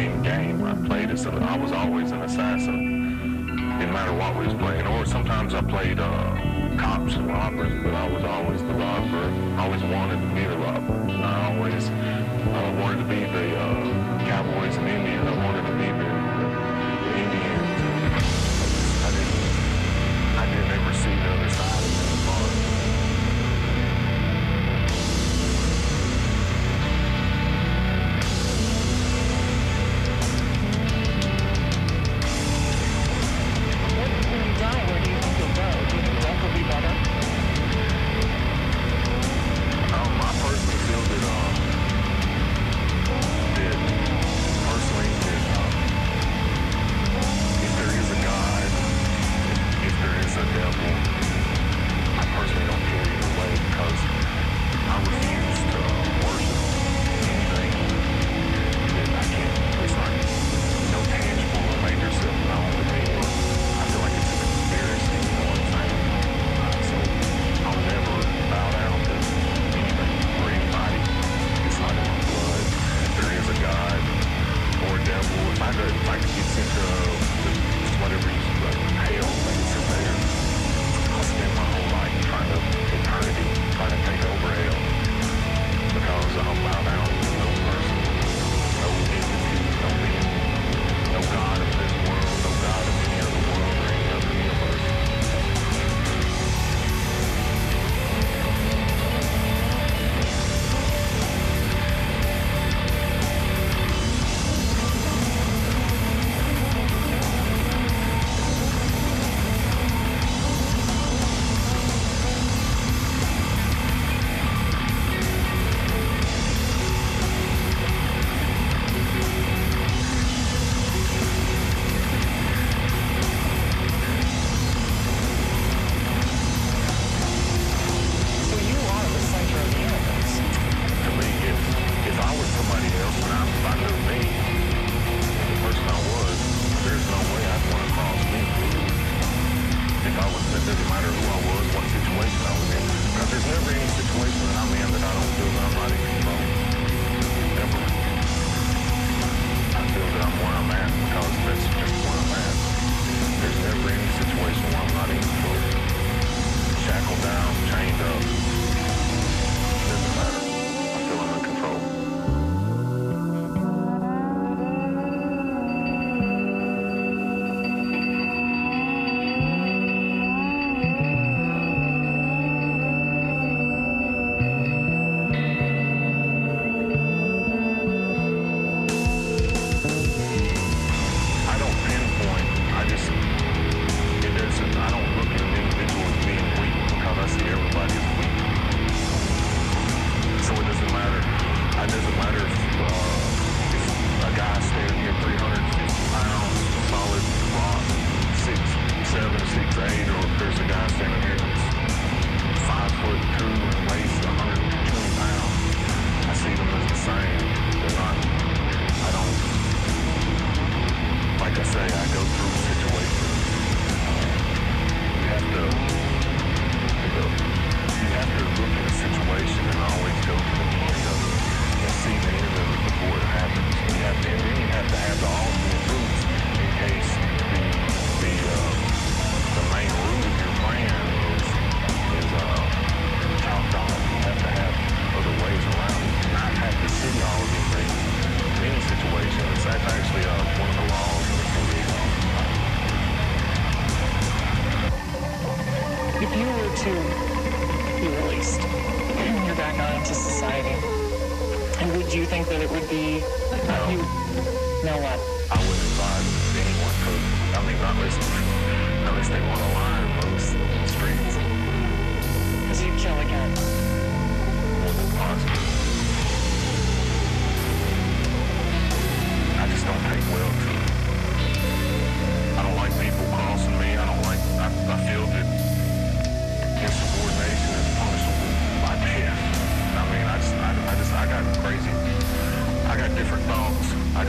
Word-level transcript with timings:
same 0.00 0.22
game. 0.22 0.64
I 0.64 0.74
played 0.88 1.10
it. 1.10 1.26
I 1.26 1.58
was 1.58 1.72
always 1.72 2.10
an 2.10 2.22
assassin, 2.22 3.76
Didn't 3.78 3.92
matter 3.92 4.14
what 4.14 4.34
we 4.38 4.46
was 4.46 4.54
playing. 4.54 4.86
Or 4.86 5.04
sometimes 5.04 5.52
I 5.52 5.60
played 5.60 6.00
uh, 6.00 6.76
cops 6.78 7.16
and 7.16 7.26
robbers. 7.28 7.89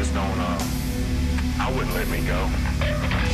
just 0.01 0.15
don't, 0.15 0.39
uh, 0.39 0.57
I 1.59 1.71
wouldn't 1.75 1.93
let 1.93 2.07
me 2.07 2.25
go. 2.25 3.30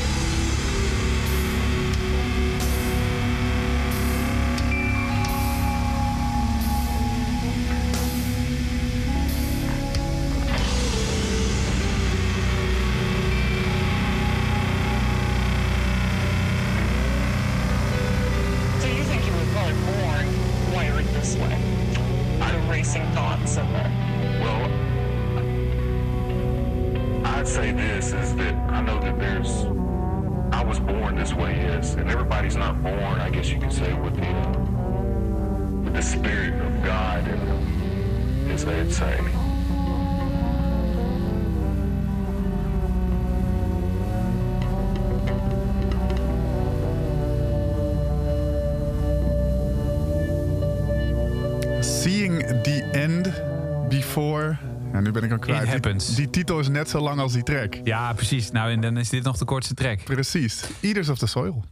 Kwijt. 55.47 55.67
Happens. 55.67 56.15
die 56.15 56.29
titel 56.29 56.59
is 56.59 56.67
net 56.67 56.89
zo 56.89 56.99
lang 56.99 57.19
als 57.19 57.33
die 57.33 57.43
track. 57.43 57.75
Ja, 57.83 58.13
precies. 58.13 58.51
Nou, 58.51 58.71
en 58.71 58.81
dan 58.81 58.97
is 58.97 59.09
dit 59.09 59.23
nog 59.23 59.37
de 59.37 59.45
kortste 59.45 59.73
track. 59.73 60.03
Precies. 60.03 60.63
Eaters 60.79 61.09
of 61.09 61.17
the 61.17 61.27
Soil. 61.27 61.63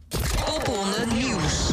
Popronde 0.44 1.06
Nieuws. 1.14 1.72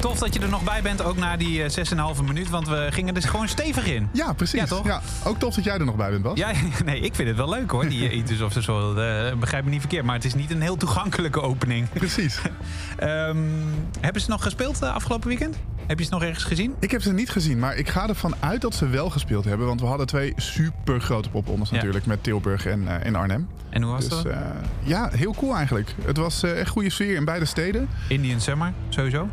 Tof 0.00 0.18
dat 0.18 0.34
je 0.34 0.40
er 0.40 0.48
nog 0.48 0.64
bij 0.64 0.82
bent, 0.82 1.02
ook 1.02 1.16
na 1.16 1.36
die 1.36 1.62
eh, 1.62 2.14
6,5 2.16 2.24
minuut. 2.24 2.50
Want 2.50 2.68
we 2.68 2.88
gingen 2.90 3.16
er 3.16 3.22
gewoon 3.22 3.48
stevig 3.48 3.86
in. 3.86 4.08
Ja, 4.12 4.32
precies. 4.32 4.60
Ja, 4.60 4.66
toch? 4.66 5.00
Ook 5.24 5.38
tof 5.38 5.54
dat 5.54 5.64
jij 5.64 5.74
er 5.74 5.84
nog 5.84 5.96
bij 5.96 6.10
bent, 6.10 6.22
Bas. 6.22 6.38
Ja, 6.38 6.50
nee, 6.84 7.00
ik 7.00 7.14
vind 7.14 7.28
het 7.28 7.36
wel 7.36 7.48
leuk 7.48 7.70
hoor, 7.70 7.88
die 7.88 8.08
eh, 8.08 8.16
Eaters 8.16 8.40
of 8.40 8.52
the 8.52 8.62
Soil. 8.62 9.00
Eh, 9.02 9.34
begrijp 9.34 9.64
me 9.64 9.70
niet 9.70 9.80
verkeerd, 9.80 10.04
maar 10.04 10.14
het 10.14 10.24
is 10.24 10.34
niet 10.34 10.50
een 10.50 10.60
heel 10.60 10.76
toegankelijke 10.76 11.40
opening. 11.40 11.88
Precies. 11.92 12.38
Ehm, 12.96 13.38
hebben 14.00 14.22
ze 14.22 14.30
nog 14.30 14.42
gespeeld 14.42 14.82
uh, 14.82 14.94
afgelopen 14.94 15.28
weekend? 15.28 15.56
Heb 15.86 15.98
je 15.98 16.04
ze 16.04 16.10
nog 16.10 16.22
ergens 16.22 16.44
gezien? 16.44 16.74
Ik 16.80 16.90
heb 16.90 17.02
ze 17.02 17.12
niet 17.12 17.30
gezien, 17.30 17.58
maar 17.58 17.76
ik 17.76 17.88
ga 17.88 18.08
ervan 18.08 18.34
uit 18.40 18.60
dat 18.60 18.74
ze 18.74 18.88
wel 18.88 19.10
gespeeld 19.10 19.44
hebben. 19.44 19.66
Want 19.66 19.80
we 19.80 19.86
hadden 19.86 20.06
twee 20.06 20.32
super 20.36 21.00
grote 21.00 21.30
poprondes 21.30 21.68
Ja. 21.70 21.74
natuurlijk. 21.76 22.06
Met 22.06 22.22
Tilburg 22.22 22.66
en, 22.66 22.82
uh, 22.82 23.04
en 23.06 23.14
Arnhem. 23.14 23.48
En 23.68 23.82
hoe 23.82 23.92
was 23.92 24.08
Dus 24.08 24.22
dat? 24.22 24.26
uh, 24.26 24.36
ja, 24.82 25.08
heel 25.12 25.34
cool 25.34 25.56
eigenlijk. 25.56 25.94
Het 26.04 26.16
was 26.16 26.44
uh, 26.44 26.60
echt 26.60 26.68
goede 26.70 26.90
sfeer 26.90 27.14
in 27.16 27.24
beide 27.24 27.44
steden. 27.44 27.88
Indian 28.08 28.40
Summer, 28.40 28.72
sowieso. 28.88 29.28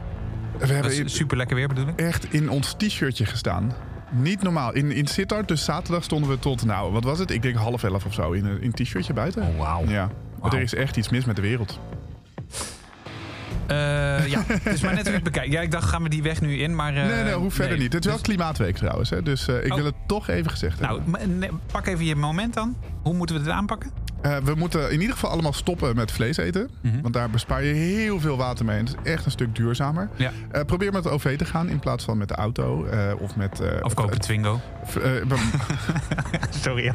We 0.57 0.73
hebben 0.73 1.09
super 1.09 1.37
lekker 1.37 1.55
weer 1.55 1.67
bedoel 1.67 1.87
ik. 1.87 1.99
echt 1.99 2.33
in 2.33 2.49
ons 2.49 2.73
t-shirtje 2.77 3.25
gestaan. 3.25 3.71
Niet 4.11 4.41
normaal. 4.41 4.73
In, 4.73 4.91
in 4.91 5.07
Sittard, 5.07 5.47
dus 5.47 5.63
zaterdag 5.63 6.03
stonden 6.03 6.29
we 6.29 6.39
tot, 6.39 6.65
nou, 6.65 6.91
wat 6.91 7.03
was 7.03 7.19
het? 7.19 7.31
Ik 7.31 7.41
denk 7.41 7.55
half 7.55 7.83
elf 7.83 8.05
of 8.05 8.13
zo 8.13 8.31
in 8.31 8.45
een, 8.45 8.61
in 8.61 8.71
t-shirtje 8.71 9.13
buiten. 9.13 9.41
Oh, 9.43 9.57
wauw. 9.59 9.85
Ja. 9.87 10.09
Er 10.43 10.61
is 10.61 10.73
echt 10.75 10.97
iets 10.97 11.09
mis 11.09 11.25
met 11.25 11.35
de 11.35 11.41
wereld. 11.41 11.79
Uh, 13.73 14.27
ja, 14.27 14.43
het 14.47 14.73
is 14.73 14.81
maar 14.81 14.93
net 14.93 15.01
hoe 15.01 15.09
je 15.09 15.15
het 15.15 15.23
bekijkt. 15.23 15.51
Ja, 15.51 15.61
ik 15.61 15.71
dacht, 15.71 15.89
gaan 15.89 16.03
we 16.03 16.09
die 16.09 16.23
weg 16.23 16.41
nu 16.41 16.57
in, 16.57 16.75
maar... 16.75 16.93
Uh, 16.95 17.05
nee, 17.05 17.23
nee, 17.23 17.33
hoe 17.33 17.51
verder 17.51 17.71
nee. 17.73 17.83
niet. 17.83 17.93
Het 17.93 18.01
is 18.03 18.07
wel 18.09 18.17
Dus- 18.19 18.27
klimaatweek 18.27 18.75
trouwens, 18.77 19.09
hè? 19.09 19.23
dus 19.23 19.47
uh, 19.47 19.63
ik 19.65 19.69
Oh. 19.71 19.75
wil 19.75 19.85
het 19.85 19.95
toch 20.07 20.27
even 20.29 20.51
gezegd 20.51 20.79
Nou, 20.79 21.01
hebben. 21.01 21.37
nee, 21.39 21.49
pak 21.71 21.87
even 21.87 22.05
je 22.05 22.15
moment 22.15 22.53
dan. 22.53 22.75
Hoe 23.03 23.13
moeten 23.13 23.35
we 23.35 23.41
dit 23.43 23.51
aanpakken? 23.51 23.91
We 24.43 24.53
moeten 24.55 24.91
in 24.91 24.99
ieder 24.99 25.13
geval 25.13 25.29
allemaal 25.29 25.53
stoppen 25.53 25.95
met 25.95 26.11
vlees 26.11 26.37
eten. 26.37 26.69
Mhm. 26.81 27.01
Want 27.01 27.13
daar 27.13 27.29
bespaar 27.29 27.63
je 27.63 27.73
heel 27.73 28.19
veel 28.19 28.37
water 28.37 28.65
mee. 28.65 28.77
En 28.77 28.85
het 28.85 28.95
is 29.03 29.11
echt 29.11 29.25
een 29.25 29.31
stuk 29.31 29.55
duurzamer. 29.55 30.09
Ja. 30.15 30.31
Probeer 30.65 30.91
met 30.91 31.03
de 31.03 31.09
OV 31.09 31.37
te 31.37 31.45
gaan 31.45 31.69
in 31.69 31.79
plaats 31.79 32.03
van 32.05 32.17
met 32.17 32.27
de 32.27 32.35
auto. 32.35 32.87
of 33.19 33.35
met... 33.35 33.61
Of 33.81 33.93
koop 33.93 34.11
een 34.11 34.17
Twingo. 34.19 34.59
Sorry. 36.63 36.93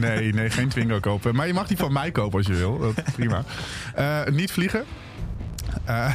nee, 0.00 0.32
nee, 0.32 0.50
geen 0.50 0.68
Twingo 0.68 1.00
kopen. 1.00 1.34
Maar 1.34 1.46
je 1.46 1.52
mag 1.54 1.66
die 1.66 1.76
van 1.76 1.92
mij 1.92 2.10
kopen 2.10 2.38
als 2.38 2.46
je 2.46 2.54
wil. 2.54 2.78
Dat 2.78 3.02
prima. 3.12 3.42
Niet 4.30 4.52
vliegen. 4.52 4.84
Uh, 5.88 6.10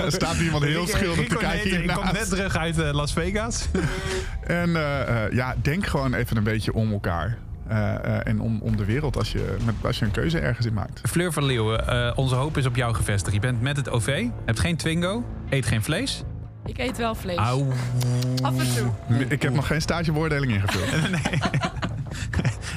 er 0.04 0.12
staat 0.12 0.36
iemand 0.36 0.64
heel 0.64 0.86
schuldig 0.86 1.28
te 1.28 1.36
kijken 1.36 1.82
Ik 1.82 1.92
kom 1.92 2.04
net 2.12 2.28
terug 2.28 2.56
uit 2.56 2.78
uh, 2.78 2.92
Las 2.92 3.12
Vegas. 3.12 3.68
en 4.42 4.68
uh, 4.68 5.32
ja, 5.32 5.54
denk 5.62 5.86
gewoon 5.86 6.14
even 6.14 6.36
een 6.36 6.44
beetje 6.44 6.72
om 6.72 6.92
elkaar. 6.92 7.38
Uh, 7.70 8.26
en 8.26 8.40
om, 8.40 8.60
om 8.62 8.76
de 8.76 8.84
wereld 8.84 9.16
als 9.16 9.32
je, 9.32 9.56
met, 9.64 9.74
als 9.82 9.98
je 9.98 10.04
een 10.04 10.10
keuze 10.10 10.38
ergens 10.38 10.66
in 10.66 10.74
maakt. 10.74 11.00
Fleur 11.08 11.32
van 11.32 11.44
Leeuwen, 11.44 12.16
onze 12.16 12.34
hoop 12.34 12.56
is 12.56 12.66
op 12.66 12.76
jou 12.76 12.94
gevestigd. 12.94 13.34
Je 13.34 13.40
bent 13.40 13.60
met 13.60 13.76
het 13.76 13.88
OV, 13.88 14.26
hebt 14.44 14.60
geen 14.60 14.76
Twingo, 14.76 15.24
eet 15.48 15.66
geen 15.66 15.82
vlees. 15.82 16.24
Ik 16.64 16.78
eet 16.78 16.96
wel 16.96 17.14
vlees. 17.14 17.36
Au. 17.36 17.66
Af 18.42 18.58
en 18.58 18.74
toe. 18.74 19.26
Ik 19.28 19.42
heb 19.42 19.54
nog 19.54 19.66
geen 19.66 19.80
stagebeoordeling 19.80 20.52
ingevuld. 20.52 21.10
nee. 21.10 21.40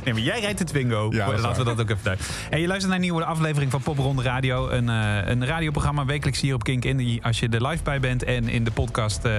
Nee, 0.04 0.14
maar 0.14 0.24
jij 0.24 0.40
rijdt 0.40 0.58
de 0.58 0.64
Twingo. 0.64 1.08
Ja, 1.12 1.28
Laten 1.28 1.58
we 1.58 1.64
dat 1.64 1.82
ook 1.82 1.90
even 1.90 2.04
duiden. 2.04 2.26
En 2.50 2.60
je 2.60 2.68
luistert 2.68 2.92
naar 2.92 3.02
een 3.02 3.06
nieuwe 3.06 3.26
aflevering 3.26 3.72
van 3.72 3.82
Popronde 3.82 4.22
Radio. 4.22 4.70
Een, 4.70 4.88
uh, 4.88 5.28
een 5.28 5.46
radioprogramma 5.46 6.06
wekelijks 6.06 6.42
hier 6.42 6.54
op 6.54 6.64
Kink 6.64 6.86
Indie. 6.86 7.24
Als 7.24 7.40
je 7.40 7.50
er 7.50 7.68
live 7.68 7.84
bij 7.84 8.00
bent. 8.00 8.24
En 8.24 8.50
in 8.50 8.64
de 8.64 8.72
podcast 8.72 9.26
uh, 9.26 9.32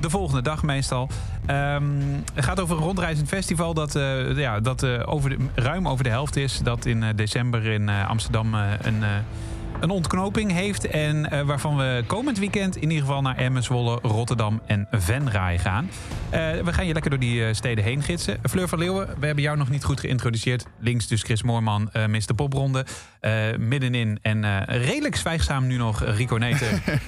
de 0.00 0.10
volgende 0.10 0.42
dag 0.42 0.62
meestal. 0.62 1.08
Um, 1.50 2.24
het 2.34 2.44
gaat 2.44 2.60
over 2.60 2.76
een 2.76 2.82
rondreizend 2.82 3.28
festival. 3.28 3.74
Dat, 3.74 3.96
uh, 3.96 4.38
ja, 4.38 4.60
dat 4.60 4.84
over 5.06 5.30
de, 5.30 5.36
ruim 5.54 5.88
over 5.88 6.04
de 6.04 6.10
helft 6.10 6.36
is. 6.36 6.60
Dat 6.62 6.86
in 6.86 7.04
december 7.16 7.66
in 7.66 7.88
Amsterdam 7.88 8.54
een 8.54 9.04
een 9.80 9.90
ontknoping 9.90 10.52
heeft. 10.52 10.86
En 10.86 11.28
uh, 11.32 11.40
waarvan 11.40 11.76
we 11.76 12.04
komend 12.06 12.38
weekend 12.38 12.76
in 12.76 12.82
ieder 12.90 13.06
geval 13.06 13.22
naar 13.22 13.36
Emmen, 13.36 13.62
Zwolle, 13.62 13.98
Rotterdam 14.02 14.60
en 14.66 14.88
Venray 14.90 15.58
gaan. 15.58 15.84
Uh, 15.84 16.30
we 16.60 16.72
gaan 16.72 16.86
je 16.86 16.92
lekker 16.92 17.10
door 17.10 17.20
die 17.20 17.40
uh, 17.40 17.52
steden 17.52 17.84
heen 17.84 18.02
gidsen. 18.02 18.38
Fleur 18.50 18.68
van 18.68 18.78
Leeuwen, 18.78 19.06
we 19.18 19.26
hebben 19.26 19.44
jou 19.44 19.56
nog 19.56 19.68
niet 19.68 19.84
goed 19.84 20.00
geïntroduceerd. 20.00 20.66
Links 20.78 21.06
dus 21.06 21.22
Chris 21.22 21.42
Moorman, 21.42 21.90
uh, 21.92 22.06
Mr. 22.06 22.34
Popronde. 22.34 22.86
middenin 23.58 24.18
en 24.22 24.64
redelijk 24.64 25.16
zwijgzaam 25.16 25.66
nu 25.66 25.76
nog 25.76 26.04
Rico 26.04 26.36
Neter. 26.36 26.68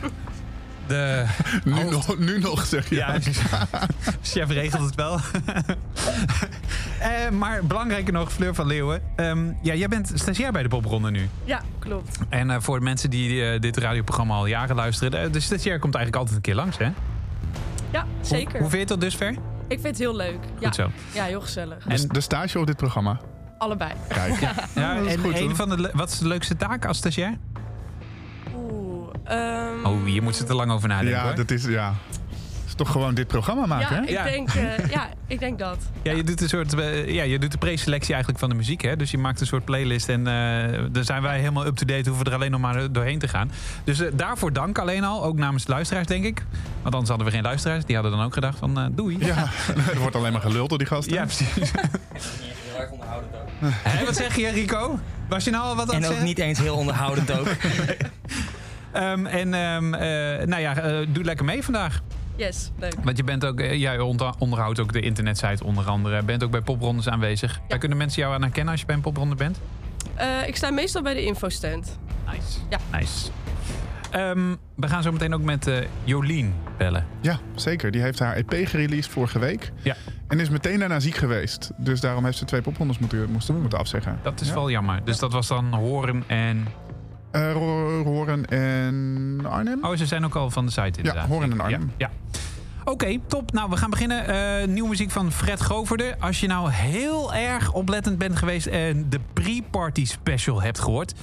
De 0.87 1.25
nu, 1.65 1.73
hoofd... 1.73 1.91
nog, 1.91 2.19
nu 2.19 2.39
nog, 2.39 2.67
zeg 2.67 2.89
je. 2.89 2.95
Ja, 2.95 3.19
chef 4.23 4.49
regelt 4.49 4.85
het 4.85 4.95
wel. 4.95 5.21
Uh, 7.03 7.31
maar 7.31 7.65
belangrijker 7.65 8.13
nog, 8.13 8.33
Fleur 8.33 8.55
van 8.55 8.67
Leeuwen. 8.67 9.03
Um, 9.17 9.57
ja, 9.63 9.75
jij 9.75 9.89
bent 9.89 10.13
stagiair 10.15 10.53
bij 10.53 10.63
de 10.63 10.69
Popronde 10.69 11.11
nu. 11.11 11.29
Ja, 11.45 11.63
klopt. 11.79 12.19
En 12.29 12.49
uh, 12.49 12.57
voor 12.61 12.79
de 12.79 12.85
mensen 12.85 13.11
die 13.11 13.31
uh, 13.31 13.61
dit 13.61 13.77
radioprogramma 13.77 14.35
al 14.35 14.47
jaren 14.47 14.77
luisteren... 14.77 15.33
de 15.33 15.41
stagiair 15.41 15.79
komt 15.79 15.95
eigenlijk 15.95 16.17
altijd 16.17 16.37
een 16.37 16.43
keer 16.43 16.55
langs, 16.55 16.79
hè? 16.79 16.91
Ja, 17.91 18.07
zeker. 18.21 18.51
Hoe, 18.51 18.61
hoe 18.61 18.71
vind 18.71 18.73
je 18.73 18.79
het 18.79 18.89
tot 18.89 19.01
dusver? 19.01 19.35
Ik 19.69 19.81
vind 19.81 19.85
het 19.85 19.99
heel 19.99 20.17
leuk. 20.17 20.39
Goed 20.55 20.61
ja. 20.61 20.73
zo. 20.73 20.91
Ja, 21.15 21.25
heel 21.25 21.41
gezellig. 21.41 21.87
En 21.87 22.09
de 22.09 22.21
stage 22.21 22.59
op 22.59 22.67
dit 22.67 22.77
programma? 22.77 23.21
Allebei. 23.59 23.93
Kijk. 24.09 24.41
ja, 24.75 24.97
en 25.07 25.19
goed, 25.19 25.39
een 25.39 25.57
van 25.57 25.69
de, 25.69 25.91
wat 25.93 26.11
is 26.11 26.19
de 26.19 26.29
leukste 26.29 26.57
taak 26.57 26.85
als 26.85 26.97
stagiair? 26.97 27.39
Oeh. 28.55 29.09
Um... 29.31 29.85
Oh, 29.85 30.05
hier 30.05 30.23
moet 30.23 30.37
ze 30.37 30.45
te 30.45 30.55
lang 30.55 30.71
over 30.71 30.89
nadenken. 30.89 31.17
Ja, 31.17 31.25
hoor. 31.25 31.35
dat 31.35 31.51
is... 31.51 31.65
Ja. 31.65 31.95
Is 32.73 32.79
toch 32.79 32.91
gewoon 32.93 33.15
dit 33.15 33.27
programma 33.27 33.67
maken, 33.67 33.97
ja, 33.97 34.03
hè? 34.03 34.03
Ik 34.03 34.09
Ja. 34.09 34.25
Denk, 34.25 34.55
uh, 34.55 34.91
ja, 34.97 35.09
ik 35.27 35.39
denk 35.39 35.59
dat. 35.59 35.77
Ja, 36.03 36.13
je 36.13 36.25
doet 36.25 36.41
een 36.41 36.49
soort, 36.49 36.75
uh, 36.75 37.09
ja, 37.09 37.23
je 37.23 37.39
doet 37.39 37.53
de 37.53 37.59
preselectie 37.59 38.11
eigenlijk 38.11 38.41
van 38.41 38.49
de 38.49 38.55
muziek, 38.55 38.81
hè? 38.81 38.97
Dus 38.97 39.11
je 39.11 39.19
maakt 39.19 39.41
een 39.41 39.47
soort 39.47 39.65
playlist 39.65 40.09
en 40.09 40.21
uh, 40.21 40.81
dan 40.91 41.05
zijn 41.05 41.23
wij 41.23 41.39
helemaal 41.39 41.67
up 41.67 41.77
to 41.77 41.85
date, 41.85 42.09
hoeven 42.09 42.25
we 42.25 42.31
er 42.31 42.37
alleen 42.37 42.51
nog 42.51 42.61
maar 42.61 42.93
doorheen 42.93 43.19
te 43.19 43.29
gaan. 43.29 43.51
Dus 43.85 44.01
uh, 44.01 44.09
daarvoor 44.13 44.53
dank 44.53 44.79
alleen 44.79 45.05
al, 45.05 45.25
ook 45.25 45.37
namens 45.37 45.65
de 45.65 45.73
luisteraars, 45.73 46.07
denk 46.07 46.25
ik. 46.25 46.45
Want 46.83 46.95
anders 46.95 47.09
hadden 47.09 47.27
we 47.27 47.33
geen 47.33 47.43
luisteraars, 47.43 47.85
die 47.85 47.95
hadden 47.95 48.13
dan 48.15 48.25
ook 48.25 48.35
gedacht 48.35 48.59
van 48.59 48.79
uh, 48.79 48.87
doei. 48.91 49.17
Ja, 49.21 49.37
er 49.93 49.99
wordt 49.99 50.17
alleen 50.17 50.33
maar 50.33 50.41
geluld 50.41 50.69
door 50.69 50.79
die 50.79 50.87
gasten. 50.87 51.15
Ja, 51.15 51.25
precies. 51.25 51.55
heel 51.55 52.81
erg 52.81 52.91
onderhoudend 52.91 53.33
ook. 53.35 54.07
Wat 54.07 54.17
zeg 54.17 54.37
je, 54.37 54.49
Rico? 54.49 54.99
Was 55.29 55.45
je 55.45 55.51
nou 55.51 55.65
al 55.65 55.77
wat 55.77 55.89
aan 55.89 55.95
En 55.95 56.03
het 56.03 56.05
ook 56.05 56.11
zeggen? 56.11 56.27
niet 56.27 56.39
eens 56.39 56.59
heel 56.59 56.77
onderhoudend 56.77 57.39
ook. 57.39 57.49
Um, 58.97 59.27
en 59.43 59.55
um, 59.55 59.91
nou 60.49 60.59
ja, 60.59 60.75
doe 61.09 61.25
lekker 61.25 61.45
mee 61.45 61.63
vandaag. 61.63 62.03
Yes, 62.37 62.71
leuk. 62.79 62.95
Want 63.03 63.17
je 63.17 63.25
bent 63.25 63.45
ook, 63.45 63.61
eh, 63.61 63.81
jij 63.81 63.99
onder, 63.99 64.35
onderhoudt 64.39 64.81
ook 64.81 64.93
de 64.93 65.01
internetsite 65.01 65.65
onder 65.65 65.85
andere. 65.85 66.23
Bent 66.23 66.45
ook 66.45 66.51
bij 66.51 66.61
poprondes 66.61 67.09
aanwezig. 67.09 67.61
Ja. 67.69 67.77
kunnen 67.77 67.99
mensen 67.99 68.23
jou 68.23 68.35
aan 68.35 68.43
herkennen 68.43 68.71
als 68.71 68.81
je 68.81 68.87
bij 68.87 68.95
een 68.95 69.03
popronde 69.03 69.35
bent? 69.35 69.61
Uh, 70.19 70.47
ik 70.47 70.57
sta 70.57 70.71
meestal 70.71 71.03
bij 71.03 71.15
de 71.15 71.25
infostand. 71.25 71.99
Nice. 72.27 72.59
Ja. 72.71 72.79
Nice. 72.99 73.31
Um, 74.17 74.57
we 74.75 74.89
gaan 74.89 75.03
zo 75.03 75.13
meteen 75.13 75.35
ook 75.35 75.43
met 75.43 75.67
uh, 75.67 75.77
Jolien 76.05 76.55
bellen. 76.77 77.07
Ja, 77.21 77.39
zeker. 77.55 77.91
Die 77.91 78.01
heeft 78.01 78.19
haar 78.19 78.37
EP 78.37 78.55
gereleased 78.67 79.13
vorige 79.13 79.39
week. 79.39 79.73
Ja. 79.83 79.97
En 80.29 80.41
is 80.41 80.49
meteen 80.49 80.79
daarna 80.79 81.01
ziek 81.01 81.15
geweest. 81.15 81.71
Dus 81.77 82.01
daarom 82.01 82.25
heeft 82.25 82.39
ze 82.39 82.45
twee 82.45 82.61
poprondes 82.61 82.99
moeten, 82.99 83.31
moesten, 83.31 83.61
moeten 83.61 83.79
afzeggen. 83.79 84.19
Dat 84.23 84.41
is 84.41 84.49
ja. 84.49 84.55
wel 84.55 84.71
jammer. 84.71 85.05
Dus 85.05 85.19
dat 85.19 85.33
was 85.33 85.49
dan 85.49 85.75
Horen 85.75 86.25
en... 86.27 86.67
Uh, 87.33 87.53
Horen 88.05 88.47
en 88.47 89.41
Arnhem. 89.49 89.85
Oh, 89.85 89.97
ze 89.97 90.07
zijn 90.07 90.25
ook 90.25 90.35
al 90.35 90.51
van 90.51 90.67
de 90.67 90.73
site 90.73 90.99
inderdaad. 90.99 91.23
Ja, 91.23 91.29
Horen 91.29 91.53
en 91.53 91.61
Arnhem. 91.61 91.93
Ja. 91.97 92.11
ja. 92.11 92.39
Oké, 92.81 92.91
okay, 92.91 93.21
top. 93.27 93.53
Nou, 93.53 93.71
we 93.71 93.77
gaan 93.77 93.91
beginnen. 93.91 94.31
Uh, 94.31 94.67
nieuwe 94.67 94.89
muziek 94.89 95.11
van 95.11 95.33
Fred 95.33 95.61
Goverde. 95.61 96.17
Als 96.21 96.41
je 96.41 96.47
nou 96.47 96.71
heel 96.71 97.35
erg 97.35 97.73
oplettend 97.73 98.19
bent 98.19 98.37
geweest 98.37 98.67
en 98.67 99.07
de 99.09 99.21
pre-party 99.33 100.05
special 100.05 100.63
hebt 100.63 100.79
gehoord... 100.79 101.15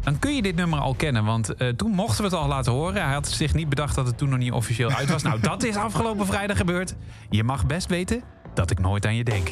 dan 0.00 0.18
kun 0.18 0.34
je 0.34 0.42
dit 0.42 0.56
nummer 0.56 0.78
al 0.78 0.94
kennen. 0.94 1.24
Want 1.24 1.62
uh, 1.62 1.68
toen 1.68 1.90
mochten 1.90 2.16
we 2.24 2.30
het 2.30 2.38
al 2.38 2.48
laten 2.48 2.72
horen. 2.72 3.04
Hij 3.04 3.12
had 3.12 3.28
zich 3.28 3.54
niet 3.54 3.68
bedacht 3.68 3.94
dat 3.94 4.06
het 4.06 4.18
toen 4.18 4.28
nog 4.28 4.38
niet 4.38 4.52
officieel 4.52 4.90
uit 4.90 5.10
was. 5.10 5.22
nou, 5.22 5.40
dat 5.40 5.64
is 5.64 5.76
afgelopen 5.76 6.26
vrijdag 6.26 6.56
gebeurd. 6.56 6.94
Je 7.30 7.44
mag 7.44 7.66
best 7.66 7.88
weten 7.88 8.22
dat 8.54 8.70
ik 8.70 8.78
nooit 8.78 9.06
aan 9.06 9.16
je 9.16 9.24
denk. 9.24 9.50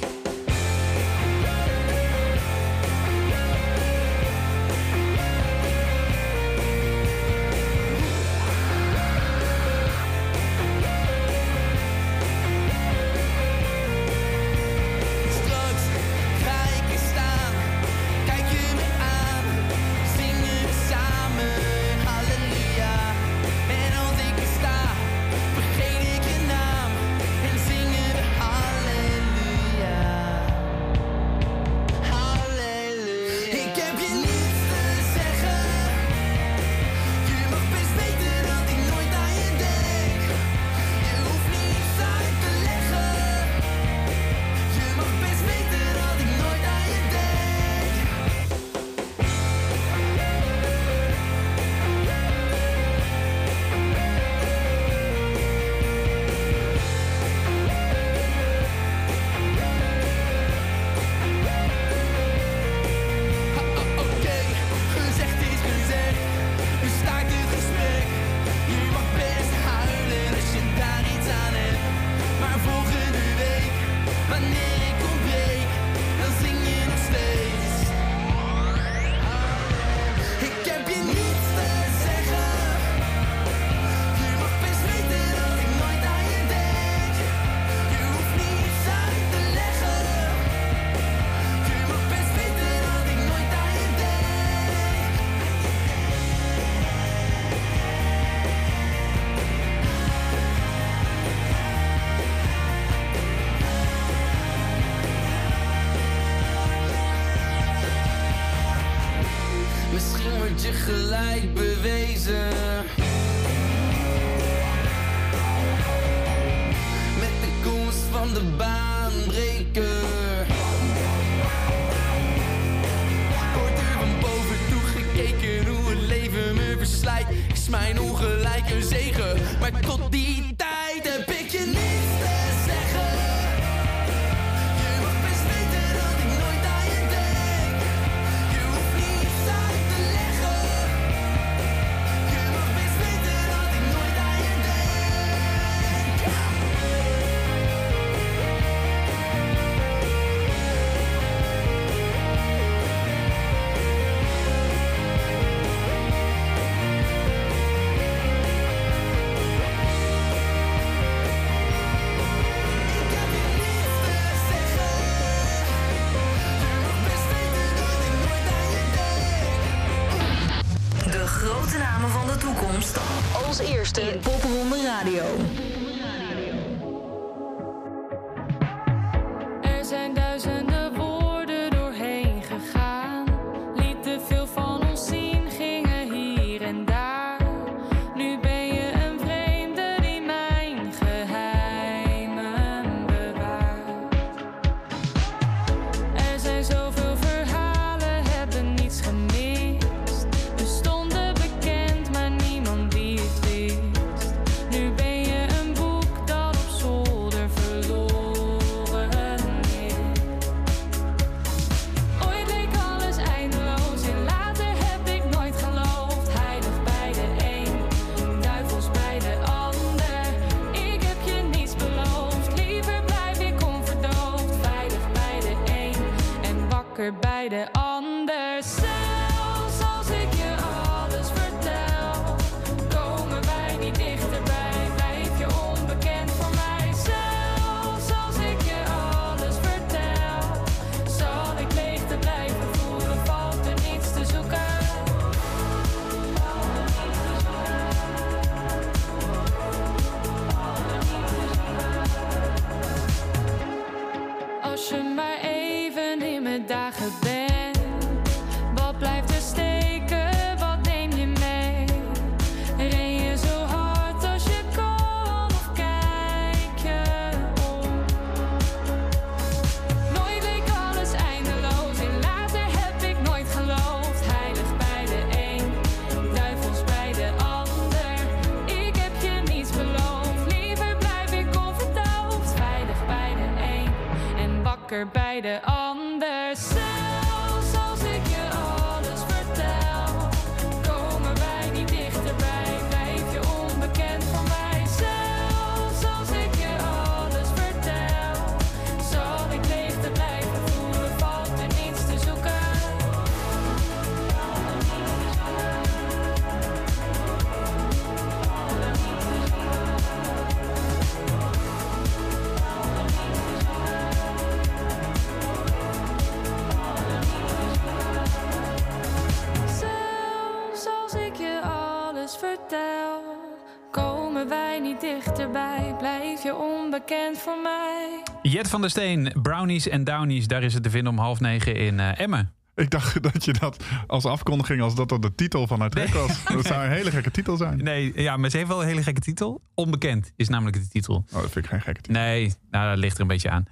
Voor 327.44 327.62
mij. 327.62 328.22
Jet 328.42 328.68
van 328.70 328.80
der 328.80 328.90
Steen, 328.90 329.32
Brownies 329.42 329.88
en 329.88 330.04
Downies. 330.04 330.46
Daar 330.46 330.62
is 330.62 330.74
het 330.74 330.82
te 330.82 330.90
vinden 330.90 331.12
om 331.12 331.18
half 331.18 331.40
negen 331.40 331.76
in 331.76 332.00
eh, 332.00 332.20
Emmen. 332.20 332.52
Ik 332.74 332.90
dacht 332.90 333.22
dat 333.32 333.44
je 333.44 333.52
dat 333.52 333.84
als 334.06 334.24
afkondiging, 334.24 334.80
als 334.82 334.94
dat 334.94 335.08
dan 335.08 335.20
de 335.20 335.34
titel 335.34 335.66
van 335.66 335.80
het 335.80 335.92
track 335.92 336.08
was. 336.08 336.44
Dat 336.44 336.66
zou 336.66 336.84
een 336.84 336.90
hele 336.90 337.10
gekke 337.10 337.30
titel 337.30 337.56
zijn. 337.56 337.76
Nee, 337.82 338.12
ja, 338.22 338.36
maar 338.36 338.50
ze 338.50 338.56
heeft 338.56 338.68
wel 338.68 338.80
een 338.82 338.88
hele 338.88 339.02
gekke 339.02 339.20
titel. 339.20 339.62
Onbekend 339.74 340.32
is 340.36 340.48
namelijk 340.48 340.76
de 340.82 340.88
titel. 340.88 341.14
Oh, 341.32 341.40
dat 341.40 341.50
vind 341.50 341.64
ik 341.64 341.70
geen 341.70 341.80
gekke 341.80 342.00
titel. 342.00 342.22
Nee, 342.22 342.54
nou, 342.70 342.88
dat 342.88 342.98
ligt 342.98 343.14
er 343.14 343.20
een 343.20 343.26
beetje 343.26 343.50
aan. 343.50 343.64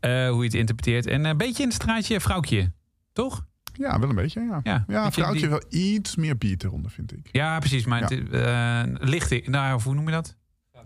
Eh, 0.00 0.28
hoe 0.28 0.38
je 0.38 0.44
het 0.44 0.54
interpreteert. 0.54 1.06
En 1.06 1.24
een 1.24 1.36
beetje 1.36 1.62
in 1.62 1.68
het 1.68 1.76
straatje 1.82 2.20
vrouwtje. 2.20 2.72
Toch? 3.12 3.46
Ja, 3.72 3.98
wel 3.98 4.08
een 4.08 4.14
beetje, 4.14 4.40
ja. 4.40 4.60
Ja, 4.62 4.84
Ja, 4.88 5.12
vrouwtje 5.12 5.40
die- 5.40 5.48
wel 5.48 5.62
iets 5.68 6.16
meer 6.16 6.38
beat 6.38 6.62
eronder, 6.62 6.90
vind 6.90 7.12
ik. 7.12 7.28
Ja, 7.32 7.58
precies. 7.58 7.84
Maar 7.84 8.00
het, 8.02 8.30
eh, 8.30 8.82
licht, 9.08 9.46
nou, 9.48 9.82
hoe 9.82 9.94
noem 9.94 10.04
je 10.06 10.10
dat? 10.12 10.36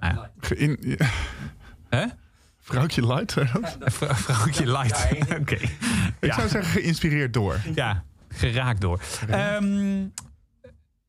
Ja. 0.00 0.30
Geïn- 0.38 0.78
ja. 0.80 1.06
Hè? 1.88 2.04
Vrouwtje 2.64 3.06
light? 3.06 3.32
Vrou- 3.32 4.14
Vrouwtje 4.14 4.66
light. 4.66 5.08
Oké. 5.40 5.54
Ik 5.54 5.70
Ja. 6.20 6.34
zou 6.34 6.48
zeggen 6.48 6.72
geïnspireerd 6.80 7.32
door. 7.32 7.60
Ja, 7.74 8.04
geraakt 8.28 8.80
door. 8.80 9.00
Ehm, 9.28 10.06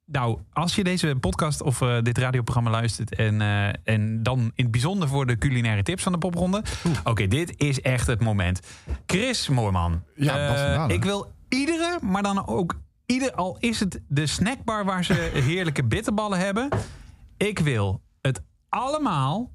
nou, 0.05 0.39
als 0.53 0.75
je 0.75 0.83
deze 0.83 1.15
podcast 1.19 1.61
of 1.61 1.81
eh, 1.81 1.97
dit 2.01 2.17
radioprogramma 2.17 2.69
luistert... 2.69 3.15
En, 3.15 3.41
eh, 3.41 3.67
en 3.83 4.23
dan 4.23 4.39
in 4.39 4.63
het 4.63 4.71
bijzonder 4.71 5.07
voor 5.07 5.25
de 5.25 5.37
culinaire 5.37 5.83
tips 5.83 6.03
van 6.03 6.11
de 6.11 6.17
popronde... 6.17 6.63
Oké, 7.03 7.27
dit 7.27 7.53
is 7.57 7.81
echt 7.81 8.07
het 8.07 8.21
moment. 8.21 8.59
Chris 9.05 9.49
Moorman. 9.49 10.03
Ja, 10.15 10.35
Dalen. 10.53 10.95
ik 10.95 11.03
wil 11.03 11.33
iedere, 11.49 11.99
maar 12.01 12.23
dan 12.23 12.47
ook... 12.47 12.79
Ieder, 13.05 13.33
al 13.33 13.57
is 13.59 13.79
het 13.79 13.99
de 14.07 14.27
snackbar 14.27 14.85
waar 14.85 15.03
ze 15.03 15.13
heerlijke 15.49 15.83
bitterballen 15.83 16.39
hebben... 16.39 16.69
Ik 17.37 17.59
wil 17.59 18.01
het 18.21 18.41
allemaal... 18.69 19.51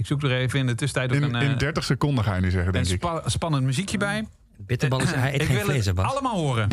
Ik 0.00 0.06
zoek 0.06 0.22
er 0.22 0.32
even 0.36 0.58
in 0.58 0.66
de 0.66 0.74
tussentijd 0.74 1.10
ook 1.10 1.28
In, 1.28 1.34
een, 1.34 1.42
eh, 1.42 1.50
in 1.50 1.58
30 1.58 1.84
seconden 1.84 2.24
ga 2.24 2.34
je 2.34 2.40
nu 2.40 2.50
zeggen, 2.50 2.66
een 2.66 2.72
denk 2.72 2.86
ik. 2.94 3.02
spa- 3.02 3.28
spannend 3.28 3.64
muziekje 3.64 3.98
bij. 3.98 4.26
Bitterballen 4.56 5.04
is 5.06 5.12
hij 5.14 5.28
eet 5.34 5.40
Ik 5.40 5.46
geen 5.46 5.66
wil 5.66 5.74
het 5.74 5.98
allemaal 5.98 6.36
horen. 6.36 6.68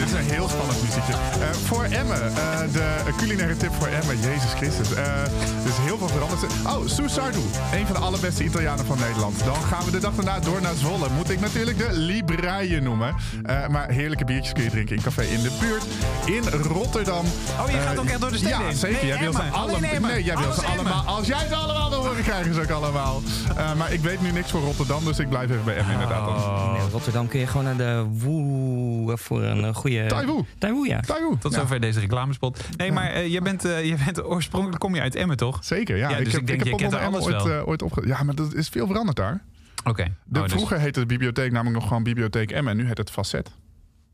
Dit 0.00 0.08
is 0.08 0.14
een 0.14 0.30
heel 0.30 0.48
spannend 0.48 0.82
muziekje. 0.82 1.12
Eh, 1.12 1.50
voor 1.50 1.84
Emmen, 1.84 2.36
eh, 2.36 2.58
de 2.72 3.14
culinaire 3.16 3.56
tip 3.56 3.72
voor 3.78 3.86
Emmen, 3.86 4.20
Jezus 4.20 4.52
Christus. 4.52 4.94
Eh 4.94 5.04
er 5.64 5.68
is 5.68 5.76
heel 5.78 5.98
veel 5.98 6.08
veranderd. 6.08 6.52
Oh, 6.66 6.86
Susardu, 6.86 7.38
een 7.72 7.86
van 7.86 7.94
de 7.94 8.00
allerbeste 8.00 8.44
Italianen 8.44 8.86
van 8.86 8.98
Nederland. 8.98 9.44
Dan 9.44 9.54
gaan 9.54 9.84
we 9.84 9.90
de 9.90 9.98
dag 9.98 10.14
daarna 10.14 10.40
door 10.40 10.60
naar 10.60 10.74
Zwolle. 10.74 11.08
Moet 11.16 11.30
ik 11.30 11.40
natuurlijk 11.40 11.78
de 11.78 11.88
Libraille 11.92 12.80
noemen. 12.80 13.14
Eh, 13.42 13.68
maar 13.68 13.88
heerlijke 13.88 14.24
biertjes 14.24 14.52
kun 14.52 14.62
je 14.62 14.70
drinken 14.70 14.96
in 14.96 15.02
café 15.02 15.22
in 15.22 15.42
de 15.42 15.56
buurt. 15.60 15.84
In 16.36 16.60
Rotterdam. 16.60 17.24
Oh, 17.60 17.70
je 17.70 17.76
gaat 17.76 17.98
ook 17.98 18.04
echt 18.04 18.20
door 18.20 18.30
de 18.30 18.36
steden 18.36 18.58
Ja, 18.58 18.64
heen? 18.64 18.76
zeker. 18.76 18.98
Nee, 18.98 19.06
jij 19.06 19.18
wil 19.18 19.32
ze 19.32 19.42
alle, 19.42 19.80
nee, 19.80 20.24
jij 20.24 20.36
wil 20.36 20.52
ze 20.52 20.66
allemaal. 20.66 21.04
Als 21.06 21.26
jij 21.26 21.46
ze 21.48 21.54
allemaal 21.54 21.90
wil 21.90 22.06
horen, 22.06 22.22
krijgen 22.22 22.54
ze 22.54 22.60
ook 22.60 22.70
allemaal. 22.70 23.22
Eh, 23.56 23.74
maar 23.74 23.92
ik 23.92 24.00
weet 24.00 24.20
nu 24.20 24.30
niks 24.30 24.50
voor 24.50 24.60
Rotterdam, 24.60 25.04
dus 25.04 25.18
ik 25.18 25.28
blijf 25.28 25.50
even 25.50 25.64
bij 25.64 25.76
Emmen 25.76 25.92
inderdaad. 25.92 26.28
Oh. 26.28 26.72
Nee, 26.72 26.90
Rotterdam 26.92 27.28
kun 27.28 27.40
je 27.40 27.46
gewoon 27.46 27.64
naar 27.64 27.76
de 27.76 28.06
Woe 28.18 29.16
voor 29.18 29.42
een 29.42 29.64
eh, 29.64 29.74
goede... 29.98 30.06
Taiwoe. 30.08 30.44
Taiwoe, 30.58 30.86
ja. 30.88 31.00
Taiwoe. 31.00 31.38
Tot 31.38 31.52
Ja. 31.52 31.58
zover 31.60 31.80
deze 31.80 32.00
reclamespot. 32.00 32.64
Nee, 32.76 32.92
maar 32.92 33.10
eh, 33.10 33.32
je, 33.32 33.40
bent, 33.40 33.64
eh, 33.64 33.84
je 33.84 33.96
bent 34.04 34.24
oorspronkelijk 34.24 34.80
kom 34.80 34.94
je 34.94 35.00
uit 35.00 35.14
Emmen, 35.14 35.36
toch? 35.36 35.64
Zeker, 35.64 35.96
ja. 35.96 36.10
Ja, 36.10 36.18
dus 36.18 36.34
ik 36.34 36.46
denk, 36.46 36.58
heb 36.58 36.68
je 36.68 36.74
kent 36.76 36.94
alles 36.94 37.24
ooit, 37.24 37.42
wel. 37.42 37.50
eh, 37.60 37.68
ooit 37.68 37.82
opge... 37.82 38.06
Ja, 38.06 38.22
maar 38.22 38.34
dat 38.34 38.54
is 38.54 38.68
veel 38.68 38.86
veranderd 38.86 39.16
daar. 39.16 39.42
Oké. 39.84 40.04
De, 40.24 40.38
Oh, 40.38 40.44
dus 40.44 40.52
Vroeger 40.52 40.78
heette 40.80 41.00
de 41.00 41.06
bibliotheek 41.06 41.52
namelijk 41.52 41.78
nog 41.78 41.88
gewoon 41.88 42.02
Bibliotheek 42.02 42.62
M 42.62 42.68
en 42.68 42.76
nu 42.76 42.86
heet 42.86 42.98
het 42.98 43.10
Facet. 43.10 43.50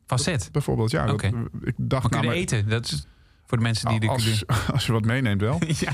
Facet. 0.06 0.48
Bijvoorbeeld, 0.52 0.90
ja. 0.90 1.04
dat- 1.04 1.14
Oké. 1.14 1.26
ik 1.64 1.74
dacht 1.76 2.02
Maar 2.10 2.20
namelijk- 2.20 2.38
eten? 2.52 2.68
Dat 2.68 2.84
is 2.84 3.06
voor 3.46 3.56
de 3.58 3.62
mensen 3.64 3.88
die... 3.88 4.00
de 4.00 4.08
als, 4.08 4.44
als 4.72 4.86
je 4.86 4.92
wat 4.92 5.04
meeneemt 5.04 5.40
wel. 5.40 5.58
ja. 5.84 5.92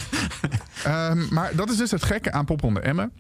Ehm, 0.84 1.34
maar 1.34 1.50
dat 1.56 1.70
is 1.70 1.76
dus 1.76 1.90
het 1.90 2.04
gekke 2.04 2.32
aan 2.32 2.44
Popronde 2.44 2.80
Emmen. 2.80 3.12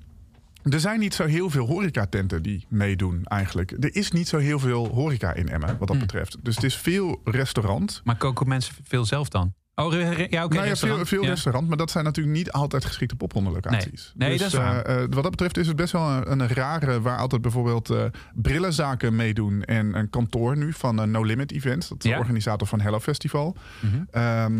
Er 0.70 0.80
zijn 0.80 1.00
niet 1.00 1.14
zo 1.14 1.24
heel 1.24 1.50
veel 1.50 1.66
horecatenten 1.66 2.42
die 2.42 2.66
meedoen 2.68 3.24
eigenlijk. 3.24 3.70
Er 3.70 3.94
is 3.96 4.10
niet 4.12 4.28
zo 4.28 4.38
heel 4.38 4.58
veel 4.58 4.88
horeca 4.88 5.34
in 5.34 5.48
Emmen 5.48 5.76
wat 5.78 5.88
dat 5.88 5.96
Hm. 5.96 6.02
betreft. 6.02 6.36
Dus 6.42 6.54
het 6.54 6.64
is 6.64 6.76
veel 6.76 7.20
restaurant. 7.24 8.00
Maar 8.04 8.16
koken 8.16 8.48
mensen 8.48 8.74
veel 8.84 9.04
zelf 9.04 9.28
dan? 9.28 9.52
Oh, 9.74 9.92
ja, 9.92 9.98
oké. 10.10 10.14
nou 10.14 10.24
ja, 10.30 10.46
veel, 10.48 10.62
restaurant. 10.62 11.08
veel 11.08 11.22
Ja. 11.22 11.28
restaurant, 11.28 11.68
maar 11.68 11.76
dat 11.76 11.90
zijn 11.90 12.04
natuurlijk 12.04 12.36
niet 12.36 12.52
altijd 12.52 12.84
geschikte 12.84 13.16
poprondenlocaties. 13.16 14.12
Nee. 14.16 14.28
Nee, 14.28 14.38
dat 14.38 14.46
is 14.46 14.54
waar. 14.54 14.82
eh, 14.82 14.94
eh, 15.02 15.08
wat 15.10 15.22
dat 15.22 15.30
betreft 15.30 15.56
is 15.56 15.66
het 15.66 15.76
best 15.76 15.92
wel 15.92 16.08
een, 16.08 16.40
een 16.40 16.48
rare... 16.48 17.00
waar 17.00 17.18
altijd 17.18 17.42
bijvoorbeeld 17.42 17.90
eh, 17.90 18.04
brillenzaken 18.34 19.16
meedoen... 19.16 19.62
en 19.64 19.94
een 19.98 20.10
kantoor 20.10 20.56
nu 20.56 20.72
van 20.72 21.10
No 21.10 21.22
Limit 21.22 21.52
Events. 21.52 21.88
Dat 21.88 22.04
is 22.04 22.10
de 22.10 22.16
organisator 22.18 22.66
van 22.66 22.80
Hello 22.80 23.00
Festival. 23.00 23.56
Mhm. 23.80 24.02
Ehm, 24.10 24.58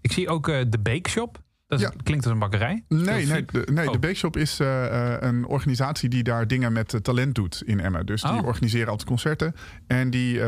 Ik 0.00 0.12
zie 0.12 0.28
ook 0.28 0.46
de 0.46 0.78
Bake 0.82 1.10
Shop. 1.10 1.44
Dat 1.68 1.80
Ja. 1.80 1.92
klinkt 2.02 2.24
als 2.24 2.32
een 2.34 2.38
bakkerij. 2.40 2.84
Nee, 2.88 3.26
nee, 3.26 3.44
de, 3.44 3.68
nee 3.72 3.86
Oh. 3.86 3.92
de 3.92 3.98
Bake 3.98 4.14
Shop 4.14 4.36
is 4.36 4.60
eh, 4.60 5.14
eh, 5.14 5.20
een 5.20 5.46
organisatie 5.46 6.08
die 6.08 6.22
daar 6.22 6.46
dingen 6.46 6.72
met 6.72 6.94
eh, 6.94 7.00
talent 7.00 7.34
doet 7.34 7.62
in 7.64 7.80
Emmen. 7.80 8.06
Dus 8.06 8.22
die 8.22 8.30
Oh. 8.32 8.46
organiseren 8.46 8.88
altijd 8.88 9.08
concerten. 9.08 9.54
En 9.86 10.10
die 10.10 10.40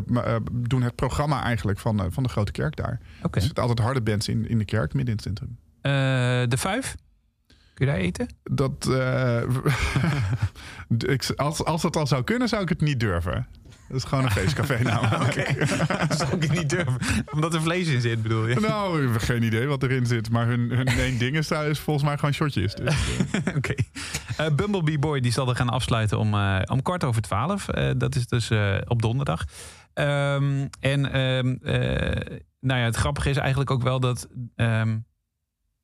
doen 0.53 0.83
het 0.83 0.95
programma 0.95 1.43
eigenlijk 1.43 1.79
van, 1.79 2.13
van 2.13 2.23
de 2.23 2.29
grote 2.29 2.53
kerk 2.53 2.77
daar. 2.77 3.01
Oké. 3.23 3.39
Er 3.39 3.45
zitten 3.45 3.63
altijd 3.63 3.81
harde 3.87 4.03
bands 4.03 4.29
in, 4.29 4.49
in 4.49 4.59
de 4.59 4.65
kerk, 4.65 4.95
midden 4.95 5.17
in 5.17 5.21
het 5.23 5.23
centrum. 5.23 5.59
De 6.51 6.57
Vijf. 6.59 6.95
Kun 7.75 7.87
je 7.87 7.93
daar 7.93 8.01
eten? 8.01 8.27
Dat, 8.43 8.87
als, 11.37 11.65
als 11.65 11.83
dat 11.83 11.97
al 11.97 12.07
zou 12.07 12.25
kunnen, 12.25 12.49
zou 12.49 12.63
ik 12.63 12.69
het 12.69 12.81
niet 12.81 13.01
durven. 13.01 13.47
Dat 13.89 13.97
is 13.97 14.05
gewoon 14.05 14.25
een 14.25 14.31
feestcafé 14.31 14.83
namelijk. 14.93 15.69
dat 16.09 16.19
zou 16.19 16.37
ik 16.41 16.53
niet 16.53 16.71
durven. 16.71 16.99
Omdat 17.31 17.55
er 17.55 17.63
vlees 17.63 17.89
in 17.89 18.01
zit, 18.01 18.23
bedoel 18.23 18.47
je? 18.47 18.61
Nou, 18.61 19.03
ik 19.05 19.13
heb 19.13 19.21
geen 19.21 19.43
idee 19.43 19.67
wat 19.67 19.83
erin 19.83 20.07
zit. 20.07 20.31
Maar 20.31 20.47
hun, 20.47 20.71
hun 20.71 20.97
main 20.97 21.19
ding 21.19 21.37
is, 21.37 21.51
is 21.51 21.79
volgens 21.79 22.07
mij 22.07 22.15
gewoon 22.19 22.35
shotjes. 22.35 22.75
Dus, 22.75 22.95
eh, 23.45 23.57
Oké. 23.57 23.75
Eh, 24.37 24.47
Bumblebee 24.55 24.99
Boy 24.99 25.21
die 25.21 25.33
zal 25.33 25.49
er 25.49 25.57
gaan 25.57 25.69
afsluiten 25.69 26.19
om, 26.19 26.35
eh, 26.35 26.61
om 26.67 26.83
kwart 26.83 27.05
over 27.05 27.23
twaalf. 27.23 27.65
Dat 27.97 28.15
is 28.15 28.27
dus 28.27 28.51
op 28.87 29.03
donderdag. 29.03 29.45
Ehm, 29.95 30.67
en 30.81 31.13
ehm, 31.13 31.57
eh, 31.63 32.39
nou 32.61 32.81
ja, 32.81 32.85
het 32.85 32.97
grappige 32.97 33.31
is 33.31 33.37
eigenlijk 33.37 33.71
ook 33.71 33.83
wel 33.83 34.01
dat. 34.01 34.29
ehm, 34.57 34.99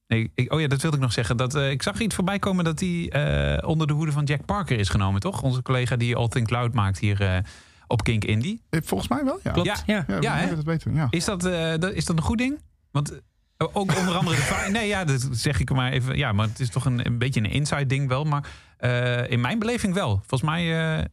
nee, 0.06 0.30
ik, 0.34 0.52
oh 0.52 0.60
ja, 0.60 0.66
dat 0.66 0.80
wilde 0.82 0.96
ik 0.96 1.02
nog 1.02 1.12
zeggen. 1.12 1.36
Dat, 1.36 1.54
ik 1.56 1.82
zag 1.82 2.00
iets 2.00 2.14
voorbij 2.14 2.38
komen 2.38 2.64
dat 2.64 2.80
hij 2.80 3.62
onder 3.64 3.86
de 3.86 3.92
hoede 3.92 4.12
van 4.12 4.24
Jack 4.24 4.44
Parker 4.44 4.78
is 4.78 4.88
genomen, 4.88 5.20
toch? 5.20 5.42
Onze 5.42 5.62
collega 5.62 5.96
die 5.96 6.16
All 6.16 6.28
Think 6.28 6.50
Loud 6.50 6.74
maakt 6.74 6.98
hier 6.98 7.42
op 7.86 8.02
Kink 8.04 8.24
Indie. 8.24 8.62
eh, 8.70 8.80
volgens 8.84 9.08
mij 9.10 9.24
wel, 9.24 9.40
ja. 9.42 9.52
Klopt, 9.52 9.66
Ja. 9.68 9.76
ja. 9.86 10.04
Ja, 10.08 10.14
Ja, 10.14 10.20
ja 10.20 10.36
hè? 10.36 10.54
dat 10.54 10.64
weten. 10.64 10.94
Ja. 10.94 11.06
Is 11.10 11.24
dat, 11.24 11.44
eh, 11.44 11.72
dat, 11.78 11.92
is 11.92 12.04
dat 12.04 12.16
een 12.16 12.22
goed 12.22 12.38
ding? 12.38 12.58
Want 12.90 13.12
eh, 13.56 13.66
ook 13.72 13.96
onder 13.96 14.14
andere 14.16 14.36
de 14.36 14.68
Nee, 14.70 14.88
ja, 14.88 15.04
dat 15.04 15.28
zeg 15.30 15.60
ik 15.60 15.70
maar 15.70 15.92
even. 15.92 16.16
Ja, 16.16 16.32
maar 16.32 16.46
het 16.48 16.60
is 16.60 16.70
toch 16.70 16.84
een, 16.84 17.06
een 17.06 17.18
beetje 17.18 17.40
een 17.40 17.50
inside 17.50 17.86
ding 17.86 18.08
wel. 18.08 18.24
Maar 18.24 18.46
eh, 18.76 19.30
in 19.30 19.40
mijn 19.40 19.58
beleving 19.58 19.94
wel. 19.94 20.16
Volgens 20.26 20.42
mij. 20.50 20.62
eh, 20.62 21.04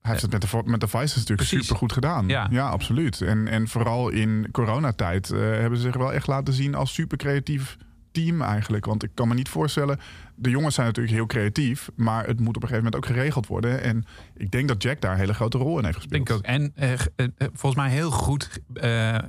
Hij 0.00 0.12
heeft 0.12 0.22
het 0.22 0.30
met 0.32 0.40
de, 0.50 0.62
met 0.64 0.80
de 0.80 0.88
Vices 0.88 1.14
natuurlijk 1.14 1.48
Precies. 1.48 1.60
super 1.62 1.76
goed 1.76 1.92
gedaan. 1.92 2.28
Ja. 2.28 2.68
absoluut. 2.68 3.20
En, 3.20 3.48
en 3.48 3.68
vooral 3.68 4.08
in 4.08 4.48
coronatijd 4.52 5.30
eh, 5.30 5.38
hebben 5.40 5.78
ze 5.78 5.84
zich 5.84 5.96
wel 5.96 6.12
echt 6.12 6.26
laten 6.26 6.54
zien 6.54 6.74
als 6.74 6.94
super 6.94 7.16
creatief 7.18 7.76
team 8.14 8.42
eigenlijk. 8.42 8.84
Want 8.84 9.02
ik 9.02 9.10
kan 9.14 9.28
me 9.28 9.34
niet 9.34 9.48
voorstellen, 9.48 9.98
de 10.34 10.50
jongens 10.50 10.74
zijn 10.74 10.86
natuurlijk 10.86 11.14
heel 11.14 11.26
creatief, 11.26 11.90
maar 11.94 12.26
het 12.26 12.40
moet 12.40 12.56
op 12.56 12.62
een 12.62 12.68
gegeven 12.68 12.84
moment 12.84 12.96
ook 12.96 13.06
geregeld 13.16 13.46
worden. 13.46 13.82
En 13.82 14.04
ik 14.36 14.50
denk 14.50 14.68
dat 14.68 14.82
Jack 14.82 15.00
daar 15.00 15.12
een 15.12 15.18
hele 15.18 15.34
grote 15.34 15.58
rol 15.58 15.78
in 15.78 15.84
heeft 15.84 15.96
gespeeld. 15.96 16.26
denk 16.26 16.40
ik 16.40 16.46
ook. 16.46 16.52
En 16.54 16.72
eh, 16.74 17.48
volgens 17.52 17.74
mij 17.74 17.90
heel 17.90 18.10
goed 18.10 18.60
eh, 18.74 19.14
eh, 19.14 19.22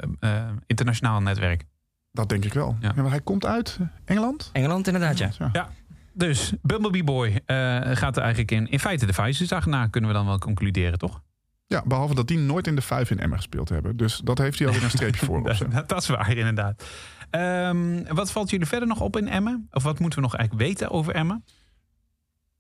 internationaal 0.65 1.21
netwerk. 1.21 1.63
Dat 2.11 2.29
denk 2.29 2.45
ik 2.45 2.53
wel. 2.53 2.77
Ja. 2.79 2.91
Ja. 2.95 3.01
maar 3.01 3.11
hij 3.11 3.21
komt 3.21 3.45
uit 3.45 3.79
Engeland? 4.05 4.49
Engeland 4.53 4.87
inderdaad, 4.87 5.17
ja. 5.17 5.31
Ja. 5.53 5.69
Dus 6.13 6.53
Bumblebee 6.61 7.03
Boy 7.03 7.41
eh, 7.45 7.55
gaat 7.81 8.15
er 8.15 8.21
eigenlijk 8.21 8.51
in. 8.51 8.69
In 8.69 8.79
feite 8.79 9.05
de 9.05 9.13
Vices 9.13 9.65
na 9.65 9.87
kunnen 9.87 10.09
we 10.09 10.15
dan 10.15 10.25
wel 10.25 10.39
concluderen, 10.39 10.99
toch? 10.99 11.21
Ja, 11.67 11.83
behalve 11.85 12.15
dat 12.15 12.27
die 12.27 12.37
nooit 12.37 12.67
in 12.67 12.75
de 12.75 12.81
vijf 12.81 13.11
in 13.11 13.19
Emmen 13.19 13.37
gespeeld 13.37 13.69
hebben. 13.69 13.97
Dus 13.97 14.21
dat 14.23 14.37
heeft 14.37 14.59
hij 14.59 14.67
alweer 14.67 14.83
een 14.83 14.89
streepje 14.89 15.25
voor. 15.25 15.43
Dat 15.87 16.01
is 16.01 16.07
waar, 16.07 16.37
inderdaad. 16.37 16.83
Ehm, 17.29 18.03
wat 18.13 18.31
valt 18.31 18.49
jullie 18.49 18.65
verder 18.67 18.87
nog 18.87 19.01
op 19.01 19.17
in 19.17 19.27
Emmen? 19.27 19.67
Of 19.71 19.83
wat 19.83 19.99
moeten 19.99 20.19
we 20.19 20.25
nog 20.25 20.35
eigenlijk 20.35 20.67
weten 20.67 20.89
over 20.91 21.13
Emmen? 21.15 21.43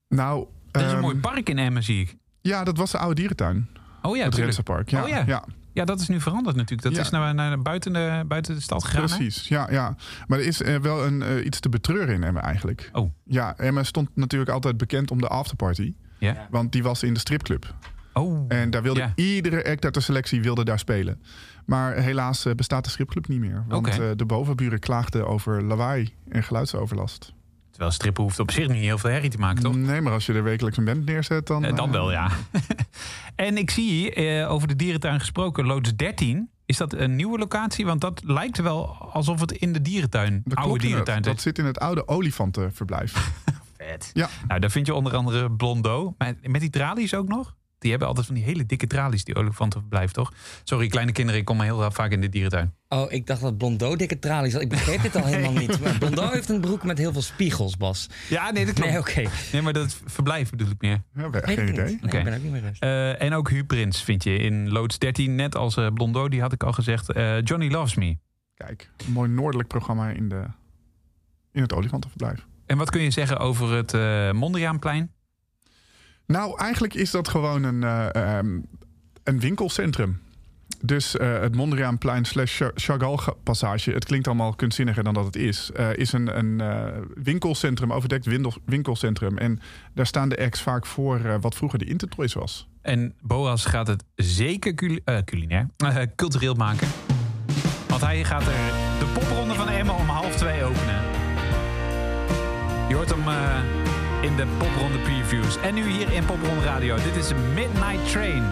Nou, 0.09 0.45
Er 0.71 0.81
is 0.81 0.87
een 0.87 0.93
ehm, 0.93 1.01
mooi 1.01 1.15
park 1.17 1.49
in 1.49 1.57
Emmen, 1.57 1.83
zie 1.83 2.01
ik. 2.01 2.15
Ja, 2.41 2.63
dat 2.63 2.77
was 2.77 2.91
de 2.91 2.97
oude 2.97 3.15
dierentuin. 3.15 3.67
Oh 4.01 4.15
ja, 4.17 4.23
het. 4.25 4.35
Rensenpark. 4.35 4.89
Ja, 4.89 5.03
Oh 5.03 5.07
ja. 5.09 5.23
ja. 5.27 5.43
Ja, 5.73 5.85
dat 5.85 5.99
is 5.99 6.07
nu 6.07 6.21
veranderd 6.21 6.55
natuurlijk. 6.55 6.81
Dat 6.83 6.95
Ja. 6.95 7.01
is 7.01 7.09
naar, 7.09 7.33
naar 7.35 7.61
buiten, 7.61 7.93
de, 7.93 8.23
buiten 8.27 8.55
de 8.55 8.61
stad 8.61 8.83
gegaan. 8.83 9.01
hè? 9.09 9.15
Precies, 9.15 9.47
ja, 9.47 9.67
ja. 9.71 9.95
Maar 10.27 10.39
er 10.39 10.45
is 10.45 10.61
eh, 10.61 10.75
wel 10.75 11.05
een, 11.05 11.21
eh, 11.21 11.45
iets 11.45 11.59
te 11.59 11.69
betreuren 11.69 12.15
in 12.15 12.23
Emmen 12.23 12.41
eigenlijk. 12.43 12.89
Oh. 12.93 13.11
Ja, 13.23 13.57
Emmen 13.57 13.85
stond 13.85 14.09
natuurlijk 14.13 14.51
altijd 14.51 14.77
bekend 14.77 15.11
om 15.11 15.21
de 15.21 15.27
afterparty. 15.27 15.93
Ja. 16.19 16.47
Want 16.49 16.71
die 16.71 16.83
was 16.83 17.03
in 17.03 17.13
de 17.13 17.19
stripclub. 17.19 17.75
Oh. 18.17 18.45
En 18.47 18.69
daar 18.69 18.81
wilde 18.81 18.99
Ja. 18.99 19.11
iedere 19.15 19.65
act 19.65 19.83
uit 19.85 19.93
de 19.93 19.99
selectie 19.99 20.41
wilde 20.41 20.63
daar 20.63 20.79
spelen. 20.79 21.21
Maar 21.65 21.93
helaas 21.95 22.45
eh, 22.45 22.53
bestaat 22.53 22.83
de 22.83 22.89
stripclub 22.89 23.27
niet 23.27 23.39
meer. 23.39 23.65
Want 23.67 23.87
eh, 23.87 23.97
de 24.15 24.25
bovenburen 24.25 24.79
klaagden 24.79 25.27
over 25.27 25.63
lawaai 25.63 26.13
en 26.29 26.43
geluidsoverlast. 26.43 27.33
Terwijl 27.69 27.93
strippen 27.93 28.23
hoeft 28.23 28.39
op 28.39 28.51
zich 28.51 28.67
niet 28.67 28.81
heel 28.81 28.97
veel 28.97 29.09
herrie 29.09 29.29
te 29.29 29.37
maken, 29.37 29.63
toch? 29.63 29.75
Nee, 29.75 30.01
maar 30.01 30.13
als 30.13 30.25
je 30.25 30.33
er 30.33 30.43
wekelijks 30.43 30.77
een 30.77 30.85
band 30.85 31.05
neerzet, 31.05 31.47
dan... 31.47 31.63
Eh, 31.63 31.75
dan 31.75 31.91
wel, 31.91 32.11
ja. 32.11 32.31
en 33.35 33.57
ik 33.57 33.69
zie 33.71 34.13
eh, 34.13 34.51
over 34.51 34.67
de 34.67 34.75
dierentuin 34.75 35.19
gesproken, 35.19 35.65
loods 35.65 35.95
13. 35.95 36.49
Is 36.65 36.77
dat 36.77 36.93
een 36.93 37.15
nieuwe 37.15 37.37
locatie? 37.37 37.85
Want 37.85 38.01
dat 38.01 38.21
lijkt 38.23 38.57
wel 38.57 38.87
alsof 39.11 39.39
het 39.39 39.51
in 39.51 39.73
de 39.73 39.81
dierentuin, 39.81 40.41
Dat 40.45 40.57
oude 40.57 40.79
dierentuin 40.79 41.23
zit. 41.23 41.33
Dat 41.33 41.41
zit 41.41 41.57
in 41.57 41.65
het 41.65 41.79
oude 41.79 42.07
olifantenverblijf. 42.07 43.31
Vet. 43.77 44.09
Ja. 44.13 44.29
Nou, 44.47 44.59
daar 44.59 44.71
vind 44.71 44.85
je 44.85 44.93
onder 44.93 45.15
andere 45.15 45.51
Blondo. 45.51 46.15
Maar 46.17 46.33
met 46.41 46.61
die 46.61 46.69
tralies 46.69 47.13
ook 47.13 47.27
nog? 47.27 47.55
Die 47.85 47.93
hebben 47.93 48.09
altijd 48.13 48.33
van 48.33 48.35
die 48.35 48.45
hele 48.45 48.65
dikke 48.65 48.87
tralies, 48.87 49.23
die 49.23 49.35
olifantenverblijf, 49.35 50.11
toch? 50.11 50.33
Sorry, 50.63 50.87
kleine 50.87 51.11
kinderen, 51.11 51.39
ik 51.39 51.45
kom 51.45 51.57
maar 51.57 51.65
heel 51.65 51.91
vaak 51.91 52.11
in 52.11 52.21
de 52.21 52.29
dierentuin. 52.29 52.73
Oh, 52.89 53.11
ik 53.11 53.27
dacht 53.27 53.41
dat 53.41 53.57
Blondeau 53.57 53.95
dikke 53.97 54.19
tralies 54.19 54.53
had. 54.53 54.61
Ik 54.61 54.69
begreep 54.69 55.01
dit 55.01 55.15
al 55.15 55.25
helemaal 55.31 55.51
niet. 55.51 55.79
Maar 55.79 55.97
Blondeau 55.97 56.33
heeft 56.33 56.49
een 56.49 56.61
broek 56.61 56.83
met 56.83 56.97
heel 56.97 57.11
veel 57.11 57.21
spiegels, 57.21 57.77
Bas. 57.77 58.09
Ja, 58.29 58.51
nee, 58.51 58.65
dat 58.65 58.73
klopt. 58.73 58.89
Nee, 58.89 58.99
oké. 58.99 59.23
Nee, 59.51 59.61
maar 59.61 59.73
dat 59.73 59.97
verblijf 60.05 60.49
bedoel 60.49 60.69
ik 60.69 60.81
meer. 60.81 61.01
Ja, 61.15 61.29
geen 61.31 61.67
idee. 61.67 61.85
Nee, 61.85 61.99
Oké. 62.03 62.17
ik 62.17 62.23
ben 62.23 62.33
ook 62.33 62.41
niet 62.41 62.51
meer 62.51 62.61
rustig. 62.61 62.79
Eh, 62.79 63.21
en 63.21 63.33
ook 63.33 63.67
Prins 63.67 64.03
vind 64.03 64.23
je 64.23 64.37
in 64.37 64.71
loods 64.71 64.97
13, 64.97 65.35
net 65.35 65.55
als 65.55 65.77
eh 65.77 65.87
Blondo, 65.93 66.29
die 66.29 66.41
had 66.41 66.53
ik 66.53 66.63
al 66.63 66.73
gezegd. 66.73 67.11
Eh, 67.11 67.41
Johnny 67.41 67.71
Loves 67.71 67.95
Me. 67.95 68.17
Kijk, 68.55 68.89
een 69.05 69.11
mooi 69.11 69.29
noordelijk 69.29 69.69
programma 69.69 70.09
in, 70.09 70.29
de, 70.29 70.43
in 71.51 71.61
het 71.61 71.73
olifantenverblijf. 71.73 72.45
En 72.65 72.77
wat 72.77 72.89
kun 72.89 73.01
je 73.01 73.11
zeggen 73.11 73.37
over 73.37 73.71
het 73.71 73.93
eh 73.93 74.31
Mondriaanplein? 74.31 75.11
Nou, 76.27 76.59
eigenlijk 76.59 76.93
is 76.93 77.11
dat 77.11 77.27
gewoon 77.27 77.63
een, 77.63 77.83
eh, 77.83 78.37
ehm, 78.37 78.59
een 79.23 79.39
winkelcentrum. 79.39 80.23
Dus 80.81 81.17
eh, 81.17 81.39
het 81.39 81.55
Mondriaanplein 81.55 82.25
slash 82.25 82.55
Cha- 82.57 82.71
Chagall-passage... 82.75 83.91
het 83.91 84.05
klinkt 84.05 84.27
allemaal 84.27 84.53
kunstzinniger 84.55 85.03
dan 85.03 85.13
dat 85.13 85.25
het 85.25 85.35
is... 85.35 85.71
eh, 85.71 85.93
is 85.95 86.11
een, 86.13 86.37
een 86.37 86.61
winkelcentrum, 87.23 87.93
overdekt 87.93 88.25
winkelcentrum. 88.65 89.37
En 89.37 89.59
daar 89.93 90.05
staan 90.05 90.29
de 90.29 90.37
acts 90.37 90.61
vaak 90.61 90.85
voor 90.85 91.39
wat 91.39 91.55
vroeger 91.55 91.79
de 91.79 91.85
Intertoys 91.85 92.33
was. 92.33 92.67
En 92.81 93.13
Boas 93.21 93.65
gaat 93.65 93.87
het 93.87 94.03
zeker 94.15 94.73
cul- 94.75 94.99
culinair, 95.25 95.67
cultureel 96.15 96.53
maken. 96.53 96.87
Want 97.87 98.01
hij 98.01 98.23
gaat 98.23 98.41
er 98.47 98.71
de 98.99 99.05
popronde 99.13 99.53
van 99.53 99.69
Emmen 99.69 99.95
om 99.95 100.07
half 100.07 100.35
twee 100.35 100.63
openen. 100.63 101.01
Je 102.89 102.95
hoort 102.95 103.09
hem 103.15 103.23
in 104.25 104.35
de 104.35 104.45
popronde 104.57 104.97
previews. 104.97 105.57
En 105.61 105.73
nu 105.73 105.89
hier 105.89 106.11
in 106.11 106.25
Popron 106.25 106.61
Radio. 106.63 106.95
Dit 106.95 107.15
is 107.15 107.31
Midnight 107.53 108.09
Train. 108.11 108.43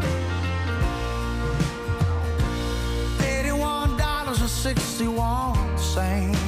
61 4.64 5.78
cents. 5.78 6.40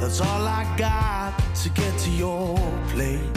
That's 0.00 0.20
all 0.20 0.46
I 0.46 0.64
got 0.76 1.32
to 1.62 1.68
get 1.68 1.98
to 1.98 2.10
your 2.10 2.56
place. 2.88 3.36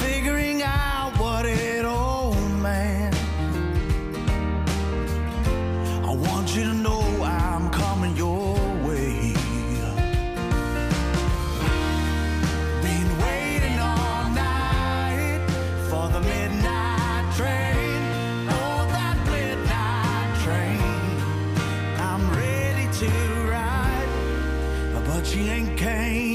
Figuring 0.00 0.53
to 23.06 23.50
ride, 23.50 25.04
but 25.06 25.24
she 25.26 25.48
ain't 25.48 25.78
came 25.78 26.33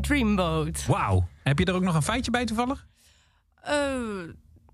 Dreamboat. 0.00 0.86
Wauw. 0.86 1.28
Heb 1.42 1.58
je 1.58 1.64
er 1.64 1.74
ook 1.74 1.82
nog 1.82 1.94
een 1.94 2.02
feitje 2.02 2.30
bij 2.30 2.44
toevallig? 2.44 2.86
Eh, 3.62 3.74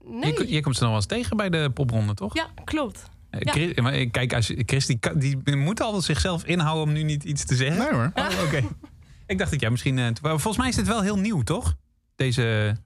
nee. 0.05 0.33
Je, 0.33 0.53
je 0.53 0.61
komt 0.61 0.75
ze 0.77 0.81
nog 0.83 0.91
wel 0.91 1.01
eens 1.01 1.07
tegen 1.07 1.37
bij 1.37 1.49
de 1.51 1.71
popronde, 1.71 2.15
toch? 2.15 2.35
Ja, 2.35 2.47
klopt. 2.65 3.11
Eh, 3.31 3.41
Ja. 3.41 3.53
Chris- 3.53 3.75
maar, 3.75 3.93
eh, 3.93 4.11
kijk, 4.11 4.35
als 4.35 4.47
je, 4.47 4.63
Chris 4.67 4.87
die, 4.87 4.99
die 5.43 5.57
moet 5.57 5.81
al 5.81 6.01
zichzelf 6.01 6.45
inhouden 6.45 6.83
om 6.85 6.93
nu 6.93 7.03
niet 7.03 7.25
iets 7.25 7.45
te 7.45 7.55
zeggen. 7.57 7.79
Nee 7.79 7.93
hoor. 7.93 8.11
Oh, 8.15 8.43
oké. 8.45 8.63
Ik 9.27 9.39
dacht 9.39 9.51
dat 9.51 9.61
jij 9.61 9.71
misschien... 9.71 9.99
eh, 9.99 10.11
volgens 10.23 10.57
mij 10.57 10.69
is 10.69 10.77
dit 10.77 10.87
wel 10.87 11.03
heel 11.03 11.19
nieuw, 11.19 11.43
toch? 11.43 11.75
Deze, 12.17 12.77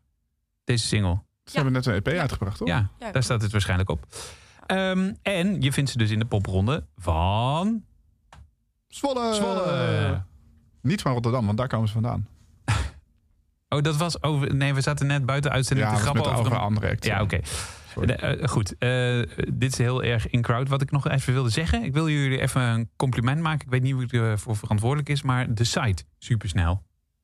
deze 0.65 0.87
single. 0.87 1.23
Ze 1.45 1.55
hebben 1.55 1.73
net 1.73 1.87
een 1.87 1.95
EP 1.95 2.09
uitgebracht, 2.09 2.59
toch? 2.59 2.69
Ja, 2.69 2.91
Ja, 2.99 3.11
daar 3.11 3.23
staat 3.23 3.43
het 3.43 3.53
waarschijnlijk 3.53 3.89
op. 3.91 4.07
Ehm, 4.67 5.13
en 5.23 5.61
je 5.61 5.73
vindt 5.73 5.91
ze 5.91 5.99
dus 5.99 6.11
in 6.11 6.19
de 6.19 6.25
popronde 6.25 6.87
van... 6.97 7.85
Zwolle! 8.89 9.35
Zwolle. 9.35 10.23
Niet 10.83 11.03
van 11.03 11.13
Rotterdam, 11.13 11.47
want 11.47 11.59
daar 11.59 11.69
komen 11.69 11.87
ze 11.87 11.93
vandaan. 11.93 12.27
Oh, 13.73 13.83
dat 13.83 13.97
was 13.97 14.23
over... 14.23 14.55
Nee, 14.55 14.75
we 14.75 14.81
zaten 14.81 15.07
net 15.07 15.27
buiten 15.27 15.51
uitzending 15.51 15.89
Ja, 15.89 15.95
te 15.95 16.01
grappen 16.01 16.25
over... 16.25 16.39
over 16.39 16.53
een- 16.53 16.59
andere 16.59 16.91
acts. 16.91 17.07
Ja, 17.07 17.23
oké. 17.23 17.41
Eh, 18.07 18.33
eh, 18.43 18.49
goed, 18.49 18.75
eh, 18.79 19.23
dit 19.55 19.73
is 19.73 19.79
heel 19.79 20.03
erg 20.03 20.31
in 20.31 20.43
crowd. 20.43 20.69
Wat 20.69 20.83
ik 20.83 20.91
nog 20.91 21.09
even 21.09 21.33
wilde 21.33 21.49
zeggen. 21.51 21.85
Ik 21.85 21.93
wil 21.93 22.09
jullie 22.09 22.41
even 22.41 22.61
een 22.63 22.89
compliment 22.97 23.41
maken. 23.41 23.65
Ik 23.67 23.71
weet 23.71 23.83
niet 23.83 24.11
wie 24.11 24.21
ervoor 24.21 24.57
verantwoordelijk 24.57 25.09
is, 25.09 25.23
maar 25.23 25.55
de 25.55 25.65
site, 25.65 26.05
supersnel. 26.19 26.83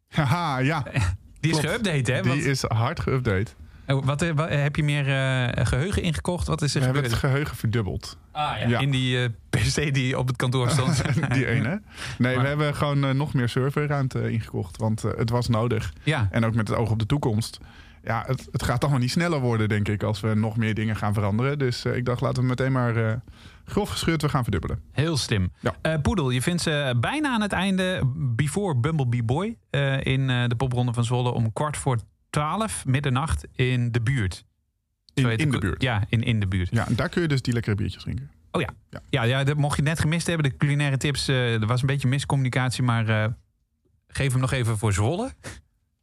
Haha, 0.09 0.59
ja. 0.59 0.83
Die 1.41 1.51
is 1.53 1.59
geüpdate, 1.61 2.13
hè? 2.13 2.23
Die 2.23 2.43
is 2.45 2.63
hard 2.63 3.01
geüpdate. 3.01 3.55
Oh, 3.87 4.05
wat, 4.05 4.23
eh, 4.23 4.31
wat- 4.35 4.49
heb 4.49 4.77
je 4.77 4.83
meer 4.85 5.09
eh, 5.09 5.67
geheugen 5.67 6.03
ingekocht? 6.03 6.47
Wat 6.47 6.63
is 6.63 6.75
er 6.75 6.79
We 6.81 6.85
hebben 6.85 7.03
het 7.05 7.13
geheugen 7.13 7.57
verdubbeld. 7.57 8.19
Ah, 8.33 8.59
ja. 8.61 8.67
Ja. 8.69 8.79
In 8.79 8.91
die 8.91 9.19
eh, 9.23 9.29
PC 9.61 9.95
die 9.95 10.19
op 10.19 10.27
het 10.27 10.37
kantoor 10.37 10.71
stond. 10.71 11.03
Die 11.35 11.47
ene. 11.47 11.83
Nee, 12.19 12.35
Maar- 12.35 12.43
we 12.43 12.49
hebben 12.49 12.75
gewoon 12.75 13.05
eh, 13.05 13.11
nog 13.11 13.35
meer 13.35 13.49
serverruimte 13.49 14.31
ingekocht. 14.31 14.77
Want 14.77 15.05
eh, 15.05 15.11
het 15.17 15.31
was 15.31 15.49
nodig. 15.49 15.93
ja, 16.03 16.29
En 16.31 16.45
ook 16.45 16.55
met 16.55 16.69
het 16.69 16.77
oog 16.77 16.91
op 16.91 16.99
de 16.99 17.07
toekomst. 17.07 17.59
Ja, 18.03 18.25
het, 18.27 18.49
het 18.53 18.63
gaat 18.63 18.83
allemaal 18.83 19.01
niet 19.01 19.11
sneller 19.11 19.41
worden, 19.41 19.69
denk 19.69 19.89
ik, 19.89 20.03
als 20.03 20.21
we 20.21 20.35
nog 20.35 20.57
meer 20.57 20.75
dingen 20.75 20.97
gaan 20.97 21.15
veranderen. 21.15 21.59
Dus 21.59 21.85
eh, 21.85 21.97
ik 21.97 22.05
dacht, 22.05 22.21
laten 22.21 22.43
we 22.43 22.49
meteen 22.49 22.73
maar 22.73 22.97
eh, 22.97 23.13
grof 23.65 23.89
gescheurd, 23.91 24.23
we 24.23 24.29
gaan 24.29 24.43
verdubbelen. 24.43 24.81
heel 24.93 25.17
slim. 25.17 25.53
Ja. 25.61 25.75
Eh, 25.83 25.95
Poedel, 26.03 26.31
je 26.31 26.43
vindt 26.43 26.63
ze 26.63 26.95
bijna 27.01 27.29
aan 27.35 27.41
het 27.43 27.53
einde. 27.53 28.01
Before 28.17 28.77
Bumblebee 28.77 29.23
Boy. 29.23 29.57
eh, 29.71 30.05
in 30.05 30.31
eh, 30.31 30.45
de 30.47 30.57
popronde 30.57 30.93
van 30.93 31.05
Zwolle 31.05 31.31
om 31.33 31.53
kwart 31.53 31.77
voor 31.77 31.99
twaalf, 32.41 32.85
middernacht, 32.87 33.45
in 33.55 33.93
de 33.93 34.01
buurt. 34.01 34.45
In, 35.15 35.51
de 35.51 35.59
buurt. 35.59 35.83
Ja, 35.83 36.05
in, 36.09 36.23
in 36.23 36.41
de 36.41 36.47
buurt. 36.47 36.69
Ja, 36.71 36.87
en 36.87 36.95
daar 36.95 37.09
kun 37.09 37.23
je 37.23 37.29
dus 37.29 37.43
die 37.43 37.53
lekkere 37.53 37.75
biertjes 37.75 38.03
drinken. 38.03 38.31
Oh 38.51 38.61
ja. 38.61 38.69
Ja. 38.91 39.01
Ja, 39.11 39.23
ja, 39.23 39.45
dat 39.45 39.57
mocht 39.57 39.77
je 39.77 39.83
net 39.83 40.01
gemist 40.01 40.27
hebben. 40.27 40.51
De 40.51 40.57
culinaire 40.57 40.97
tips. 40.97 41.29
eh, 41.29 41.53
er 41.61 41.67
was 41.67 41.81
een 41.81 41.87
beetje 41.87 42.09
miscommunicatie, 42.09 42.83
maar 42.83 43.09
eh, 43.09 43.31
geef 44.09 44.33
hem 44.33 44.41
nog 44.41 44.53
even 44.53 44.79
voor 44.79 44.93
Zwolle. 44.93 45.31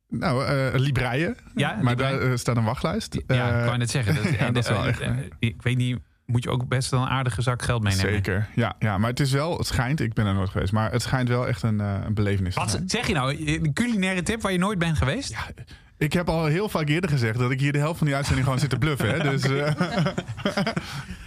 Nou, 0.10 0.46
eh 0.46 0.80
Libreien. 0.80 1.38
Ja, 1.56 1.80
maar 1.82 1.96
daar 1.96 2.38
staat 2.38 2.58
een 2.58 2.64
wachtlijst. 2.64 3.18
Ja, 3.28 3.60
ik 3.60 3.66
wou 3.66 3.78
net 3.78 3.90
zeggen. 3.90 4.16
Dat, 4.16 4.34
ja, 4.40 4.52
dat 4.52 4.64
is 4.64 4.70
wel 4.70 4.86
echt, 4.88 5.02
ik 5.40 5.62
weet 5.62 5.78
niet, 5.78 6.00
moet 6.26 6.44
je 6.44 6.50
ook 6.50 6.68
best 6.68 6.92
wel 6.92 7.02
een 7.02 7.08
aardige 7.10 7.42
zak 7.42 7.62
geld 7.62 7.84
meenemen. 7.84 8.12
Zeker, 8.14 8.48
ja, 8.56 8.76
ja. 8.80 8.98
Maar 8.98 9.10
het 9.10 9.20
is 9.20 9.32
wel, 9.32 9.58
het 9.58 9.68
schijnt, 9.68 10.00
ik 10.00 10.14
ben 10.14 10.26
er 10.26 10.34
nooit 10.34 10.50
geweest, 10.50 10.72
maar 10.72 10.92
het 10.92 11.02
schijnt 11.02 11.28
wel 11.30 11.48
echt 11.48 11.62
een, 11.64 11.80
een 11.80 12.14
belevenis 12.14 12.54
te 12.54 12.60
Wat 12.60 12.72
zijn. 12.72 12.90
zeg 12.90 13.08
je 13.08 13.14
nou? 13.14 13.46
Een 13.48 13.74
culinaire 13.74 14.24
tip 14.24 14.42
waar 14.42 14.52
je 14.52 14.58
nooit 14.58 14.80
bent 14.80 14.98
geweest? 14.98 15.36
Ik 15.98 16.14
heb 16.14 16.30
al 16.30 16.46
heel 16.46 16.70
vaak 16.70 16.88
eerder 16.90 17.10
gezegd 17.10 17.40
dat 17.40 17.52
ik 17.52 17.60
hier 17.60 17.72
de 17.72 17.78
helft 17.78 17.98
van 17.98 18.08
die 18.08 18.16
uitzending 18.16 18.46
gewoon 18.46 18.60
zit 18.62 18.70
te 18.70 18.78
bluffen. 18.78 19.10
Hè? 19.10 19.30
Dus, 19.30 19.44
eh, 19.44 19.72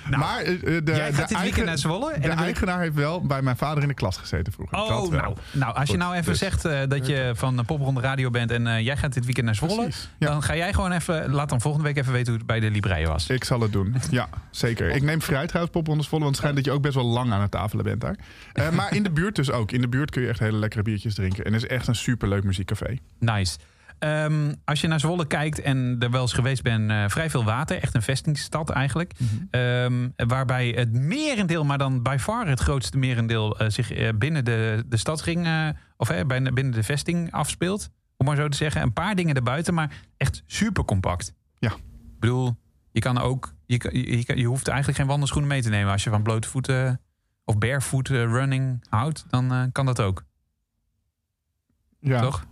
maar 0.19 0.39
eh, 0.41 0.61
de, 0.61 0.81
Nou, 0.85 0.97
Jij 0.97 1.13
gaat 1.13 1.29
de, 1.29 1.35
dit 1.35 1.43
eigen- 1.43 1.65
naar 1.65 1.79
Zwolle? 1.79 2.13
En 2.13 2.21
de 2.21 2.29
ik- 2.29 2.35
eigenaar 2.39 2.81
heeft 2.81 2.95
wel 2.95 3.21
bij 3.27 3.43
mijn 3.43 3.57
vader 3.57 3.83
in 3.83 3.89
de 3.89 3.95
klas 3.95 4.17
gezeten 4.17 4.53
vroeger. 4.53 4.79
dat 4.79 4.89
Oh, 4.91 5.11
wel. 5.11 5.21
nou, 5.21 5.37
nou, 5.53 5.75
als 5.75 5.91
je 5.91 5.97
nou 5.97 6.15
even 6.15 6.25
dus- 6.27 6.39
zegt 6.39 6.65
eh, 6.65 6.81
dat 6.89 7.07
je 7.07 7.33
van 7.35 7.57
de 7.57 7.63
Popronde 7.63 8.01
Radio 8.01 8.31
bent 8.31 8.51
en 8.51 8.67
eh, 8.67 8.81
jij 8.85 8.97
gaat 8.97 9.13
dit 9.15 9.25
weekend 9.25 9.47
naar 9.47 9.55
Zwolle, 9.55 9.83
Precies, 9.83 10.09
ja. 10.19 10.27
dan 10.27 10.43
ga 10.43 10.57
jij 10.57 10.73
gewoon 10.73 10.93
even, 10.93 11.31
laat 11.31 11.49
dan 11.49 11.61
volgende 11.61 11.87
week 11.87 11.97
even 11.97 12.13
weten 12.13 12.29
hoe 12.29 12.37
het 12.39 12.47
bij 12.47 12.61
de 12.61 12.71
Libreien 12.71 13.09
was. 13.09 13.29
Ik 13.29 13.45
zal 13.45 13.61
het 13.61 13.73
doen. 13.73 13.95
Ja, 14.11 14.29
zeker. 14.51 14.91
Ik 14.91 15.03
neem 15.03 15.23
vrij 15.23 15.47
trouwens 15.47 15.77
poprondes 15.77 16.09
volle, 16.09 16.23
want 16.23 16.37
het 16.37 16.45
schijnt 16.45 16.57
dat 16.65 16.67
je 16.67 16.79
ook 16.79 16.83
best 16.83 16.95
wel 16.95 17.05
lang 17.07 17.33
aan 17.33 17.41
het 17.41 17.51
tafelen 17.51 17.85
bent 17.85 18.01
daar. 18.01 18.17
Eh, 18.53 18.71
maar 18.71 18.95
in 18.95 19.03
de 19.03 19.11
buurt 19.11 19.37
dus 19.37 19.51
ook. 19.51 19.73
In 19.73 19.81
de 19.81 19.89
buurt 19.89 20.11
kun 20.11 20.23
je 20.23 20.29
echt 20.29 20.39
hele 20.39 20.57
lekkere 20.59 20.83
biertjes 20.83 21.15
drinken. 21.15 21.45
En 21.45 21.53
het 21.53 21.63
is 21.63 21.69
echt 21.69 21.87
een 21.87 21.95
superleuk 21.95 22.45
muziekcafé. 22.45 22.97
Nice. 23.19 23.57
Ehm, 23.99 24.55
als 24.65 24.81
je 24.81 24.89
naar 24.89 25.01
Zwolle 25.01 25.27
kijkt 25.27 25.61
en 25.61 25.97
er 25.99 26.11
wel 26.11 26.21
eens 26.21 26.33
geweest 26.33 26.63
bent, 26.63 26.91
eh, 26.91 27.05
vrij 27.09 27.31
veel 27.31 27.45
water. 27.45 27.83
Echt 27.83 27.95
een 27.95 28.03
vestingstad 28.03 28.71
eigenlijk. 28.71 29.13
Ehm, 29.51 30.09
waarbij 30.17 30.69
het 30.69 30.93
merendeel, 30.93 31.65
maar 31.65 31.79
dan 31.79 32.03
by 32.03 32.17
far 32.21 32.47
het 32.49 32.61
grootste 32.61 32.99
merendeel... 32.99 33.59
eh, 33.59 33.69
zich 33.69 33.93
eh, 33.93 34.09
binnen 34.15 34.45
de, 34.45 34.85
de 34.87 34.97
stadsring, 34.97 35.47
eh, 35.47 35.69
of 35.97 36.11
binnen 36.27 36.71
de 36.71 36.83
vesting 36.83 37.33
afspeelt. 37.33 37.91
Om 38.17 38.27
maar 38.27 38.37
zo 38.37 38.49
te 38.49 38.57
zeggen. 38.57 38.83
Een 38.83 38.93
paar 38.93 39.15
dingen 39.15 39.35
erbuiten, 39.35 39.75
maar 39.75 39.93
echt 40.17 40.43
super 40.47 40.85
compact. 40.85 41.35
Ja. 41.59 41.71
Ik 41.73 42.21
bedoel, 42.21 42.57
je 42.93 43.01
kan 43.01 43.19
ook... 43.19 43.55
Je, 43.67 43.89
je, 43.93 44.37
je, 44.39 44.47
hoeft 44.47 44.69
eigenlijk 44.69 44.99
geen 44.99 45.07
wandelschoenen 45.07 45.51
mee 45.51 45.63
te 45.63 45.69
nemen. 45.69 45.93
Als 45.93 46.05
je 46.05 46.11
van 46.11 46.23
blote 46.23 46.49
voeten 46.49 47.01
of 47.45 47.59
barefoot 47.59 48.09
running 48.09 48.85
houdt, 48.89 49.25
dan 49.31 49.69
kan 49.73 49.87
dat 49.87 50.01
ook. 50.01 50.25
Ja. 52.01 52.21
Toch? 52.21 52.47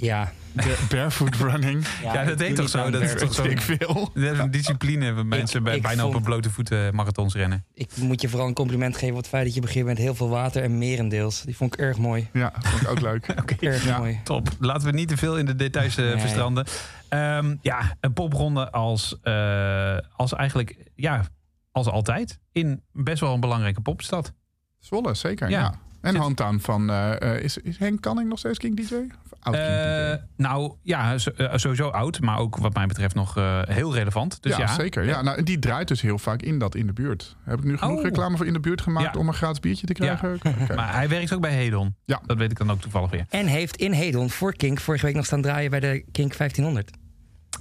Ja. 0.00 0.32
Ba- 0.52 0.64
barefoot 0.88 1.34
running. 1.36 1.86
Ja, 2.02 2.24
dat 2.24 2.38
heet 2.38 2.56
toch 2.56 2.68
zo? 2.68 2.90
Dat 2.90 3.02
is 3.02 3.14
toch 3.14 3.34
zo? 3.34 3.44
Ik 3.44 3.60
veel. 3.60 4.10
Dat 4.14 4.22
is 4.32 4.38
een 4.38 4.50
discipline 4.50 5.12
waar 5.12 5.26
mensen 5.26 5.62
bij, 5.62 5.76
ik 5.76 5.82
bijna 5.82 6.06
op 6.06 6.14
een 6.14 6.22
blote 6.22 6.50
voeten 6.50 6.94
marathons 6.94 7.34
rennen. 7.34 7.64
Ik 7.74 7.90
moet 7.96 8.20
je 8.20 8.28
vooral 8.28 8.48
een 8.48 8.54
compliment 8.54 8.94
geven 8.96 9.10
op 9.10 9.16
het 9.16 9.28
feit 9.28 9.44
dat 9.44 9.54
je 9.54 9.60
begint 9.60 9.86
met 9.86 9.98
heel 9.98 10.14
veel 10.14 10.28
water 10.28 10.62
en 10.62 10.78
merendeels. 10.78 11.42
Die 11.42 11.56
vond 11.56 11.72
ik 11.74 11.80
erg 11.80 11.98
mooi. 11.98 12.28
Ja, 12.32 12.52
vond 12.58 12.82
ik 12.82 12.88
ook 12.88 13.00
leuk. 13.00 13.26
Erg 13.60 13.84
Ja. 13.84 13.98
mooi. 13.98 14.20
Top. 14.24 14.48
Laten 14.58 14.86
we 14.86 14.92
niet 14.92 15.08
te 15.08 15.16
veel 15.16 15.38
in 15.38 15.46
de 15.46 15.56
details 15.56 15.96
eh, 15.96 16.04
Nee. 16.04 16.18
verstranden. 16.18 16.66
Ehm, 17.08 17.56
ja, 17.60 17.96
een 18.00 18.12
popronde 18.12 18.70
als, 18.70 19.16
eh, 19.22 19.98
als 20.16 20.32
eigenlijk, 20.34 20.76
ja, 20.94 21.24
als 21.72 21.86
altijd. 21.86 22.38
In 22.52 22.82
best 22.92 23.20
wel 23.20 23.34
een 23.34 23.40
belangrijke 23.40 23.80
popstad. 23.80 24.32
Zwolle, 24.78 25.14
zeker. 25.14 25.50
Ja. 25.50 25.58
Ja. 25.60 25.74
En 26.00 26.12
Zit- 26.12 26.20
hometown 26.22 26.58
van... 26.58 26.90
eh, 26.90 27.20
eh, 27.36 27.42
is, 27.42 27.56
is 27.58 27.78
Henk 27.78 28.00
Canning 28.00 28.28
nog 28.28 28.38
steeds 28.38 28.58
King 28.58 28.76
DJ? 28.76 28.94
Oud 29.40 29.54
Eh, 29.54 30.14
nou 30.36 30.74
ja, 30.82 31.12
eh, 31.14 31.52
sowieso 31.54 31.88
oud, 31.88 32.20
maar 32.20 32.38
ook 32.38 32.56
wat 32.56 32.74
mij 32.74 32.86
betreft 32.86 33.14
nog 33.14 33.36
eh, 33.36 33.60
heel 33.64 33.94
relevant. 33.94 34.42
Dus 34.42 34.52
ja, 34.56 34.58
ja, 34.58 34.74
zeker. 34.74 35.04
Ja, 35.04 35.22
nou, 35.22 35.36
en 35.38 35.44
die 35.44 35.58
draait 35.58 35.88
dus 35.88 36.00
heel 36.00 36.18
vaak 36.18 36.42
in 36.42 36.58
dat 36.58 36.74
in 36.74 36.86
de 36.86 36.92
buurt. 36.92 37.36
Heb 37.44 37.58
ik 37.58 37.64
nu 37.64 37.78
genoeg 37.78 37.96
Oh. 37.96 38.02
reclame 38.02 38.36
voor 38.36 38.46
in 38.46 38.52
de 38.52 38.60
buurt 38.60 38.80
gemaakt 38.80 39.14
Ja. 39.14 39.20
om 39.20 39.28
een 39.28 39.34
gratis 39.34 39.60
biertje 39.60 39.86
te 39.86 39.92
krijgen? 39.92 40.38
Maar 40.76 40.92
hij 40.94 41.08
werkt 41.08 41.32
ook 41.32 41.40
bij 41.40 41.52
Hedon. 41.54 41.94
Ja. 42.04 42.20
Dat 42.26 42.36
weet 42.38 42.50
ik 42.50 42.58
dan 42.58 42.70
ook 42.70 42.80
toevallig 42.80 43.10
weer. 43.10 43.24
En 43.28 43.46
heeft 43.46 43.76
in 43.76 43.92
Hedon 43.92 44.30
voor 44.30 44.52
Kink 44.56 44.80
vorige 44.80 45.06
week 45.06 45.14
nog 45.14 45.24
staan 45.26 45.42
draaien 45.42 45.70
bij 45.70 45.80
de 45.80 46.04
Kink 46.12 46.36
1500. 46.36 46.90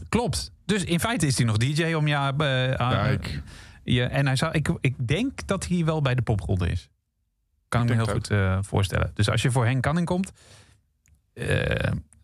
Klopt. 0.10 0.52
Dus 0.66 0.84
in 0.84 1.00
feite 1.00 1.26
is 1.28 1.38
hij 1.38 1.46
nog 1.46 1.58
DJ 1.58 1.94
om 1.94 2.08
ja. 2.08 2.34
aan- 2.38 2.78
Kijk. 2.92 3.42
Ja, 3.84 4.08
en 4.08 4.26
hij 4.26 4.36
zou, 4.36 4.52
ik, 4.52 4.70
ik 4.82 5.08
denk 5.08 5.48
dat 5.48 5.68
hij 5.68 5.86
wel 5.86 6.02
bij 6.02 6.16
de 6.16 6.22
popronde 6.22 6.70
is. 6.70 6.90
Kan 7.70 7.82
ik, 7.84 7.90
Ik 7.90 7.96
me 7.96 8.04
heel 8.04 8.14
goed 8.14 8.30
eh, 8.30 8.58
voorstellen. 8.62 9.12
Dus 9.14 9.30
als 9.30 9.42
je 9.42 9.52
voor 9.52 9.66
Henk 9.66 9.82
Canning 9.84 10.06
komt, 10.08 10.32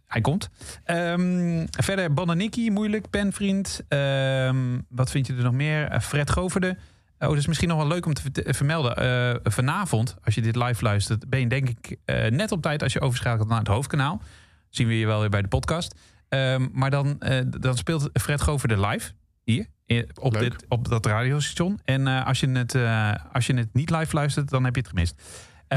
hij 0.06 0.22
komt. 0.22 0.50
Ehm, 0.84 1.66
verder 1.70 2.14
Bonaniki, 2.14 2.72
moeilijk, 2.72 3.10
penvriend. 3.10 3.82
Ehm, 3.88 4.80
wat 4.90 5.12
vind 5.12 5.28
je 5.28 5.36
er 5.36 5.44
nog 5.44 5.54
meer? 5.54 5.88
Eh, 5.88 6.00
Fred 6.00 6.32
Goverde. 6.32 6.78
Oh, 7.20 7.30
dat 7.30 7.38
is 7.38 7.48
misschien 7.48 7.70
nog 7.70 7.78
wel 7.78 7.88
leuk 7.88 8.06
om 8.06 8.14
te 8.14 8.44
vermelden. 8.46 8.96
Eh, 8.96 9.40
vanavond, 9.44 10.16
als 10.24 10.36
je 10.36 10.42
dit 10.42 10.56
live 10.56 10.84
luistert, 10.84 11.30
ben 11.30 11.40
je 11.40 11.48
denk 11.48 11.70
ik 11.70 11.98
eh, 12.06 12.32
net 12.32 12.52
op 12.52 12.62
tijd 12.62 12.84
als 12.84 12.94
je 12.94 13.02
overschakelt 13.02 13.48
naar 13.48 13.60
het 13.60 13.68
hoofdkanaal. 13.68 14.22
Zien 14.70 14.88
we 14.88 15.00
je 15.00 15.06
wel 15.06 15.20
weer 15.20 15.30
bij 15.30 15.42
de 15.42 15.48
podcast. 15.48 15.96
Ehm, 16.30 16.68
maar 16.72 16.90
dan, 16.90 17.20
eh, 17.20 17.40
dan 17.60 17.78
speelt 17.78 18.10
Fred 18.14 18.42
Goverde 18.42 18.80
live. 18.88 19.12
Hier, 19.44 19.68
op, 20.14 20.34
Leuk. 20.34 20.52
dit, 20.52 20.66
op 20.68 20.88
dat 20.88 21.06
radiostation. 21.06 21.80
En 21.86 22.08
eh, 22.08 22.26
als, 22.26 22.40
je 22.40 22.50
het, 22.50 22.76
eh, 22.76 23.14
als 23.32 23.46
je 23.48 23.54
het 23.54 23.74
niet 23.74 23.90
live 23.90 24.16
luistert, 24.16 24.50
dan 24.50 24.64
heb 24.64 24.76
je 24.76 24.82
het 24.82 24.90
gemist. 24.90 25.22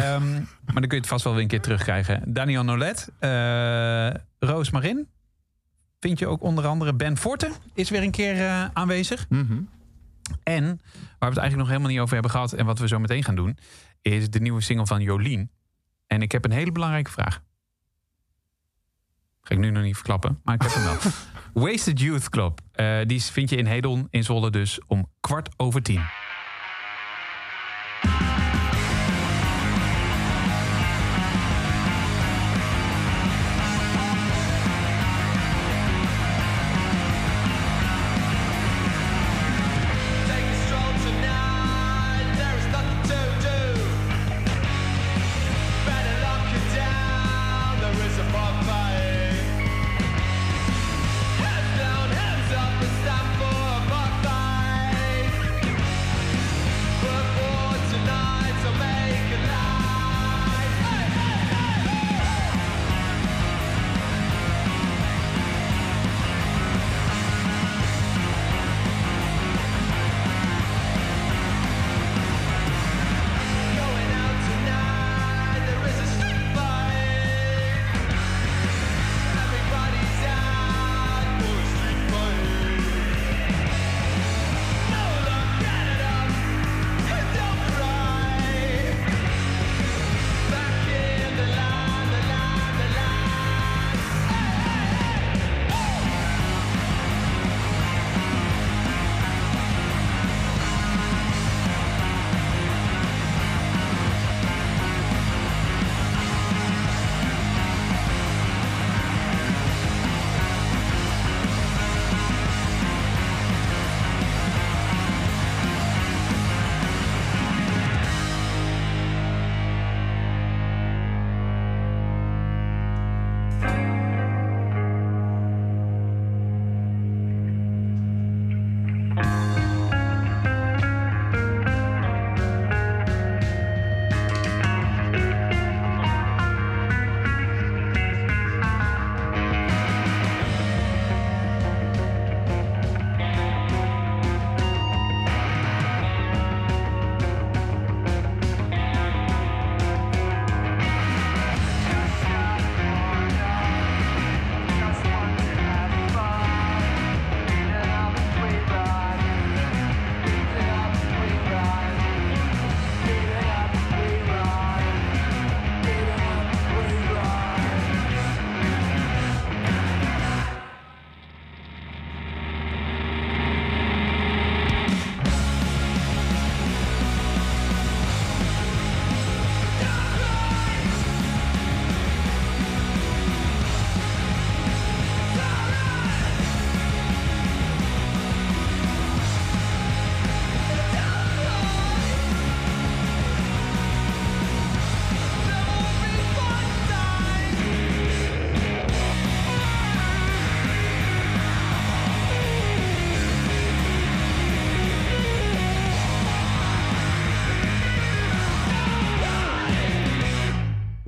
Ehm, 0.02 0.32
maar 0.32 0.74
dan 0.74 0.86
kun 0.86 0.90
je 0.90 0.96
het 0.96 1.06
vast 1.06 1.24
wel 1.24 1.32
weer 1.32 1.42
een 1.42 1.48
keer 1.48 1.60
terugkrijgen. 1.60 2.32
Daniel 2.32 2.64
Nolet, 2.64 3.08
eh 3.18 4.10
Roos 4.38 4.70
Marin. 4.70 5.08
Vind 6.00 6.18
je 6.18 6.26
ook 6.26 6.42
onder 6.42 6.66
andere 6.66 6.94
Ben 6.94 7.16
Forte 7.16 7.50
is 7.74 7.90
weer 7.90 8.02
een 8.02 8.10
keer 8.10 8.36
eh, 8.36 8.64
aanwezig. 8.72 9.28
Mhm. 9.28 9.60
En 10.42 10.64
waar 10.64 10.74
we 11.18 11.26
het 11.26 11.38
eigenlijk 11.38 11.56
nog 11.56 11.68
helemaal 11.68 11.90
niet 11.90 12.00
over 12.00 12.12
hebben 12.12 12.30
gehad... 12.30 12.52
en 12.52 12.66
wat 12.66 12.78
we 12.78 12.88
zo 12.88 12.98
meteen 12.98 13.24
gaan 13.24 13.34
doen... 13.34 13.58
is 14.02 14.30
de 14.30 14.40
nieuwe 14.40 14.60
single 14.60 14.86
van 14.86 15.02
Jolien. 15.02 15.50
En 16.06 16.22
ik 16.22 16.32
heb 16.32 16.44
een 16.44 16.50
hele 16.50 16.72
belangrijke 16.72 17.10
vraag. 17.10 17.42
Ga 19.40 19.54
ik 19.54 19.60
nu 19.60 19.70
nog 19.70 19.82
niet 19.82 19.94
verklappen, 19.94 20.40
maar 20.42 20.54
ik 20.54 20.62
heb 20.62 20.72
hem 20.74 20.84
wel. 20.84 20.96
Wasted 21.64 22.00
Youth 22.00 22.28
Club. 22.28 22.60
Eh, 22.72 22.98
die 23.06 23.22
vind 23.22 23.50
je 23.50 23.56
in 23.56 23.66
Hedon 23.66 24.06
in 24.10 24.24
Zwolle 24.24 24.50
dus 24.50 24.80
om 24.86 25.10
kwart 25.20 25.48
over 25.56 25.82
tien. 25.82 26.02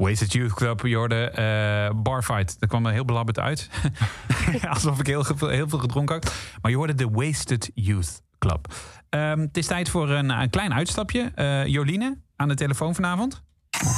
Wasted 0.09 0.32
Youth 0.32 0.54
Club, 0.54 0.80
je 0.86 0.96
hoorde 0.96 1.30
eh, 1.30 1.90
Barfight. 2.02 2.61
Dat 2.61 2.68
kwam 2.68 2.86
er 2.86 2.92
heel 2.92 3.04
belabberd 3.04 3.38
uit. 3.38 3.70
Alsof 4.68 4.98
ik 5.00 5.06
heel, 5.06 5.24
veel- 5.24 5.48
heel 5.48 5.68
veel 5.68 5.78
gedronken 5.78 6.14
had. 6.14 6.34
Maar 6.62 6.70
je 6.70 6.76
hoorde 6.76 6.94
de 6.94 7.09
Wasted 7.11 7.70
Youth 7.74 8.22
Club. 8.38 8.74
Ehm, 9.09 9.38
het 9.40 9.56
is 9.56 9.66
tijd 9.66 9.88
voor 9.88 10.11
een, 10.11 10.30
een 10.30 10.50
klein 10.50 10.74
uitstapje. 10.74 11.32
Eh, 11.34 11.66
Joline, 11.66 12.18
aan 12.36 12.48
de 12.48 12.54
telefoon 12.54 12.94
vanavond. 12.94 13.42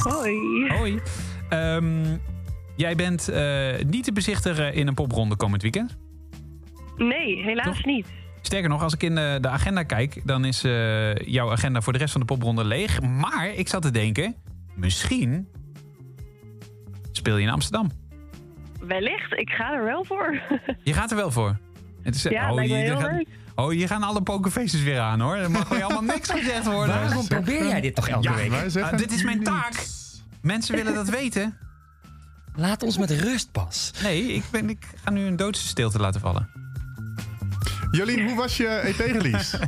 Hoi. 0.03 0.35
Hoi. 0.69 1.01
Ehm, 1.49 2.17
jij 2.77 2.95
bent 2.97 3.29
eh, 3.29 3.79
niet 3.87 4.05
te 4.05 4.13
bezichtigen 4.13 4.75
in 4.75 4.87
een 4.87 4.95
popronde 4.95 5.37
komend 5.37 5.63
weekend. 5.63 5.97
Nee, 6.97 7.43
helaas 7.43 7.83
niet. 7.83 8.07
Sterker 8.41 8.69
nog, 8.69 8.83
als 8.83 8.95
ik 8.95 9.03
in 9.03 9.15
de, 9.15 9.39
de 9.41 9.49
agenda 9.49 9.83
kijk, 9.83 10.21
dan 10.25 10.45
is 10.45 10.65
eh, 10.65 11.15
jouw 11.15 11.51
agenda 11.51 11.81
voor 11.81 11.93
de 11.93 11.99
rest 11.99 12.13
van 12.13 12.21
de 12.21 12.27
popronde 12.27 12.65
leeg. 12.65 13.01
Maar 13.01 13.53
ik 13.55 13.69
zat 13.69 13.83
te 13.83 13.91
denken, 13.91 14.35
misschien 14.75 15.49
speel 17.21 17.37
je 17.37 17.47
in 17.47 17.53
Amsterdam. 17.53 17.91
Wellicht, 18.81 19.33
ik 19.33 19.51
ga 19.51 19.73
er 19.75 19.85
wel 19.85 20.05
voor. 20.05 20.41
Je 20.85 20.93
gaat 20.93 21.11
er 21.11 21.17
wel 21.17 21.31
voor. 21.31 21.57
Het 22.03 22.15
is, 22.15 22.23
Ja, 22.23 22.53
lijkt 22.53 22.71
me 22.71 22.77
je, 22.79 22.83
heel 22.85 22.97
gaat, 22.97 23.11
leuk. 23.13 23.29
oh, 23.55 23.69
hier 23.71 23.87
gaan 23.87 24.03
alle 24.03 24.23
pokerfaces 24.23 24.83
weer 24.83 24.99
aan 25.01 25.21
hoor. 25.21 25.37
Er 25.37 25.51
mag 25.51 25.69
weer 25.69 25.83
allemaal 25.83 26.15
niks 26.15 26.31
gezegd 26.31 26.65
worden. 26.67 27.01
Waarom 27.01 27.27
probeer 27.29 27.67
jij 27.67 27.81
dit 27.81 27.95
toch 27.95 28.09
elke 28.09 28.29
Ja, 28.29 28.35
week? 28.35 28.51
Wij 28.51 28.69
zeggen 28.69 28.93
Ah, 28.93 28.99
dit 28.99 29.13
is 29.13 29.23
mijn 29.25 29.43
taak. 29.43 29.87
Mensen 30.43 30.75
willen 30.77 30.95
dat 30.95 31.09
weten. 31.09 31.57
Laat 32.55 32.83
ons 32.83 32.99
met 32.99 33.11
rust 33.11 33.53
pas. 33.53 33.93
Nee, 34.03 34.33
ik, 34.33 34.43
ben, 34.51 34.69
ik 34.71 34.87
ga 35.05 35.11
nu 35.11 35.25
een 35.27 35.37
doodse 35.37 35.67
stilte 35.67 35.99
laten 35.99 36.21
vallen. 36.21 36.49
Jolien, 37.91 38.25
hoe 38.27 38.37
was 38.37 38.57
je 38.57 38.67
EP-release? 38.69 39.59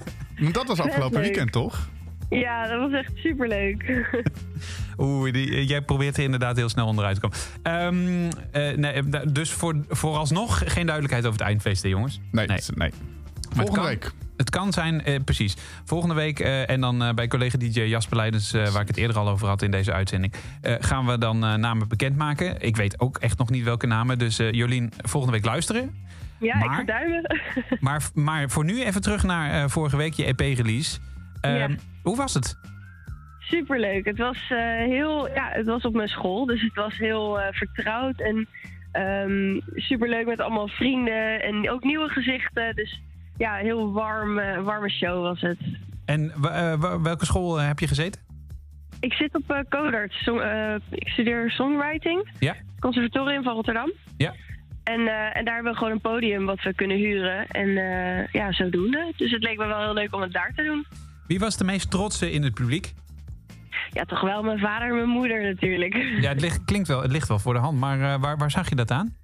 Want 0.41 0.55
dat 0.61 0.67
was 0.67 0.81
afgelopen 0.81 1.21
weekend, 1.21 1.53
toch? 1.53 1.89
Ja, 2.31 2.67
dat 2.67 2.79
was 2.81 2.93
echt 3.01 3.13
superleuk. 3.15 3.85
Oeh, 5.03 5.33
die, 5.33 5.51
eh, 5.51 5.69
jij 5.69 5.83
probeert 5.83 6.17
er 6.17 6.23
inderdaad 6.23 6.57
heel 6.57 6.69
snel 6.69 6.87
onderuit 6.87 7.15
te 7.15 7.21
komen. 7.21 7.37
Ehm, 7.63 8.31
eh, 8.51 8.77
nee, 8.77 8.93
eh, 8.93 9.21
dus 9.33 9.51
voor, 9.51 9.75
vooralsnog 9.89 10.59
geen 10.65 10.85
duidelijkheid 10.87 11.27
over 11.27 11.39
het 11.39 11.49
eindfeest, 11.49 11.83
hè, 11.83 11.89
jongens? 11.89 12.21
Nee, 12.31 12.47
Nee. 12.47 12.59
nee. 12.75 12.77
Maar 12.77 12.89
het 12.89 13.57
Volgende 13.57 13.81
kan- 13.81 13.85
week. 13.89 14.13
Het 14.37 14.51
kan 14.51 14.73
zijn, 14.73 15.05
eh, 15.05 15.21
precies. 15.25 15.55
Volgende 15.85 16.15
week 16.15 16.41
eh, 16.41 16.71
en 16.71 16.81
dan 16.81 17.03
eh, 17.03 17.15
bij 17.15 17.29
collega 17.29 17.59
DJ 17.59 17.81
Jasper 17.81 18.17
Leidens, 18.17 18.53
eh, 18.53 18.69
waar 18.69 18.83
ik 18.83 18.89
het 18.89 18.97
eerder 18.97 19.17
al 19.19 19.29
over 19.29 19.49
had 19.49 19.63
in 19.63 19.71
deze 19.71 19.93
uitzending, 19.93 20.33
eh, 20.61 20.75
gaan 20.81 21.07
we 21.07 21.19
dan 21.19 21.45
eh, 21.45 21.55
namen 21.55 21.89
bekendmaken. 21.89 22.61
Ik 22.61 22.77
weet 22.77 23.01
ook 23.01 23.19
echt 23.19 23.39
nog 23.39 23.51
niet 23.51 23.65
welke 23.65 23.87
namen, 23.87 24.19
dus 24.19 24.39
eh, 24.39 24.53
Jolien, 24.53 24.93
volgende 25.03 25.37
week 25.37 25.45
luisteren. 25.45 25.95
Ja, 26.41 26.55
ik 26.55 26.65
Maar- 26.65 26.75
ga 26.77 26.85
duimen. 26.85 27.37
Maar, 27.81 28.03
maar 28.15 28.51
voor 28.51 28.65
nu 28.65 28.83
even 28.83 29.01
terug 29.03 29.23
naar 29.23 29.63
eh, 29.63 29.69
vorige 29.69 29.97
week, 29.97 30.13
je 30.15 30.25
EP-release. 30.25 30.99
Ehm, 31.41 31.55
Ja. 31.55 31.69
Hoe 32.03 32.17
was 32.17 32.35
het? 32.35 32.57
Superleuk. 33.57 34.05
Het 34.05 34.19
was 34.19 34.47
eh, 34.49 34.59
heel, 34.77 35.29
ja, 35.29 35.49
het 35.53 35.67
was 35.67 35.83
op 35.83 35.95
mijn 35.95 36.09
school, 36.09 36.47
dus 36.47 36.63
het 36.63 36.75
was 36.75 36.99
heel 36.99 37.41
eh, 37.41 37.53
vertrouwd 37.53 38.21
en 38.21 38.49
ehm 38.93 39.61
superleuk 39.75 40.27
met 40.27 40.41
allemaal 40.41 40.69
vrienden 40.69 41.43
en 41.43 41.71
ook 41.71 41.85
nieuwe 41.85 42.09
gezichten. 42.09 42.75
Dus 42.75 43.01
ja, 43.37 43.55
heel 43.55 43.93
warm, 43.93 44.39
eh, 44.39 44.63
warme 44.63 44.91
show 44.91 45.23
was 45.23 45.41
het. 45.41 45.59
En 46.05 46.33
welke 47.03 47.25
school 47.25 47.57
heb 47.57 47.79
je 47.79 47.87
gezeten? 47.87 48.21
Ik 49.01 49.13
zit 49.13 49.35
op 49.35 49.51
eh 49.51 49.59
Codart. 49.69 50.13
Song- 50.13 50.81
ik 50.91 51.09
studeer 51.09 51.51
songwriting. 51.51 52.31
Ja. 52.39 52.57
Conservatorium 52.81 53.43
van 53.43 53.55
Rotterdam. 53.55 53.93
Ja. 54.17 54.35
En, 54.85 55.01
en 55.35 55.45
daar 55.45 55.55
hebben 55.55 55.73
we 55.73 55.79
gewoon 55.79 55.93
een 55.93 56.01
podium 56.01 56.45
wat 56.45 56.63
we 56.63 56.75
kunnen 56.75 56.97
huren. 56.97 57.47
En 57.47 57.69
eh, 57.69 58.27
ja, 58.33 58.53
zodoende. 58.53 59.13
Dus 59.17 59.31
het 59.31 59.43
leek 59.43 59.59
me 59.59 59.67
wel 59.67 59.81
heel 59.83 59.95
leuk 59.95 60.15
om 60.15 60.21
het 60.21 60.33
daar 60.33 60.53
te 60.57 60.63
doen. 60.63 60.87
Wie 61.27 61.39
was 61.39 61.57
de 61.57 61.65
meest 61.65 61.91
trotse 61.91 62.33
in 62.33 62.43
het 62.43 62.55
publiek? 62.55 62.95
Ja, 63.93 64.05
toch 64.05 64.21
wel 64.21 64.43
mijn 64.43 64.59
vader 64.59 64.89
en 64.89 64.95
mijn 64.95 65.09
moeder 65.09 65.43
natuurlijk. 65.43 65.95
Ja, 66.21 66.29
het 66.29 66.41
ligt, 66.41 66.65
klinkt 66.65 66.89
wel, 66.89 67.03
het 67.03 67.13
ligt 67.13 67.29
wel 67.29 67.39
voor 67.39 67.55
de 67.55 67.61
hand, 67.61 67.79
maar 67.79 68.01
eh, 68.01 68.21
waar, 68.21 68.37
waar 68.37 68.51
zag 68.51 68.69
je 68.69 68.75
dat 68.75 68.91
aan? 68.91 69.15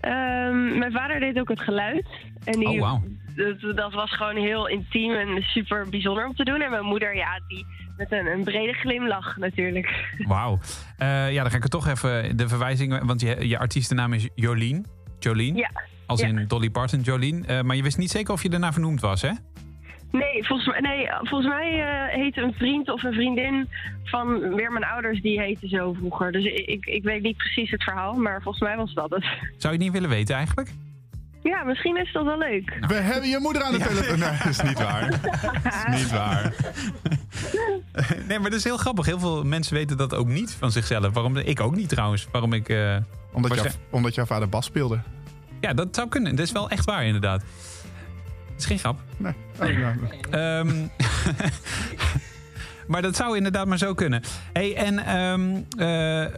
Ehm, 0.00 0.78
mijn 0.78 0.92
vader 0.92 1.20
deed 1.20 1.38
ook 1.38 1.48
het 1.48 1.60
geluid. 1.60 2.06
En 2.44 2.58
die, 2.58 2.80
Oh, 2.80 3.02
dat, 3.36 3.76
dat 3.76 3.92
was 3.92 4.16
gewoon 4.16 4.36
heel 4.36 4.68
intiem 4.68 5.12
en 5.12 5.42
super 5.42 5.88
bijzonder 5.90 6.26
om 6.26 6.34
te 6.34 6.44
doen. 6.44 6.60
En 6.60 6.70
mijn 6.70 6.84
moeder, 6.84 7.16
ja, 7.16 7.40
die 7.48 7.66
met 7.96 8.12
een, 8.12 8.26
een 8.26 8.44
brede 8.44 8.72
glimlach 8.72 9.36
natuurlijk. 9.36 10.14
Wauw. 10.18 10.58
Eh, 10.98 11.32
ja, 11.32 11.42
dan 11.42 11.50
ga 11.50 11.56
ik 11.56 11.62
er 11.62 11.68
toch 11.68 11.88
even 11.88 12.36
de 12.36 12.48
verwijzing, 12.48 13.04
want 13.04 13.20
je, 13.20 13.48
je 13.48 13.58
artiestennaam 13.58 14.12
is 14.12 14.28
Jolien. 14.34 14.86
Jolien. 15.18 15.56
Ja. 15.56 15.70
Als 16.06 16.20
Ja. 16.20 16.26
in 16.26 16.44
Dolly 16.48 16.70
Parton 16.70 17.00
Jolien. 17.00 17.46
Eh, 17.46 17.60
maar 17.60 17.76
je 17.76 17.82
wist 17.82 17.98
niet 17.98 18.10
zeker 18.10 18.32
of 18.32 18.42
je 18.42 18.48
daarna 18.50 18.72
vernoemd 18.72 19.00
was, 19.00 19.22
hè? 19.22 19.30
Nee, 20.12 20.44
volgens 20.46 20.68
mij, 20.68 20.80
nee, 20.80 21.08
volgens 21.22 21.48
mij 21.48 21.80
eh, 21.80 22.14
heette 22.20 22.40
een 22.40 22.54
vriend 22.54 22.90
of 22.90 23.02
een 23.02 23.12
vriendin 23.12 23.68
van 24.04 24.54
weer 24.54 24.72
mijn 24.72 24.84
ouders, 24.84 25.20
die 25.22 25.40
heette 25.40 25.68
zo 25.68 25.92
vroeger. 25.92 26.32
Dus 26.32 26.44
ik, 26.44 26.66
ik, 26.66 26.86
ik 26.86 27.02
weet 27.02 27.22
niet 27.22 27.36
precies 27.36 27.70
het 27.70 27.82
verhaal, 27.82 28.14
maar 28.14 28.42
volgens 28.42 28.62
mij 28.64 28.76
was 28.76 28.94
dat 28.94 29.10
het. 29.10 29.22
Zou 29.24 29.38
je 29.60 29.68
het 29.68 29.78
niet 29.78 29.92
willen 29.92 30.08
weten 30.08 30.34
eigenlijk? 30.36 30.70
Ja, 31.42 31.64
misschien 31.64 31.96
is 31.96 32.12
dat 32.12 32.24
wel 32.24 32.38
leuk. 32.38 32.76
We 32.86 32.94
hebben 32.94 33.28
je 33.28 33.38
moeder 33.40 33.62
aan 33.62 33.72
de 33.72 33.78
telefoon. 33.78 34.18
Nee, 34.18 34.38
dat 34.38 34.46
is 34.46 34.60
niet 34.62 34.78
waar. 34.78 35.10
Dat 35.62 35.74
is 35.74 36.00
niet 36.02 36.10
waar. 36.10 36.52
nee, 38.28 38.38
maar 38.38 38.50
dat 38.50 38.58
is 38.58 38.64
heel 38.64 38.76
grappig. 38.76 39.06
Heel 39.06 39.18
veel 39.18 39.44
mensen 39.44 39.74
weten 39.74 39.96
dat 39.96 40.14
ook 40.14 40.28
niet 40.28 40.52
van 40.58 40.70
zichzelf. 40.70 41.12
Waarom? 41.14 41.36
Ik 41.36 41.60
ook 41.60 41.76
niet 41.76 41.88
trouwens. 41.88 42.28
Waarom 42.32 42.52
ik... 42.52 42.68
eh, 42.68 42.96
Omdat, 43.32 43.54
jou, 43.54 43.68
omdat 43.90 44.14
jouw 44.14 44.24
vader 44.24 44.48
bas 44.48 44.64
speelde. 44.66 45.00
Ja, 45.60 45.72
dat 45.74 45.88
zou 45.94 46.08
kunnen. 46.08 46.36
Dat 46.36 46.46
is 46.46 46.52
wel 46.52 46.70
echt 46.70 46.84
waar 46.84 47.04
inderdaad. 47.04 47.44
Is 48.62 48.68
geen 48.68 48.78
grap. 48.78 49.00
Nee. 49.16 49.32
Oh, 49.60 49.68
ja. 49.70 49.94
Ehm, 50.30 50.72
maar 52.86 53.02
dat 53.02 53.16
zou 53.16 53.36
inderdaad 53.36 53.66
maar 53.66 53.78
zo 53.78 53.94
kunnen. 53.94 54.22
Hey, 54.52 54.76
en 54.76 54.98
ehm, 54.98 55.60
eh, 55.78 56.22
eh, 56.24 56.30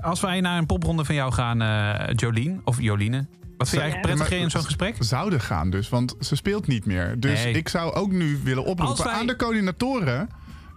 als 0.00 0.20
wij 0.20 0.40
naar 0.40 0.58
een 0.58 0.66
popronde 0.66 1.04
van 1.04 1.14
jou 1.14 1.32
gaan, 1.32 1.62
eh 1.62 2.14
Jolien, 2.14 2.60
of 2.64 2.80
Joline. 2.80 3.26
Wat 3.56 3.68
vind 3.68 3.82
jij 3.82 3.90
eigenlijk 3.90 4.00
prettiger 4.02 4.32
maar 4.36 4.44
in 4.44 4.50
zo'n 4.50 4.64
gesprek? 4.64 4.96
Zouden 4.98 5.40
gaan 5.40 5.70
dus, 5.70 5.88
want 5.88 6.14
ze 6.20 6.36
speelt 6.36 6.66
niet 6.66 6.86
meer. 6.86 7.20
Dus 7.20 7.42
Nee. 7.44 7.54
ik 7.54 7.68
zou 7.68 7.92
ook 7.94 8.10
nu 8.12 8.40
willen 8.42 8.64
oproepen 8.64 9.04
wij- 9.04 9.14
aan 9.14 9.26
de 9.26 9.36
coördinatoren 9.36 10.28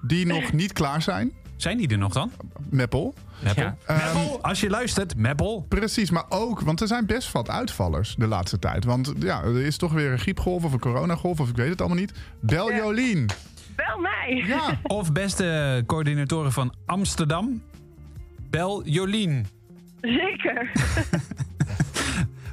die 0.01 0.25
nog 0.25 0.51
niet 0.51 0.73
klaar 0.73 1.01
zijn. 1.01 1.31
Zijn 1.55 1.77
die 1.77 1.87
er 1.87 1.97
nog 1.97 2.13
dan? 2.13 2.31
Meppel. 2.69 3.13
Meppel? 3.39 3.63
Ja. 3.63 3.75
Meppel, 3.87 4.41
als 4.41 4.59
je 4.59 4.69
luistert, 4.69 5.15
Meppel. 5.15 5.65
Precies, 5.69 6.11
maar 6.11 6.25
ook, 6.29 6.61
want 6.61 6.81
er 6.81 6.87
zijn 6.87 7.05
best 7.05 7.31
wat 7.31 7.49
uitvallers 7.49 8.15
de 8.17 8.27
laatste 8.27 8.59
tijd. 8.59 8.85
Want 8.85 9.13
ja, 9.19 9.43
er 9.43 9.61
is 9.61 9.77
toch 9.77 9.91
weer 9.93 10.11
een 10.11 10.19
griepgolf 10.19 10.63
of 10.63 10.73
een 10.73 10.79
coronagolf 10.79 11.39
of 11.39 11.49
ik 11.49 11.55
weet 11.55 11.69
het 11.69 11.79
allemaal 11.79 11.99
niet. 11.99 12.13
Bel 12.39 12.73
Jolien. 12.73 13.29
Bel 13.75 13.99
mij! 13.99 14.43
Ja, 14.47 14.79
Of 14.83 15.11
beste 15.11 15.83
coördinatoren 15.85 16.51
van 16.51 16.73
Amsterdam, 16.85 17.61
bel 18.49 18.83
Jolien. 18.85 19.47
Zeker. 20.01 20.71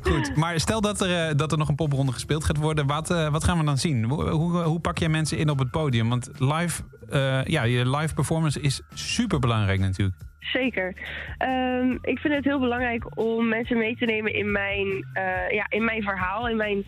Goed, 0.01 0.37
maar 0.37 0.61
stel 0.61 0.81
dat 0.81 1.01
er, 1.01 1.29
eh, 1.29 1.37
dat 1.37 1.53
er 1.53 1.59
nog 1.59 1.69
een 1.69 1.75
popronde 1.75 2.13
gespeeld 2.13 2.45
gaat 2.45 2.57
worden. 2.57 2.87
Wat, 2.87 3.11
eh, 3.11 3.29
wat 3.29 3.45
gaan 3.45 3.59
we 3.59 3.65
dan 3.65 3.79
zien? 3.79 4.05
Hoe, 4.05 4.29
hoe, 4.29 4.63
hoe 4.63 4.81
pak 4.81 4.99
jij 4.99 5.09
mensen 5.09 5.39
in 5.39 5.51
op 5.51 5.59
het 5.59 5.71
podium? 5.71 6.09
Want 6.09 6.31
live, 6.39 6.83
eh, 7.09 7.45
ja, 7.45 7.63
je 7.63 7.91
live 7.91 8.15
performance 8.15 8.61
is 8.61 8.81
super 8.95 9.39
belangrijk 9.39 9.81
natuurlijk. 9.81 10.17
Zeker. 10.53 10.95
Ehm, 11.39 11.91
ik 11.91 12.19
vind 12.19 12.35
het 12.35 12.45
heel 12.45 12.61
belangrijk 12.61 13.19
om 13.19 13.49
mensen 13.49 13.79
mee 13.79 13.97
te 13.97 14.05
nemen 14.05 14.35
in 14.35 14.53
mijn, 14.53 15.07
eh, 15.13 15.51
ja, 15.51 15.67
in 15.69 15.85
mijn 15.85 16.03
verhaal. 16.03 16.49
In 16.49 16.57
mijn, 16.57 16.85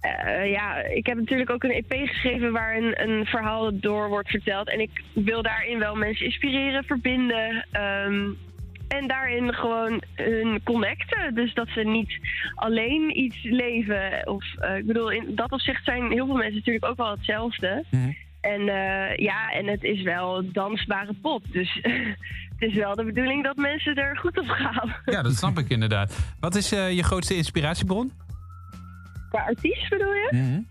eh, 0.00 0.50
ja, 0.50 0.76
ik 0.76 1.06
heb 1.06 1.16
natuurlijk 1.16 1.50
ook 1.50 1.64
een 1.64 1.84
EP 1.84 1.92
geschreven 2.08 2.52
waar 2.52 2.76
een, 2.76 3.02
een 3.08 3.26
verhaal 3.26 3.78
door 3.80 4.08
wordt 4.08 4.30
verteld. 4.30 4.70
En 4.70 4.80
ik 4.80 5.02
wil 5.12 5.42
daarin 5.42 5.78
wel 5.78 5.94
mensen 5.94 6.26
inspireren, 6.26 6.84
verbinden. 6.84 7.66
ehm, 7.72 8.28
en 8.88 9.06
daarin 9.06 9.54
gewoon 9.54 10.02
hun 10.14 10.60
connecten. 10.62 11.34
Dus 11.34 11.54
dat 11.54 11.68
ze 11.68 11.80
niet 11.80 12.18
alleen 12.54 13.18
iets 13.18 13.42
leven. 13.42 14.28
Of, 14.28 14.44
eh, 14.58 14.76
ik 14.76 14.86
bedoel, 14.86 15.10
in 15.10 15.34
dat 15.34 15.52
opzicht 15.52 15.84
zijn 15.84 16.10
heel 16.10 16.26
veel 16.26 16.36
mensen 16.36 16.54
natuurlijk 16.54 16.84
ook 16.84 16.96
wel 16.96 17.10
hetzelfde. 17.10 17.84
En 18.40 18.68
eh, 18.68 19.16
ja, 19.16 19.50
en 19.50 19.66
het 19.66 19.82
is 19.82 20.02
wel 20.02 20.52
dansbare 20.52 21.12
pop. 21.22 21.42
Dus 21.52 21.80
het 22.58 22.70
is 22.70 22.74
wel 22.74 22.94
de 22.94 23.04
bedoeling 23.04 23.44
dat 23.44 23.56
mensen 23.56 23.94
er 23.94 24.16
goed 24.18 24.38
op 24.38 24.48
gaan. 24.48 24.94
Ja, 25.14 25.22
dat 25.22 25.34
snap 25.34 25.58
ik 25.58 25.68
inderdaad. 25.68 26.16
Wat 26.40 26.54
is 26.54 26.72
eh, 26.72 26.92
je 26.92 27.02
grootste 27.02 27.36
inspiratiebron? 27.36 28.12
Qua 29.28 29.40
artiest 29.44 29.88
bedoel 29.88 30.12
je? 30.14 30.62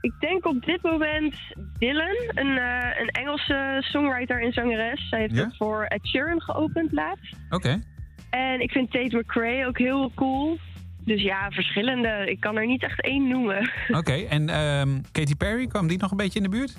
Ik 0.00 0.12
denk 0.20 0.46
op 0.46 0.64
dit 0.64 0.82
moment 0.82 1.34
Dylan, 1.78 2.16
een, 2.34 2.58
eh, 2.58 3.00
een 3.00 3.08
Engelse 3.08 3.76
songwriter 3.80 4.42
en 4.42 4.52
zangeres. 4.52 5.08
Zij 5.08 5.20
heeft 5.20 5.34
Ja? 5.34 5.44
het 5.44 5.56
voor 5.56 5.84
Ed 5.84 6.06
Sheeran 6.06 6.40
geopend 6.42 6.92
laatst. 6.92 7.36
Oké. 7.50 7.82
En 8.30 8.60
ik 8.60 8.70
vind 8.70 8.90
Tate 8.90 9.16
McRae 9.16 9.66
ook 9.66 9.78
heel 9.78 10.12
cool. 10.14 10.58
Dus 11.04 11.22
ja, 11.22 11.50
verschillende. 11.50 12.30
Ik 12.30 12.40
kan 12.40 12.56
er 12.56 12.66
niet 12.66 12.82
echt 12.82 13.02
één 13.02 13.28
noemen. 13.28 13.70
Oké, 14.00 14.12
en 14.12 14.48
ehm, 14.48 15.00
Katy 15.12 15.34
Perry, 15.36 15.66
kwam 15.66 15.86
die 15.86 15.98
nog 15.98 16.10
een 16.10 16.16
beetje 16.16 16.38
in 16.38 16.44
de 16.50 16.56
buurt? 16.56 16.76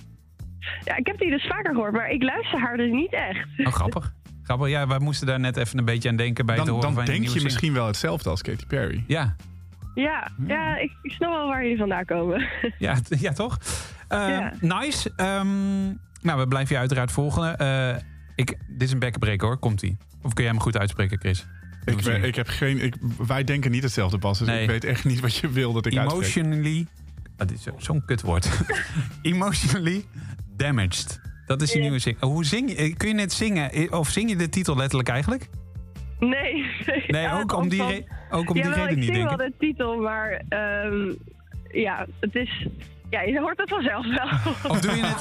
Ja, 0.83 0.95
ik 0.97 1.07
heb 1.07 1.19
die 1.19 1.29
dus 1.29 1.47
vaker 1.47 1.73
gehoord, 1.73 1.91
maar 1.93 2.09
ik 2.09 2.23
luister 2.23 2.59
haar 2.59 2.77
dus 2.77 2.91
niet 2.91 3.13
echt. 3.13 3.47
Oh, 3.57 3.73
grappig. 3.73 4.13
Grappig, 4.43 4.69
ja, 4.69 4.87
wij 4.87 4.99
moesten 4.99 5.27
daar 5.27 5.39
net 5.39 5.57
even 5.57 5.77
een 5.79 5.85
beetje 5.85 6.09
aan 6.09 6.15
denken 6.15 6.45
bij 6.45 6.55
het 6.55 6.65
dan, 6.65 6.73
horen 6.73 6.87
dan 6.89 6.97
van 6.97 7.05
denk 7.05 7.19
nieuwe 7.19 7.37
je 7.37 7.43
misschien 7.43 7.73
wel 7.73 7.85
hetzelfde 7.87 8.29
als 8.29 8.41
Katy 8.41 8.65
Perry. 8.65 9.03
Ja, 9.07 9.35
Ja, 9.95 10.31
ja 10.47 10.77
ik, 10.77 10.91
ik 11.01 11.11
snap 11.11 11.29
wel 11.31 11.47
waar 11.47 11.61
jullie 11.63 11.77
vandaan 11.77 12.05
komen. 12.05 12.47
ja, 12.77 12.95
ja 13.19 13.31
toch? 13.33 13.57
Ehm, 14.07 14.29
Ja. 14.29 14.53
Nice. 14.59 15.11
Ehm, 15.15 15.85
nou, 16.21 16.39
we 16.39 16.47
blijven 16.47 16.73
je 16.73 16.79
uiteraard 16.79 17.11
volgen. 17.11 17.57
Eh, 17.57 17.95
Ik, 18.35 18.57
dit 18.67 18.81
is 18.81 18.91
een 18.91 18.99
bekkenbreker 18.99 19.47
hoor, 19.47 19.57
komt-ie. 19.57 19.97
Of 20.21 20.33
kun 20.33 20.43
jij 20.43 20.53
hem 20.53 20.61
goed 20.61 20.77
uitspreken, 20.77 21.19
Chris? 21.19 21.45
Ik, 21.85 22.01
ben- 22.03 22.23
ik 22.23 22.35
heb 22.35 22.47
geen, 22.47 22.83
ik, 22.83 22.95
wij 23.27 23.43
denken 23.43 23.71
niet 23.71 23.83
hetzelfde, 23.83 24.17
Bas. 24.17 24.37
Dus 24.39 24.47
Nee. 24.47 24.61
ik 24.63 24.69
weet 24.69 24.83
echt 24.83 25.05
niet 25.05 25.19
wat 25.19 25.35
je 25.35 25.49
wil 25.49 25.73
dat 25.73 25.85
ik 25.85 25.97
uitspreek. 25.97 26.35
Emotionally... 26.35 26.87
Ah, 27.37 27.47
dit 27.47 27.57
is 27.57 27.63
zo- 27.63 27.75
zo'n 27.77 28.05
kutwoord. 28.05 28.49
Emotionally 29.21 30.05
damaged. 30.59 31.19
Dat 31.45 31.61
is 31.61 31.73
je 31.73 31.79
nieuwe 31.79 31.99
zing. 31.99 32.17
Hoe 32.19 32.45
zing 32.45 32.69
je? 32.69 32.75
eh, 32.75 32.95
Kun 32.97 33.07
je 33.07 33.13
net 33.13 33.33
zingen? 33.33 33.71
Eh, 33.71 33.91
Of 33.91 34.09
zing 34.09 34.29
je 34.29 34.35
de 34.35 34.49
titel 34.49 34.75
letterlijk 34.77 35.09
eigenlijk? 35.09 35.47
Nee. 36.19 36.65
Nee, 37.07 37.21
Ja, 37.21 37.39
ook 37.39 37.53
om 37.55 37.69
die, 37.69 37.85
re- 37.85 38.03
ook 38.29 38.49
om 38.49 38.55
die 38.55 38.63
reden 38.73 38.87
niet, 38.87 38.97
ik 38.97 39.03
zing 39.03 39.15
denk 39.27 39.37
wel 39.37 39.47
ik. 39.47 39.53
de 39.59 39.65
titel, 39.65 39.97
maar 40.01 40.41
ehm, 40.49 41.13
ja, 41.71 42.05
het 42.19 42.35
is... 42.35 42.67
Ja, 43.09 43.21
je 43.21 43.39
hoort 43.39 43.57
het 43.57 43.69
vanzelf 43.69 44.05
wel. 44.07 44.27
Of 44.71 44.79
doe 44.79 44.95
je 44.95 45.01
het... 45.05 45.19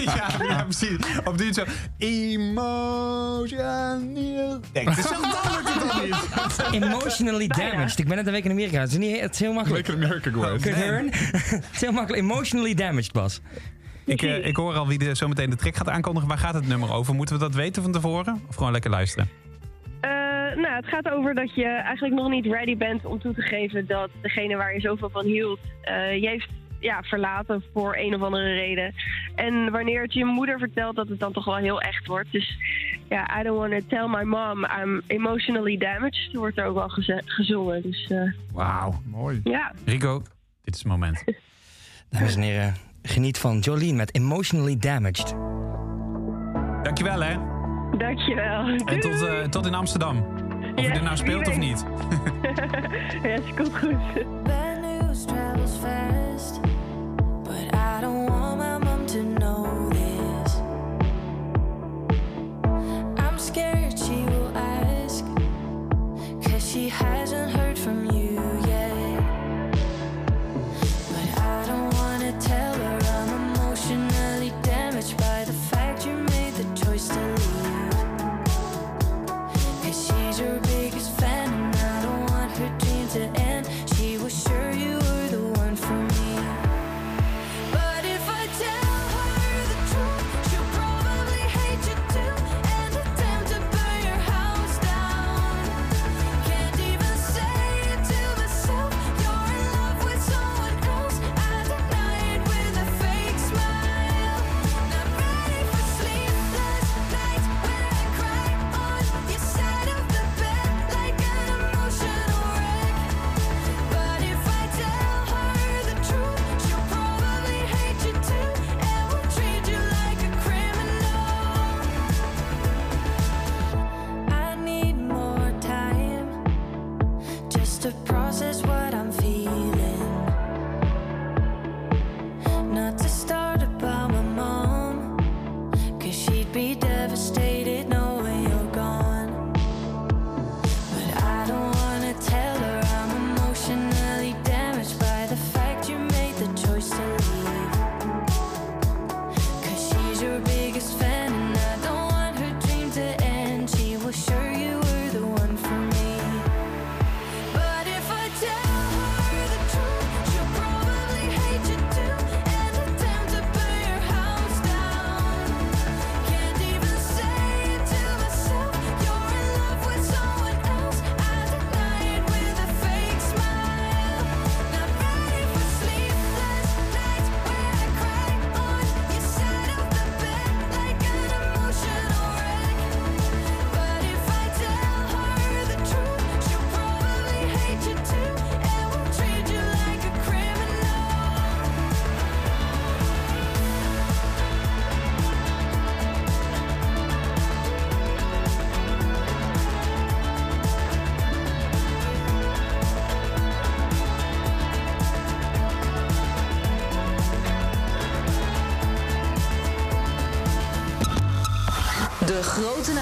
ja, 0.14 0.28
ja, 0.48 0.62
precies. 0.62 0.96
Of 1.24 1.36
doe 1.36 1.46
je 1.46 1.52
het 1.52 1.54
zo... 1.54 1.64
Emotional... 1.98 4.00
Het 4.72 4.98
is 4.98 5.04
zo 5.04 5.14
het 5.14 5.92
dan 5.92 6.02
niet. 6.72 6.82
Emotionally 6.84 7.46
damaged. 7.46 7.98
Ik 7.98 8.06
ben 8.08 8.16
net 8.16 8.26
een 8.26 8.32
week 8.32 8.44
in 8.44 8.50
Amerika. 8.50 8.80
Het 8.80 8.90
is, 8.90 8.96
niet, 8.98 9.20
het 9.20 9.32
is 9.34 9.40
heel 9.40 9.52
makkelijk. 9.52 9.86
Week 9.86 9.96
in 9.96 10.04
Amerika 10.04 10.30
geweest. 10.30 10.62
Kurt 10.62 10.76
Nee. 10.76 10.84
Hearn. 10.84 11.06
het 11.10 11.68
is 11.72 11.80
heel 11.80 11.92
makkelijk. 11.92 12.22
Emotionally 12.22 12.74
damaged, 12.74 13.12
Bas. 13.12 13.40
Ik, 14.10 14.22
eh, 14.22 14.46
ik 14.46 14.56
hoor 14.56 14.74
al 14.74 14.86
wie 14.86 14.98
de, 14.98 15.14
zometeen 15.14 15.50
de 15.50 15.56
track 15.56 15.76
gaat 15.76 15.88
aankondigen. 15.88 16.28
Waar 16.28 16.38
gaat 16.38 16.54
het 16.54 16.66
nummer 16.66 16.92
over? 16.92 17.14
Moeten 17.14 17.34
we 17.34 17.40
dat 17.40 17.54
weten 17.54 17.82
van 17.82 17.92
tevoren? 17.92 18.42
Of 18.48 18.54
gewoon 18.54 18.72
lekker 18.72 18.90
luisteren? 18.90 19.28
Eh, 20.00 20.10
nou, 20.56 20.74
het 20.74 20.86
gaat 20.86 21.10
over 21.10 21.34
dat 21.34 21.54
je 21.54 21.64
eigenlijk 21.64 22.14
nog 22.14 22.30
niet 22.30 22.46
ready 22.46 22.76
bent 22.76 23.04
om 23.04 23.20
toe 23.20 23.34
te 23.34 23.42
geven 23.42 23.86
dat 23.86 24.10
degene 24.22 24.56
waar 24.56 24.74
je 24.74 24.80
zoveel 24.80 25.10
van 25.10 25.24
hield, 25.24 25.58
eh, 25.80 26.20
je 26.20 26.28
heeft 26.28 26.48
ja, 26.80 27.02
verlaten 27.02 27.64
voor 27.72 27.96
een 27.96 28.14
of 28.14 28.22
andere 28.22 28.52
reden. 28.52 28.94
En 29.34 29.70
wanneer 29.70 30.02
het 30.02 30.12
je 30.12 30.24
moeder 30.24 30.58
vertelt, 30.58 30.96
dat 30.96 31.08
het 31.08 31.18
dan 31.18 31.32
toch 31.32 31.44
wel 31.44 31.56
heel 31.56 31.80
echt 31.80 32.06
wordt. 32.06 32.32
Dus 32.32 32.58
ja, 33.08 33.40
I 33.40 33.42
don't 33.42 33.58
want 33.58 33.72
to 33.72 33.88
tell 33.88 34.06
my 34.08 34.22
mom 34.22 34.66
I'm 34.80 35.02
emotionally 35.06 35.76
damaged, 35.76 36.32
wordt 36.32 36.58
er 36.58 36.64
ook 36.64 36.74
wel 36.74 36.88
gezongen. 37.24 37.82
Dus 37.82 38.06
eh, 38.10 38.32
Wauw. 38.52 39.02
Mooi. 39.04 39.40
ja. 39.44 39.72
Rico, 39.84 40.22
dit 40.62 40.74
is 40.74 40.80
het 40.80 40.88
moment. 40.88 41.24
Dames 42.10 42.34
en 42.34 42.42
heren, 42.42 42.74
geniet 43.02 43.38
van 43.38 43.58
Jolene 43.58 43.92
met 43.92 44.14
Emotionally 44.14 44.76
Damaged. 44.78 45.34
Dankjewel 46.82 47.22
hè. 47.22 47.34
Dankjewel. 47.98 48.66
En 48.84 49.00
tot, 49.00 49.26
eh, 49.26 49.42
tot 49.42 49.66
in 49.66 49.74
Amsterdam. 49.74 50.16
Of 50.74 50.82
je 50.84 50.88
Ja, 50.88 50.94
er 50.94 51.02
nou 51.02 51.16
speelt 51.16 51.48
of 51.48 51.56
niet. 51.56 51.84
ja, 53.22 53.28
het 53.28 53.54
komt 53.56 53.76
goed. 53.76 54.24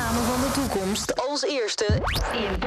Namen 0.08 0.24
van 0.24 0.40
de 0.40 0.50
toekomst. 0.50 1.28
Als 1.28 1.42
eerste 1.42 1.86
in 2.32 2.57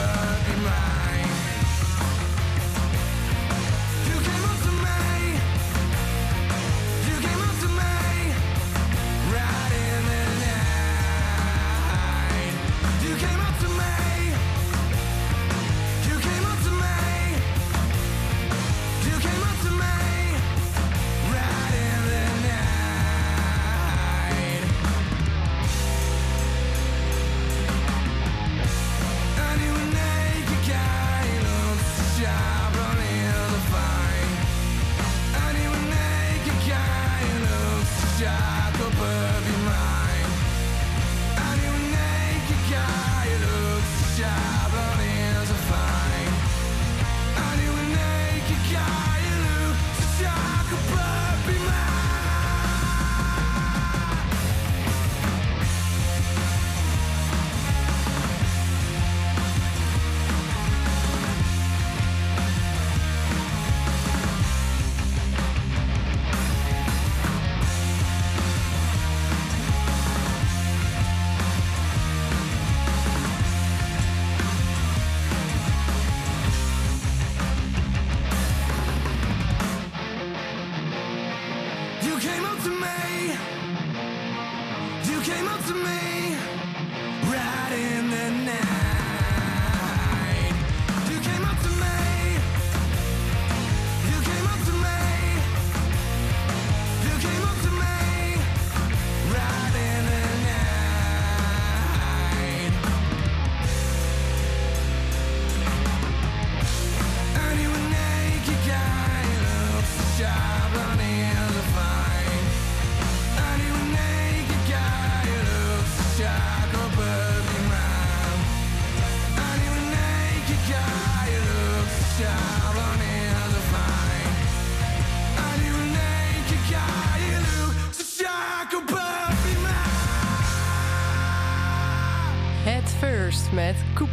blood 0.00 0.56
in 0.56 0.64
my 0.64 0.99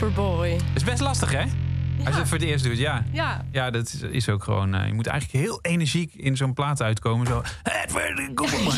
met 0.02 0.14
Cooperboy. 0.14 0.58
is 0.76 0.84
best 0.84 1.00
lastig, 1.02 1.32
hè? 1.32 1.42
Als 2.06 2.16
je 2.16 2.20
het 2.22 2.30
voor 2.30 2.38
het 2.38 2.48
eerst 2.48 2.64
doet, 2.64 2.78
ja. 2.78 3.04
Ja. 3.12 3.46
Ja, 3.52 3.70
dat 3.72 3.86
is, 3.88 4.02
is 4.02 4.30
ook 4.30 4.44
gewoon... 4.44 4.76
eh, 4.76 4.88
je 4.88 4.94
moet 4.94 5.08
eigenlijk 5.08 5.46
heel 5.46 5.60
energiek 5.62 6.14
in 6.14 6.38
zo'n 6.38 6.54
plaat 6.54 6.82
uitkomen. 6.82 7.28
Zo. 7.28 7.42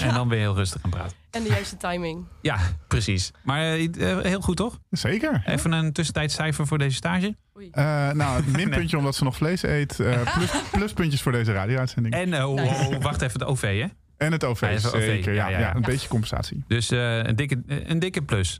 En 0.01 0.13
dan 0.13 0.27
ben 0.27 0.37
je 0.37 0.43
heel 0.43 0.55
rustig 0.55 0.81
aan 0.83 0.89
praten. 0.89 1.17
En 1.31 1.43
de 1.43 1.49
juiste 1.49 1.77
timing. 1.77 2.25
Ja, 2.41 2.57
precies. 2.87 3.31
Maar 3.43 3.59
eh, 3.61 4.11
eh, 4.11 4.23
heel 4.25 4.41
goed, 4.41 4.57
toch? 4.57 4.79
Zeker. 4.89 5.41
Even 5.45 5.71
een 5.71 5.93
tussentijds 5.93 6.35
cijfer 6.35 6.67
voor 6.67 6.77
deze 6.77 6.95
stage. 6.95 7.35
Eh, 7.71 8.09
nou, 8.11 8.43
minpuntje 8.47 8.97
omdat 8.97 9.15
ze 9.15 9.23
nog 9.23 9.35
vlees 9.35 9.63
eet. 9.63 9.99
eh, 9.99 10.33
plus, 10.37 10.51
pluspuntjes 10.71 11.21
voor 11.21 11.31
deze 11.31 11.51
radio-uitzending. 11.53 12.13
En, 12.15 12.43
oh, 12.43 12.53
oh, 12.53 12.95
wacht 13.01 13.21
even, 13.21 13.39
de 13.39 13.45
OV, 13.45 13.61
hè? 13.61 13.87
En 14.17 14.31
het 14.31 14.43
OV, 14.43 14.61
Ja, 14.61 14.67
OV, 14.89 15.05
zeker. 15.05 15.33
Ja, 15.33 15.47
ja, 15.49 15.51
ja, 15.51 15.59
ja. 15.59 15.75
een 15.75 15.81
Ja. 15.81 15.85
beetje 15.87 16.07
compensatie. 16.07 16.63
Dus 16.67 16.91
eh, 16.91 17.17
een, 17.17 17.35
dikke, 17.35 17.61
een 17.67 17.99
dikke 17.99 18.21
plus. 18.21 18.59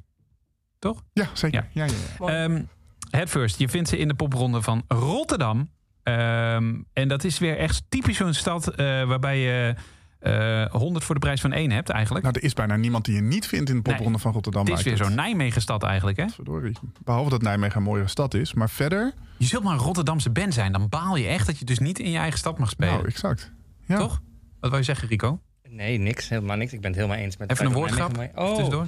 Toch? 0.79 1.03
Ja, 1.13 1.29
zeker. 1.33 1.67
Ja. 1.71 1.85
Ja, 1.85 1.93
ja, 2.19 2.27
Ehm 2.27 2.61
Head 3.09 3.29
First, 3.29 3.59
je 3.59 3.69
vindt 3.69 3.89
ze 3.89 3.97
in 3.97 4.07
de 4.07 4.13
popronde 4.13 4.61
van 4.61 4.83
Rotterdam. 4.87 5.69
Ehm, 6.03 6.75
en 6.93 7.07
dat 7.07 7.23
is 7.23 7.39
weer 7.39 7.57
echt 7.57 7.83
typisch 7.89 8.17
zo'n 8.17 8.33
stad 8.33 8.67
eh, 8.67 8.75
waarbij 9.03 9.39
je 9.39 9.75
eh 10.19 10.65
100 10.71 11.05
voor 11.05 11.15
de 11.15 11.21
prijs 11.21 11.41
van 11.41 11.51
één 11.53 11.71
hebt 11.71 11.89
eigenlijk. 11.89 12.25
Nou, 12.25 12.37
er 12.37 12.43
is 12.43 12.53
bijna 12.53 12.75
niemand 12.75 13.05
die 13.05 13.15
je 13.15 13.21
niet 13.21 13.47
vindt 13.47 13.69
in 13.69 13.75
de 13.75 13.81
popronde 13.81 14.17
van 14.17 14.31
Rotterdam. 14.31 14.65
Het 14.65 14.77
is 14.77 14.83
weer 14.83 14.97
zo'n 14.97 15.15
Nijmegen-stad 15.15 15.83
eigenlijk, 15.83 16.17
hè? 16.17 16.27
Verdorie. 16.29 16.77
Behalve 17.03 17.29
dat 17.29 17.41
Nijmegen 17.41 17.77
een 17.77 17.83
mooiere 17.83 18.07
stad 18.07 18.33
is. 18.33 18.53
Maar 18.53 18.69
verder... 18.69 19.13
Je 19.37 19.45
zult 19.45 19.63
maar 19.63 19.73
een 19.73 19.79
Rotterdamse 19.79 20.29
band 20.29 20.53
zijn. 20.53 20.71
Dan 20.71 20.89
baal 20.89 21.15
je 21.15 21.27
echt 21.27 21.45
dat 21.45 21.59
je 21.59 21.65
dus 21.65 21.79
niet 21.79 21.99
in 21.99 22.11
je 22.11 22.17
eigen 22.17 22.39
stad 22.39 22.57
mag 22.57 22.69
spelen. 22.69 22.93
Nou, 22.93 23.07
exact. 23.07 23.51
Ja. 23.85 23.97
Toch? 23.97 24.21
Wat 24.59 24.69
wil 24.69 24.79
je 24.79 24.85
zeggen, 24.85 25.07
Rico? 25.07 25.39
Nee, 25.69 25.97
niks. 25.97 26.29
Helemaal 26.29 26.57
niks. 26.57 26.73
Ik 26.73 26.81
ben 26.81 26.91
het 26.91 26.99
helemaal 26.99 27.23
eens 27.23 27.37
met 27.37 27.51
Even 27.51 27.65
een 27.65 27.73
woordgrap 27.73 28.29
Oh, 28.35 28.83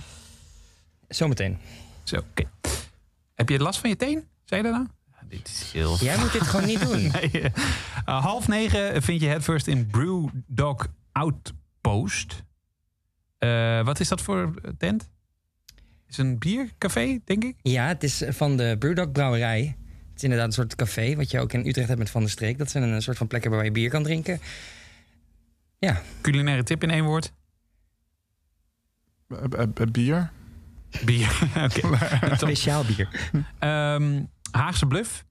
zometeen. 1.07 1.57
Zo, 2.03 2.17
oké. 2.17 2.43
Heb 3.33 3.49
je 3.49 3.59
last 3.59 3.79
van 3.79 3.89
je 3.89 3.95
teen? 3.95 4.27
Zei 4.43 4.61
je 4.61 4.67
dat 4.67 4.77
nou? 4.77 4.87
Ja, 5.11 5.27
Dit 5.27 5.47
is 5.47 5.71
heel... 5.71 5.97
Jij 5.97 6.17
moet 6.17 6.31
dit 6.31 6.41
gewoon 6.41 6.65
niet 6.65 6.81
doen. 6.89 7.11
Nee, 7.11 7.31
eh, 7.41 7.51
half 8.23 8.47
negen 8.47 9.01
vind 9.01 9.21
je 9.21 9.27
het 9.27 9.43
first 9.43 9.67
in 9.67 9.87
Brewdog 9.87 10.87
Outpost. 11.11 12.43
Eh, 13.37 13.83
wat 13.85 13.99
is 13.99 14.07
dat 14.07 14.21
voor 14.21 14.53
tent? 14.77 15.09
Is 16.07 16.17
een 16.17 16.39
biercafé, 16.39 17.19
denk 17.25 17.43
ik? 17.43 17.55
Ja, 17.61 17.87
het 17.87 18.03
is 18.03 18.23
van 18.27 18.57
de 18.57 18.75
Brewdog 18.79 19.11
Brouwerij. 19.11 19.77
Het 20.09 20.15
is 20.15 20.23
inderdaad 20.23 20.47
een 20.47 20.53
soort 20.53 20.75
café, 20.75 21.15
wat 21.15 21.31
je 21.31 21.39
ook 21.39 21.53
in 21.53 21.67
Utrecht 21.67 21.87
hebt 21.87 21.99
met 21.99 22.09
Van 22.09 22.21
der 22.21 22.29
Streek. 22.29 22.57
Dat 22.57 22.69
zijn 22.71 22.83
een 22.83 23.01
soort 23.01 23.17
van 23.17 23.27
plekken 23.27 23.51
waar 23.51 23.63
je 23.63 23.71
bier 23.71 23.89
kan 23.89 24.03
drinken. 24.03 24.39
Ja. 25.79 26.01
Culinaire 26.21 26.63
tip 26.63 26.83
in 26.83 26.89
één 26.89 27.03
woord? 27.03 27.33
Eh, 29.27 29.61
eh, 29.61 29.91
bier. 29.91 30.31
Bier, 31.05 31.39
oké. 31.65 31.97
Speciaal 32.35 32.83
bier. 32.83 33.07
Ehm, 33.59 34.21
Haagse 34.51 34.85
Bluff 34.85 35.25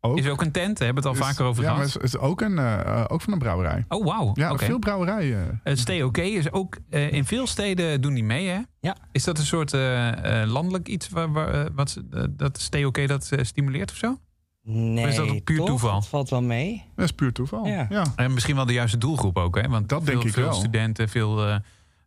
Ook. 0.00 0.18
is 0.18 0.26
ook 0.28 0.40
een 0.42 0.52
tent. 0.52 0.78
Daar 0.78 0.86
hebben 0.86 1.02
we 1.02 1.08
het 1.08 1.18
al 1.18 1.26
Is- 1.26 1.30
vaker 1.32 1.44
over 1.50 1.62
ja, 1.62 1.68
maar 1.68 1.76
gehad. 1.78 1.92
het 1.94 2.02
is 2.02 2.16
ook, 2.16 2.40
een, 2.40 2.58
eh, 2.58 2.80
eh, 2.80 3.04
ook 3.08 3.20
van 3.20 3.32
een 3.32 3.38
brouwerij. 3.38 3.84
Oh, 3.88 4.04
wauw. 4.06 4.30
Ja, 4.34 4.52
Oké. 4.52 4.64
veel 4.64 4.78
brouwerijen. 4.78 5.60
Het 5.64 5.78
Stay 5.78 6.02
OK 6.02 6.18
is 6.18 6.52
ook 6.52 6.76
in 6.88 7.10
in 7.10 7.24
veel 7.24 7.46
steden 7.46 8.00
doen 8.00 8.14
die 8.14 8.24
mee, 8.24 8.48
hè? 8.48 8.58
Ja. 8.80 8.96
Is 9.12 9.24
dat 9.24 9.38
een 9.38 9.44
soort 9.46 9.72
eh, 9.74 10.42
eh, 10.42 10.48
landelijk 10.50 10.88
iets 10.88 11.08
waar, 11.08 11.32
waar, 11.32 11.54
eh, 11.54 11.70
wat, 11.74 12.02
eh, 12.10 12.22
dat 12.30 12.60
Stay 12.60 12.84
OK 12.84 13.08
dat 13.08 13.30
eh, 13.32 13.44
stimuleert 13.44 13.90
of 13.90 13.96
zo? 13.96 14.18
Nee, 14.62 15.04
Of 15.04 15.10
is 15.10 15.16
dat 15.16 15.44
puur 15.44 15.56
toch? 15.56 15.66
toeval? 15.66 15.94
Het 15.94 16.06
valt 16.06 16.28
wel 16.30 16.42
mee. 16.42 16.84
Dat 16.96 17.04
is 17.04 17.12
puur 17.12 17.32
toeval. 17.32 17.66
Ja. 17.66 18.04
En 18.16 18.32
misschien 18.34 18.56
wel 18.56 18.66
de 18.66 18.72
juiste 18.72 18.98
doelgroep 18.98 19.36
ook, 19.38 19.60
hè? 19.60 19.68
Want 19.68 19.88
Dat 19.88 20.02
veel, 20.04 20.12
denk 20.12 20.26
ik 20.26 20.32
veel 20.32 20.44
wel. 20.44 20.52
studenten, 20.52 21.08
veel 21.08 21.60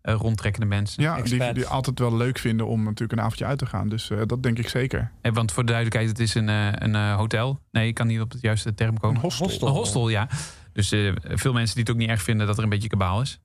eh, 0.04 0.14
eh, 0.14 0.20
rondtrekkende 0.20 0.68
mensen. 0.68 1.04
Ja, 1.04 1.22
die, 1.22 1.54
die 1.54 1.66
altijd 1.66 1.99
wel 1.99 2.18
leuk 2.18 2.38
vinden 2.38 2.68
om 2.68 2.84
natuurlijk 2.84 3.12
een 3.12 3.26
avondje 3.26 3.45
uit 3.45 3.58
te 3.58 3.66
gaan. 3.66 3.89
Dus 3.89 4.10
eh, 4.10 4.22
dat 4.26 4.43
denk 4.43 4.58
ik 4.60 4.70
zeker. 4.70 5.12
En 5.22 5.34
want 5.34 5.51
voor 5.51 5.66
de 5.66 5.72
duidelijkheid, 5.72 6.10
het 6.10 6.20
is 6.20 6.36
een, 6.36 6.49
eh, 6.49 6.68
een 6.72 6.95
eh, 6.95 7.16
hotel. 7.16 7.60
Nee, 7.72 7.88
ik 7.88 7.93
kan 7.93 8.08
niet 8.08 8.22
op 8.22 8.32
het 8.32 8.41
juiste 8.41 8.74
term 8.74 8.99
komen. 8.99 9.16
Een 9.24 9.32
hostel. 9.38 9.68
Een 9.68 9.74
hostel, 9.74 10.10
ja. 10.10 10.28
Dus 10.74 10.91
eh, 10.91 11.12
veel 11.24 11.54
mensen 11.54 11.76
die 11.76 11.84
het 11.84 11.93
ook 11.93 11.99
niet 11.99 12.10
erg 12.10 12.22
vinden 12.22 12.47
dat 12.47 12.58
er 12.58 12.64
een 12.64 12.70
beetje 12.70 12.88
kabaal 12.89 13.22
is. 13.22 13.39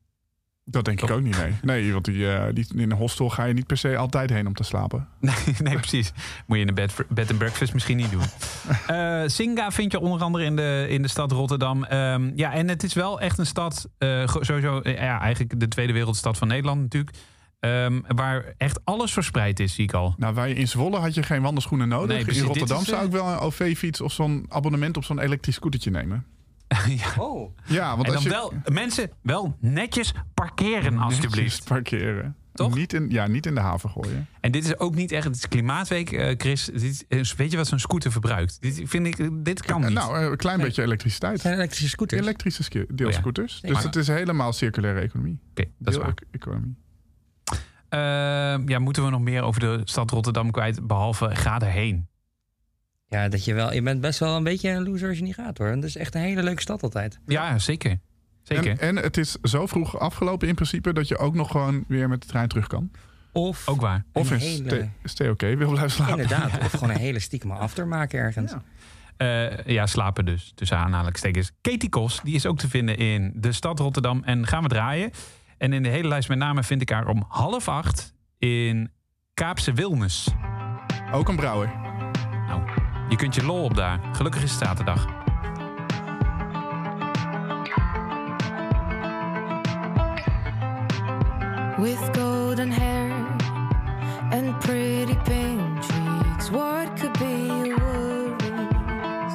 Dat 0.71 0.85
denk 0.85 1.03
ik 1.03 1.11
ook 1.11 1.23
niet, 1.23 1.37
nee. 1.39 1.53
Nee, 1.63 1.93
want 1.93 2.05
die, 2.05 2.33
eh, 2.33 2.55
die, 2.55 2.67
in 2.75 2.91
een 2.91 2.97
hostel 2.97 3.29
ga 3.31 3.45
je 3.45 3.55
niet 3.55 3.67
per 3.67 3.77
se 3.77 3.97
altijd 3.97 4.31
heen 4.31 4.47
om 4.47 4.55
te 4.55 4.63
slapen. 4.63 5.09
Nee, 5.21 5.35
nee 5.63 5.77
precies. 5.77 6.13
Moet 6.47 6.57
je 6.57 6.63
in 6.63 6.69
een 6.69 6.75
bed, 6.75 6.95
bed 7.09 7.29
and 7.31 7.39
breakfast 7.39 7.73
misschien 7.75 7.97
niet 7.97 8.11
doen. 8.11 8.23
Eh, 8.87 9.23
Singa 9.27 9.71
vind 9.71 9.93
je 9.93 10.01
onder 10.01 10.21
andere 10.21 10.45
in 10.45 10.57
de, 10.57 10.87
in 10.89 11.03
de 11.03 11.09
stad 11.09 11.33
Rotterdam. 11.33 11.85
Ehm, 11.85 12.31
ja, 12.35 12.53
en 12.53 12.69
het 12.69 12.83
is 12.83 12.95
wel 12.95 13.21
echt 13.21 13.39
een 13.39 13.47
stad, 13.47 13.89
go- 13.99 14.43
sowieso, 14.43 14.81
ja, 14.83 15.21
eigenlijk 15.21 15.61
de 15.61 15.69
tweede 15.69 15.93
wereldstad 15.93 16.39
van 16.39 16.49
Nederland 16.49 16.81
natuurlijk. 16.81 17.17
Ehm, 17.61 18.01
waar 18.07 18.45
echt 18.57 18.81
alles 18.85 19.13
verspreid 19.13 19.61
is, 19.61 19.75
zie 19.75 19.85
ik 19.85 19.93
al. 19.93 20.15
Nou, 20.19 20.47
je 20.49 20.55
in 20.55 20.69
Zwolle 20.69 20.99
had 20.99 21.15
je 21.15 21.23
geen 21.23 21.43
wandelschoenen 21.43 21.89
nodig. 21.89 22.09
Nee, 22.17 22.23
precies. 22.25 22.41
in 22.43 22.47
Rotterdam 22.49 22.81
is, 22.81 22.87
zou 22.89 23.07
ik 23.07 23.13
wel 23.13 23.27
een 23.29 23.39
OV-fiets 23.39 24.01
of 24.01 24.13
zo'n 24.13 24.47
abonnement 24.49 24.97
op 24.97 25.05
zo'n 25.05 25.19
elektrisch 25.19 25.55
scootertje 25.55 25.91
nemen. 25.91 26.25
Oh. 27.19 27.57
Ja, 27.65 27.97
want 27.97 28.09
en 28.09 28.15
als 28.15 28.25
dan 28.25 28.33
je... 28.33 28.39
wel, 28.39 28.75
mensen, 28.75 29.11
wel 29.23 29.57
netjes 29.61 30.13
parkeren 30.35 30.99
alsjeblieft. 30.99 31.37
Netjes 31.37 31.61
parkeren. 31.61 32.37
Toch? 32.53 32.75
Niet 32.75 32.93
in, 32.93 33.11
ja, 33.11 33.27
niet 33.27 33.47
in 33.47 33.55
de 33.55 33.61
haven 33.61 33.91
gooien. 33.91 34.27
En 34.41 34.53
dit 34.53 34.65
is 34.65 34.79
ook 34.79 34.95
niet 34.95 35.13
echt, 35.13 35.25
het 35.25 35.37
is 35.37 35.49
klimaatweek, 35.49 36.13
eh, 36.13 36.35
Chris. 36.37 36.65
Dit 36.65 37.05
is, 37.09 37.35
weet 37.35 37.51
je 37.51 37.57
wat 37.57 37.67
zo'n 37.67 37.79
scooter 37.79 38.13
verbruikt? 38.13 38.61
Dit, 38.61 38.83
vind 38.85 39.07
ik, 39.07 39.45
dit 39.45 39.63
kan 39.63 39.81
niet. 39.81 39.91
Nou, 39.91 40.19
een 40.19 40.37
klein 40.37 40.61
beetje 40.61 40.83
elektriciteit. 40.83 41.41
zijn 41.41 41.55
elektrische 41.55 41.89
scooters. 41.89 42.21
Elektrische 42.21 42.87
deelscooters. 42.95 43.55
Oh 43.55 43.61
ja. 43.61 43.67
Dus 43.67 43.77
Maar- 43.77 43.85
het 43.87 43.97
is 43.97 44.09
helemaal 44.09 44.53
circulaire 44.53 45.01
economie. 45.01 45.39
Oké, 45.51 45.65
dat 45.79 45.95
is 45.95 46.01
waar. 46.01 46.15
Deel-economie. 46.15 46.77
Eh, 47.89 47.99
ja, 48.67 48.79
moeten 48.79 49.05
we 49.05 49.11
nog 49.11 49.21
meer 49.21 49.43
over 49.43 49.61
de 49.61 49.81
stad 49.85 50.11
Rotterdam 50.11 50.51
kwijt, 50.51 50.87
behalve 50.87 51.37
ga 51.37 51.61
erheen? 51.61 52.09
Ja, 53.09 53.29
dat 53.29 53.45
je 53.45 53.55
wel. 53.55 53.73
Je 53.73 53.83
bent 53.83 54.01
best 54.01 54.19
wel 54.19 54.37
een 54.37 54.43
beetje 54.45 54.71
een 54.71 54.83
loser 54.83 55.09
als 55.09 55.19
je 55.19 55.25
niet 55.25 55.35
gaat 55.35 55.59
hoor. 55.59 55.67
Het 55.69 55.85
is 55.85 55.97
echt 55.97 56.15
een 56.15 56.21
hele 56.21 56.43
leuke 56.43 56.61
stad 56.61 56.83
altijd. 56.83 57.19
Ja, 57.27 57.59
zeker. 57.59 57.99
Zeker. 58.43 58.71
En, 58.71 58.79
en 58.79 58.97
het 58.97 59.17
is 59.17 59.37
zo 59.43 59.67
vroeg 59.67 59.99
afgelopen 59.99 60.49
in 60.49 60.55
principe 60.55 60.93
dat 60.93 61.09
je 61.09 61.19
ook 61.19 61.35
nog 61.35 61.51
gewoon 61.51 61.85
weer 61.89 62.09
met 62.09 62.21
de 62.23 62.29
trein 62.29 62.49
terug 62.49 62.67
kan. 62.67 62.91
Of, 63.33 63.69
ook 63.69 63.81
waar. 63.81 64.05
Of 64.13 64.31
Een 64.31 64.39
hele- 64.39 64.91
stay, 65.05 65.29
oké 65.29 65.57
wil 65.57 65.69
blijven 65.69 65.91
slapen. 65.91 66.19
Inderdaad. 66.19 66.59
Of 66.65 66.71
gewoon 66.71 66.91
een 66.91 66.97
hele 67.01 67.19
stiekeme 67.19 67.55
after 67.55 67.87
maken 67.87 68.19
ergens. 68.19 68.53
Eh, 69.17 69.65
ja, 69.65 69.87
slapen 69.87 70.25
dus, 70.25 70.53
tussen 70.55 70.77
aanhalingstekens. 70.79 71.53
Katie 71.61 71.89
Kos, 71.89 72.21
die 72.25 72.35
is 72.35 72.47
ook 72.47 72.59
te 72.59 72.69
vinden 72.69 72.97
in 72.97 73.33
de 73.35 73.53
stad 73.53 73.79
Rotterdam. 73.79 74.23
En 74.25 74.47
gaan 74.47 74.63
we 74.63 74.69
draaien. 74.69 75.11
En 75.59 75.73
in 75.73 75.83
de 75.83 75.89
hele 75.89 76.09
lijst 76.09 76.29
met 76.29 76.39
name 76.39 76.63
vind 76.63 76.83
ik 76.83 76.91
haar 76.91 77.07
om 77.07 77.25
half 77.29 77.69
acht 77.69 78.15
in 78.39 78.91
Kaapse 79.35 79.73
Wilnes. 79.73 80.29
Ook 81.13 81.29
een 81.29 81.37
brouwer. 81.37 81.88
Je 83.09 83.17
kunt 83.17 83.35
je 83.35 83.45
lol 83.45 83.65
op 83.65 83.75
daar. 83.75 84.01
Gelukkig 84.13 84.43
is 84.43 84.51
het 84.51 84.61
zaterdag. 84.61 85.07
With 91.79 92.17
golden 92.19 92.71
hair 92.71 93.27
and 94.31 94.59
pretty 94.59 95.17
pink 95.25 95.83
cheeks, 95.83 96.51
what 96.51 96.89
could 96.97 97.19
be 97.19 97.75
worries? 97.77 99.35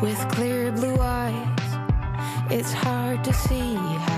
With 0.00 0.26
clear 0.28 0.72
blue 0.72 1.00
eyes, 1.00 1.78
it's 2.50 2.72
hard 2.72 3.24
to 3.24 3.32
see 3.32 3.76
how 3.76 4.15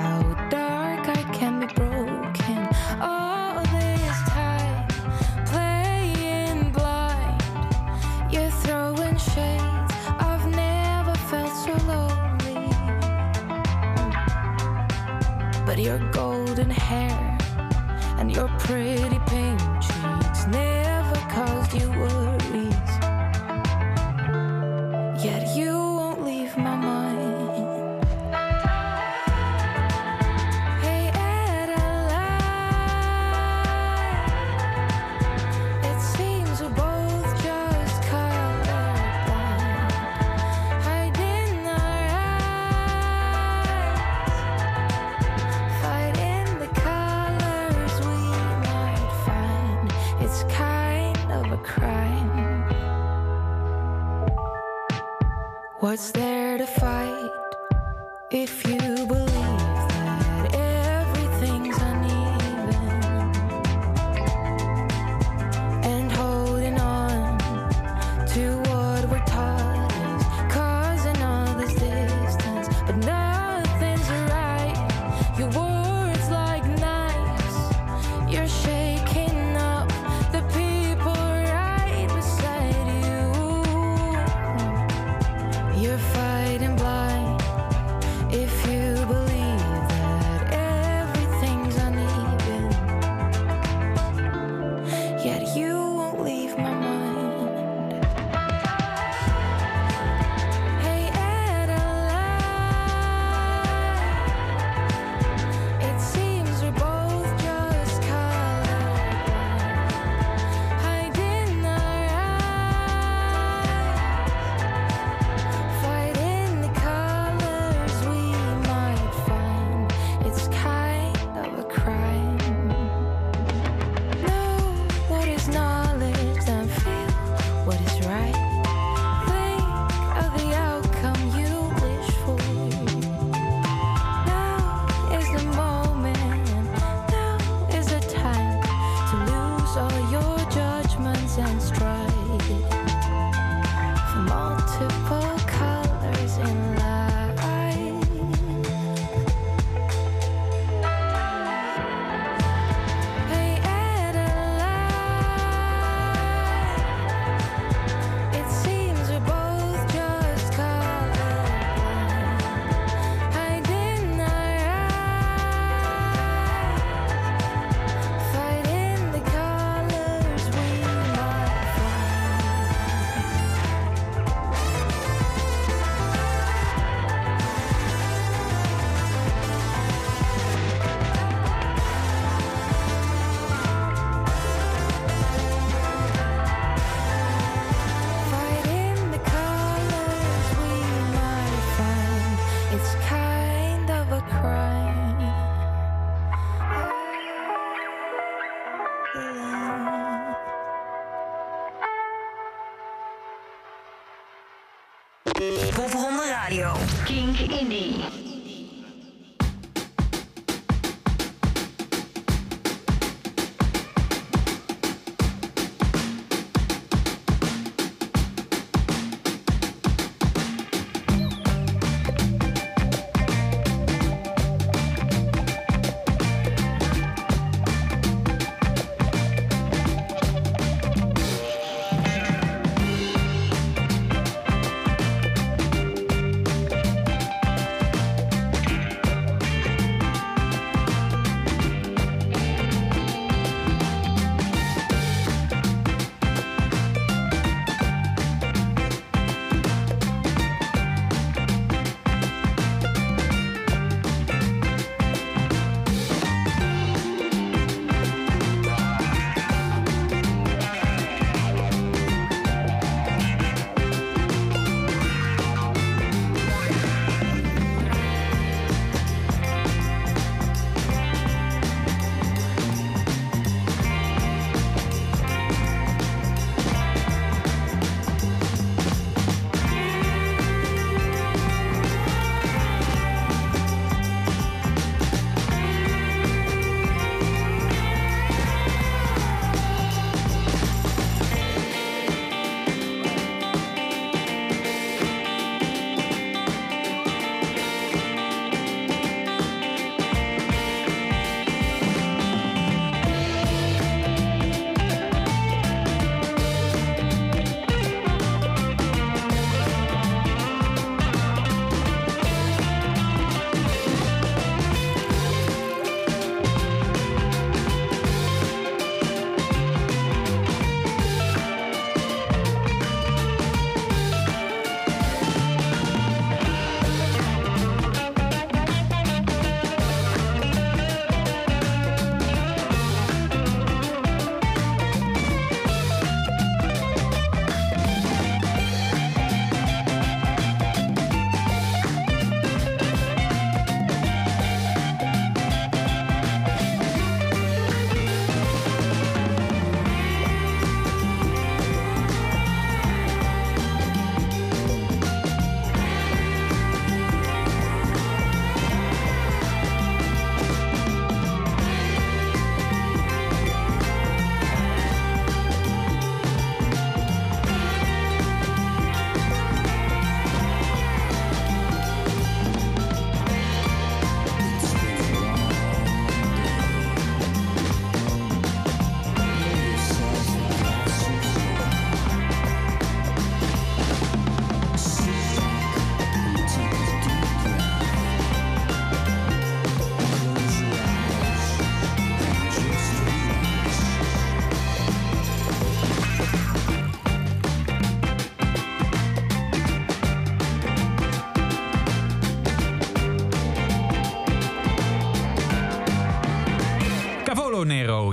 Radio. 206.49 206.73
Kink 207.05 207.37
Indie. 207.53 208.08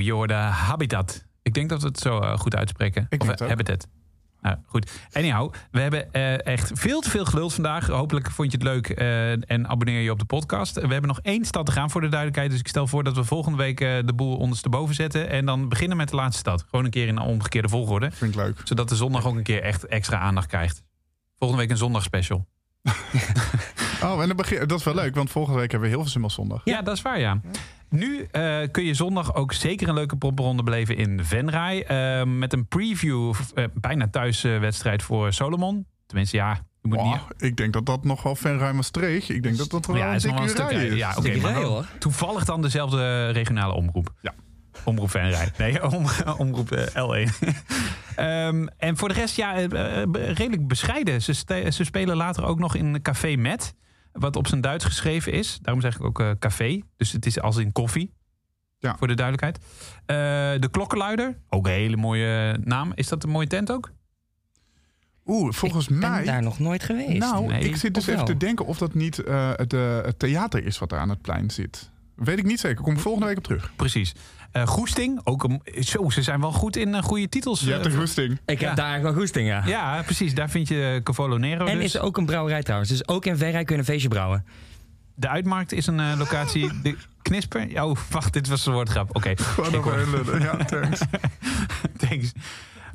Je 0.05 0.13
hoorde 0.13 0.33
Habitat. 0.33 1.25
Ik 1.41 1.53
denk 1.53 1.69
dat 1.69 1.81
we 1.81 1.87
het 1.87 1.99
zo 1.99 2.19
eh, 2.19 2.37
goed 2.37 2.55
uitspreken. 2.55 3.05
Ik 3.09 3.21
of 3.21 3.27
denk. 3.27 3.49
Habitat. 3.49 3.87
Nou, 4.41 4.57
goed. 4.65 4.91
Anyhow, 5.11 5.53
we 5.71 5.79
hebben 5.79 6.13
eh, 6.13 6.45
echt 6.45 6.71
veel 6.73 7.01
te 7.01 7.09
veel 7.09 7.25
geluld 7.25 7.53
vandaag. 7.53 7.87
Hopelijk 7.87 8.31
vond 8.31 8.51
je 8.51 8.57
het 8.57 8.67
leuk 8.67 8.89
eh, 8.89 9.31
en 9.31 9.67
abonneer 9.67 10.01
je 10.01 10.11
op 10.11 10.19
de 10.19 10.25
podcast. 10.25 10.75
We 10.75 10.87
hebben 10.87 11.07
nog 11.07 11.19
één 11.21 11.45
stad 11.45 11.65
te 11.65 11.71
gaan 11.71 11.89
voor 11.89 12.01
de 12.01 12.07
duidelijkheid. 12.07 12.51
Dus 12.51 12.59
ik 12.59 12.67
stel 12.67 12.87
voor 12.87 13.03
dat 13.03 13.15
we 13.15 13.23
volgende 13.23 13.57
week 13.57 13.77
de 13.79 14.13
boel 14.15 14.37
ondersteboven 14.37 14.95
zetten. 14.95 15.29
En 15.29 15.45
dan 15.45 15.69
beginnen 15.69 15.97
met 15.97 16.09
de 16.09 16.15
laatste 16.15 16.39
stad. 16.39 16.65
Gewoon 16.69 16.85
een 16.85 16.91
keer 16.91 17.07
in 17.07 17.17
een 17.17 17.23
omgekeerde 17.23 17.69
volgorde. 17.69 18.11
Vind 18.11 18.31
ik 18.31 18.39
leuk. 18.39 18.61
Zodat 18.63 18.89
de 18.89 18.95
zondag 18.95 19.25
ook 19.25 19.35
een 19.35 19.43
keer 19.43 19.61
echt 19.61 19.85
extra 19.85 20.17
aandacht 20.17 20.47
krijgt. 20.47 20.83
Volgende 21.37 21.61
week 21.61 21.71
een 21.71 21.77
zondagspecial. 21.77 22.45
Oh, 24.05 24.21
en 24.21 24.35
begin, 24.35 24.67
dat 24.67 24.79
is 24.79 24.85
wel 24.85 24.95
leuk, 24.95 25.15
want 25.15 25.31
volgende 25.31 25.59
week 25.59 25.71
hebben 25.71 25.89
we 25.89 25.95
heel 25.95 26.05
veel 26.05 26.29
zondag. 26.29 26.61
Ja, 26.63 26.81
dat 26.81 26.95
is 26.95 27.01
waar, 27.01 27.19
ja. 27.19 27.41
Nu 27.89 28.27
eh, 28.31 28.57
kun 28.71 28.83
je 28.83 28.93
zondag 28.93 29.35
ook 29.35 29.53
zeker 29.53 29.87
een 29.87 29.93
leuke 29.93 30.15
popronde 30.15 30.63
beleven 30.63 30.97
in 30.97 31.23
Venray. 31.23 31.81
eh, 31.81 32.23
met 32.25 32.53
een 32.53 32.67
preview, 32.67 33.33
eh, 33.53 33.65
bijna 33.73 34.07
thuiswedstrijd 34.07 35.03
voor 35.03 35.33
Solomon. 35.33 35.85
Tenminste, 36.05 36.37
ja, 36.37 36.59
je 36.81 36.87
moet 36.87 37.03
niet... 37.03 37.13
Oh, 37.13 37.29
ik 37.37 37.57
denk 37.57 37.73
dat 37.73 37.85
dat 37.85 38.03
nog 38.03 38.23
wel 38.23 38.35
Venray 38.35 38.71
Maastricht. 38.71 39.29
Ik 39.29 39.43
denk 39.43 39.57
dat 39.57 39.69
dat 39.69 39.85
wel 39.85 39.95
Ja, 39.95 40.09
een 40.09 40.15
is 40.15 40.23
nog 40.23 40.33
wel 40.33 40.41
een 40.41 40.47
dikke 40.47 40.61
stuk 40.61 40.71
rij 40.71 40.87
rijden. 40.87 40.97
is. 40.97 41.03
Ja, 41.03 41.15
oké. 41.17 41.53
Maar 41.53 41.63
hoor. 41.63 41.85
Toevallig 41.99 42.45
dan 42.45 42.61
dezelfde 42.61 43.29
regionale 43.29 43.73
omroep. 43.73 44.13
Ja. 44.21 44.33
Omroep 44.83 45.09
Venray. 45.09 45.51
Nee, 45.57 45.83
om, 45.91 46.05
omroep 46.37 46.71
eh, 46.71 47.27
L1. 47.27 47.31
Ehm, 48.15 48.67
en 48.77 48.97
voor 48.97 49.07
de 49.07 49.13
rest, 49.13 49.35
ja, 49.35 49.51
redelijk 50.11 50.67
bescheiden. 50.67 51.21
Ze, 51.21 51.33
ze 51.69 51.83
spelen 51.83 52.15
later 52.15 52.45
ook 52.45 52.59
nog 52.59 52.75
in 52.75 53.01
Café 53.01 53.35
Met. 53.35 53.73
Wat 54.19 54.35
op 54.35 54.47
zijn 54.47 54.61
Duits 54.61 54.85
geschreven 54.85 55.31
is. 55.31 55.59
Daarom 55.61 55.81
zeg 55.81 55.95
ik 55.95 56.03
ook 56.03 56.19
eh, 56.19 56.31
café. 56.39 56.81
Dus 56.97 57.11
het 57.11 57.25
is 57.25 57.39
als 57.39 57.57
in 57.57 57.71
koffie. 57.71 58.13
Ja. 58.79 58.95
Voor 58.97 59.07
de 59.07 59.13
duidelijkheid. 59.13 59.57
Eh, 60.05 60.61
de 60.61 60.67
Klokkenluider. 60.71 61.37
Ook 61.49 61.65
een 61.65 61.71
hele 61.71 61.97
mooie 61.97 62.57
naam. 62.63 62.91
Is 62.95 63.07
dat 63.07 63.23
een 63.23 63.29
mooie 63.29 63.47
tent 63.47 63.71
ook? 63.71 63.91
Oeh, 65.25 65.53
volgens 65.53 65.87
Ik 65.87 65.99
ben 65.99 66.09
mij... 66.09 66.23
daar 66.23 66.41
nog 66.41 66.59
nooit 66.59 66.83
geweest. 66.83 67.19
Nou, 67.19 67.47
Nee. 67.47 67.63
ik 67.63 67.75
zit 67.75 67.93
dus 67.93 68.07
even 68.07 68.25
te 68.25 68.37
denken 68.37 68.65
of 68.65 68.77
dat 68.77 68.93
niet 68.93 69.19
eh, 69.23 69.51
het, 69.55 69.73
eh, 69.73 70.01
het 70.01 70.19
theater 70.19 70.65
is 70.65 70.77
wat 70.77 70.89
daar 70.89 70.99
aan 70.99 71.09
het 71.09 71.21
plein 71.21 71.49
zit. 71.49 71.91
Weet 72.15 72.37
ik 72.37 72.45
niet 72.45 72.59
zeker. 72.59 72.83
Kom 72.83 72.93
ik 72.93 72.99
volgende 72.99 73.27
week 73.27 73.37
op 73.37 73.43
terug. 73.43 73.71
Precies. 73.75 74.13
Eh, 74.51 74.67
Goesting. 74.67 75.19
Ook 75.23 75.43
een, 75.43 75.61
zo, 75.79 76.09
ze 76.09 76.21
zijn 76.21 76.39
wel 76.41 76.51
goed 76.51 76.75
in 76.75 76.95
eh, 76.95 77.03
goede 77.03 77.29
titels. 77.29 77.59
Je 77.61 77.71
hebt 77.71 77.85
eh, 77.85 77.91
een 77.91 77.97
goesting. 77.99 78.31
Ik 78.31 78.39
heb 78.45 78.59
Ja. 78.59 78.73
daar 78.75 78.85
eigenlijk 78.85 79.15
wel 79.15 79.23
goesting, 79.23 79.47
ja. 79.47 79.63
Ja, 79.65 80.01
precies. 80.01 80.33
Daar 80.35 80.49
vind 80.49 80.67
je 80.67 81.01
Cavolo 81.03 81.37
Nero. 81.37 81.65
En 81.65 81.75
dus. 81.75 81.83
is 81.83 81.95
er 81.95 82.01
ook 82.01 82.17
een 82.17 82.25
brouwerij 82.25 82.63
trouwens. 82.63 82.89
Dus 82.91 83.07
ook 83.07 83.25
in 83.25 83.37
Verrij 83.37 83.63
kun 83.63 83.73
je 83.75 83.81
een 83.81 83.87
feestje 83.87 84.07
brouwen. 84.07 84.45
De 85.15 85.27
Uitmarkt 85.29 85.71
is 85.71 85.87
een 85.87 85.99
eh, 85.99 86.17
locatie. 86.17 86.81
De 86.81 86.97
Knisper. 87.21 87.83
Oh, 87.83 87.95
wacht, 88.09 88.33
dit 88.33 88.47
was 88.47 88.65
een 88.65 88.73
woordgrap. 88.73 89.15
Oké. 89.15 89.33
Lullen. 90.11 90.41
Ja, 90.41 90.55
thanks. 90.65 90.99
Thanks. 91.97 92.31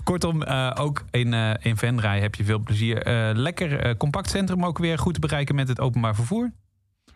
Kortom, 0.05 0.43
eh, 0.43 0.71
ook 0.75 1.05
in, 1.11 1.35
eh 1.35 1.51
in 1.61 1.77
Venray 1.77 2.21
heb 2.21 2.35
je 2.35 2.45
veel 2.45 2.59
plezier. 2.59 3.03
Eh, 3.03 3.31
lekker 3.35 3.79
eh, 3.81 3.97
compact 3.97 4.31
centrum 4.31 4.65
ook 4.65 4.79
weer 4.79 4.99
goed 4.99 5.15
te 5.15 5.21
bereiken 5.21 5.55
met 5.55 5.69
het 5.69 5.81
openbaar 5.81 6.15
vervoer. 6.15 6.51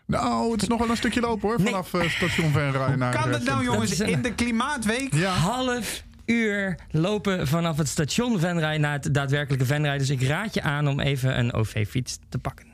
Nou, 0.07 0.51
het 0.51 0.61
is 0.61 0.67
nog 0.67 0.79
wel 0.79 0.89
een 0.89 0.97
stukje 0.97 1.21
lopen 1.21 1.49
hoor. 1.49 1.59
Vanaf 1.61 1.93
eh, 1.93 2.09
station 2.09 2.51
Venray 2.51 2.95
naar... 2.95 3.13
Kan 3.21 3.31
het 3.31 3.43
nou 3.43 3.63
jongens 3.63 3.97
Dat 3.97 4.07
een- 4.07 4.13
in 4.13 4.21
de 4.21 4.33
klimaatweek? 4.33 5.13
Ja. 5.13 5.31
Half 5.31 6.03
uur 6.25 6.79
lopen 6.91 7.47
vanaf 7.47 7.77
het 7.77 7.87
station 7.87 8.39
Venrij 8.39 8.77
naar 8.77 8.93
het 8.93 9.13
daadwerkelijke 9.13 9.65
Venrij. 9.65 9.97
Dus 9.97 10.09
ik 10.09 10.21
raad 10.21 10.53
je 10.53 10.61
aan 10.61 10.87
om 10.87 10.99
even 10.99 11.39
een 11.39 11.53
OV-fiets 11.53 12.19
te 12.29 12.37
pakken. 12.37 12.65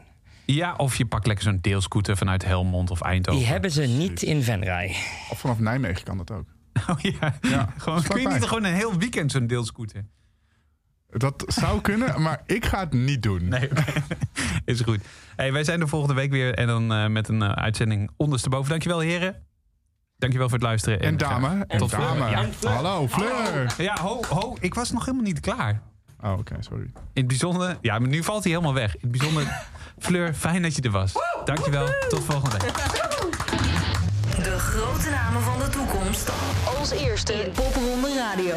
Ja, 0.45 0.73
of 0.75 0.95
je 0.95 1.05
pakt 1.05 1.27
lekker 1.27 1.45
zo'n 1.45 1.57
deelscooter 1.61 2.17
vanuit 2.17 2.45
Helmond 2.45 2.91
of 2.91 3.01
Eindhoven. 3.01 3.41
Die 3.41 3.51
hebben 3.51 3.71
ze 3.71 3.81
niet 3.81 4.21
in 4.21 4.43
Venrij. 4.43 4.95
Of 5.29 5.39
vanaf 5.39 5.59
Nijmegen 5.59 6.03
kan 6.03 6.17
dat 6.17 6.31
ook. 6.31 6.45
Oh 6.89 6.99
ja. 6.99 7.37
Ja, 7.41 7.73
gewoon, 7.77 8.03
kun 8.03 8.21
je 8.21 8.27
niet 8.27 8.43
gewoon 8.43 8.63
een 8.63 8.73
heel 8.73 8.97
weekend 8.97 9.31
zo'n 9.31 9.47
deelscooter? 9.47 10.05
Dat 11.11 11.43
zou 11.47 11.81
kunnen, 11.81 12.21
maar 12.21 12.41
ik 12.45 12.65
ga 12.65 12.79
het 12.79 12.93
niet 12.93 13.23
doen. 13.23 13.47
Nee, 13.47 13.69
is 14.65 14.81
goed. 14.81 14.99
Hey, 15.35 15.53
wij 15.53 15.63
zijn 15.63 15.81
er 15.81 15.87
volgende 15.87 16.15
week 16.15 16.31
weer 16.31 16.53
en 16.53 16.67
dan 16.67 16.93
eh, 16.93 17.07
met 17.07 17.27
een 17.27 17.41
eh, 17.41 17.49
uitzending 17.51 18.11
ondersteboven. 18.17 18.69
Dankjewel 18.69 18.99
heren. 18.99 19.35
Dankjewel 20.17 20.49
voor 20.49 20.57
het 20.57 20.67
luisteren. 20.67 20.99
En 20.99 21.19
graag 21.19 21.41
dame. 21.41 21.65
En 21.67 21.77
tot 21.77 21.91
dame. 21.91 22.29
Ja. 22.29 22.45
Hallo, 22.69 23.07
Fleur. 23.07 23.73
Ja, 23.77 23.97
ho, 24.01 24.19
ho, 24.29 24.55
ik 24.59 24.73
was 24.73 24.91
nog 24.91 25.05
helemaal 25.05 25.25
niet 25.25 25.39
klaar. 25.39 25.81
Oh, 26.23 26.37
oké, 26.37 26.55
sorry. 26.59 26.83
In 26.83 26.93
het 27.13 27.27
bijzonder, 27.27 27.77
ja, 27.81 27.99
maar 27.99 28.09
nu 28.09 28.23
valt 28.23 28.43
hij 28.43 28.51
helemaal 28.51 28.73
weg. 28.73 28.93
In 28.93 28.99
het 29.01 29.11
bijzonder, 29.11 29.63
Fleur, 29.99 30.33
fijn 30.33 30.61
dat 30.61 30.75
je 30.75 30.81
er 30.81 30.91
was. 30.91 31.13
Dankjewel, 31.45 31.87
tot 32.09 32.23
volgende 32.23 32.57
week. 32.57 32.73
De 34.43 34.59
grote 34.59 35.09
namen 35.09 35.41
van 35.41 35.59
de 35.59 35.69
toekomst. 35.69 36.31
Als 36.77 36.91
eerste 36.91 37.33
in 37.33 37.51
Popronde 37.51 38.13
Radio. 38.15 38.49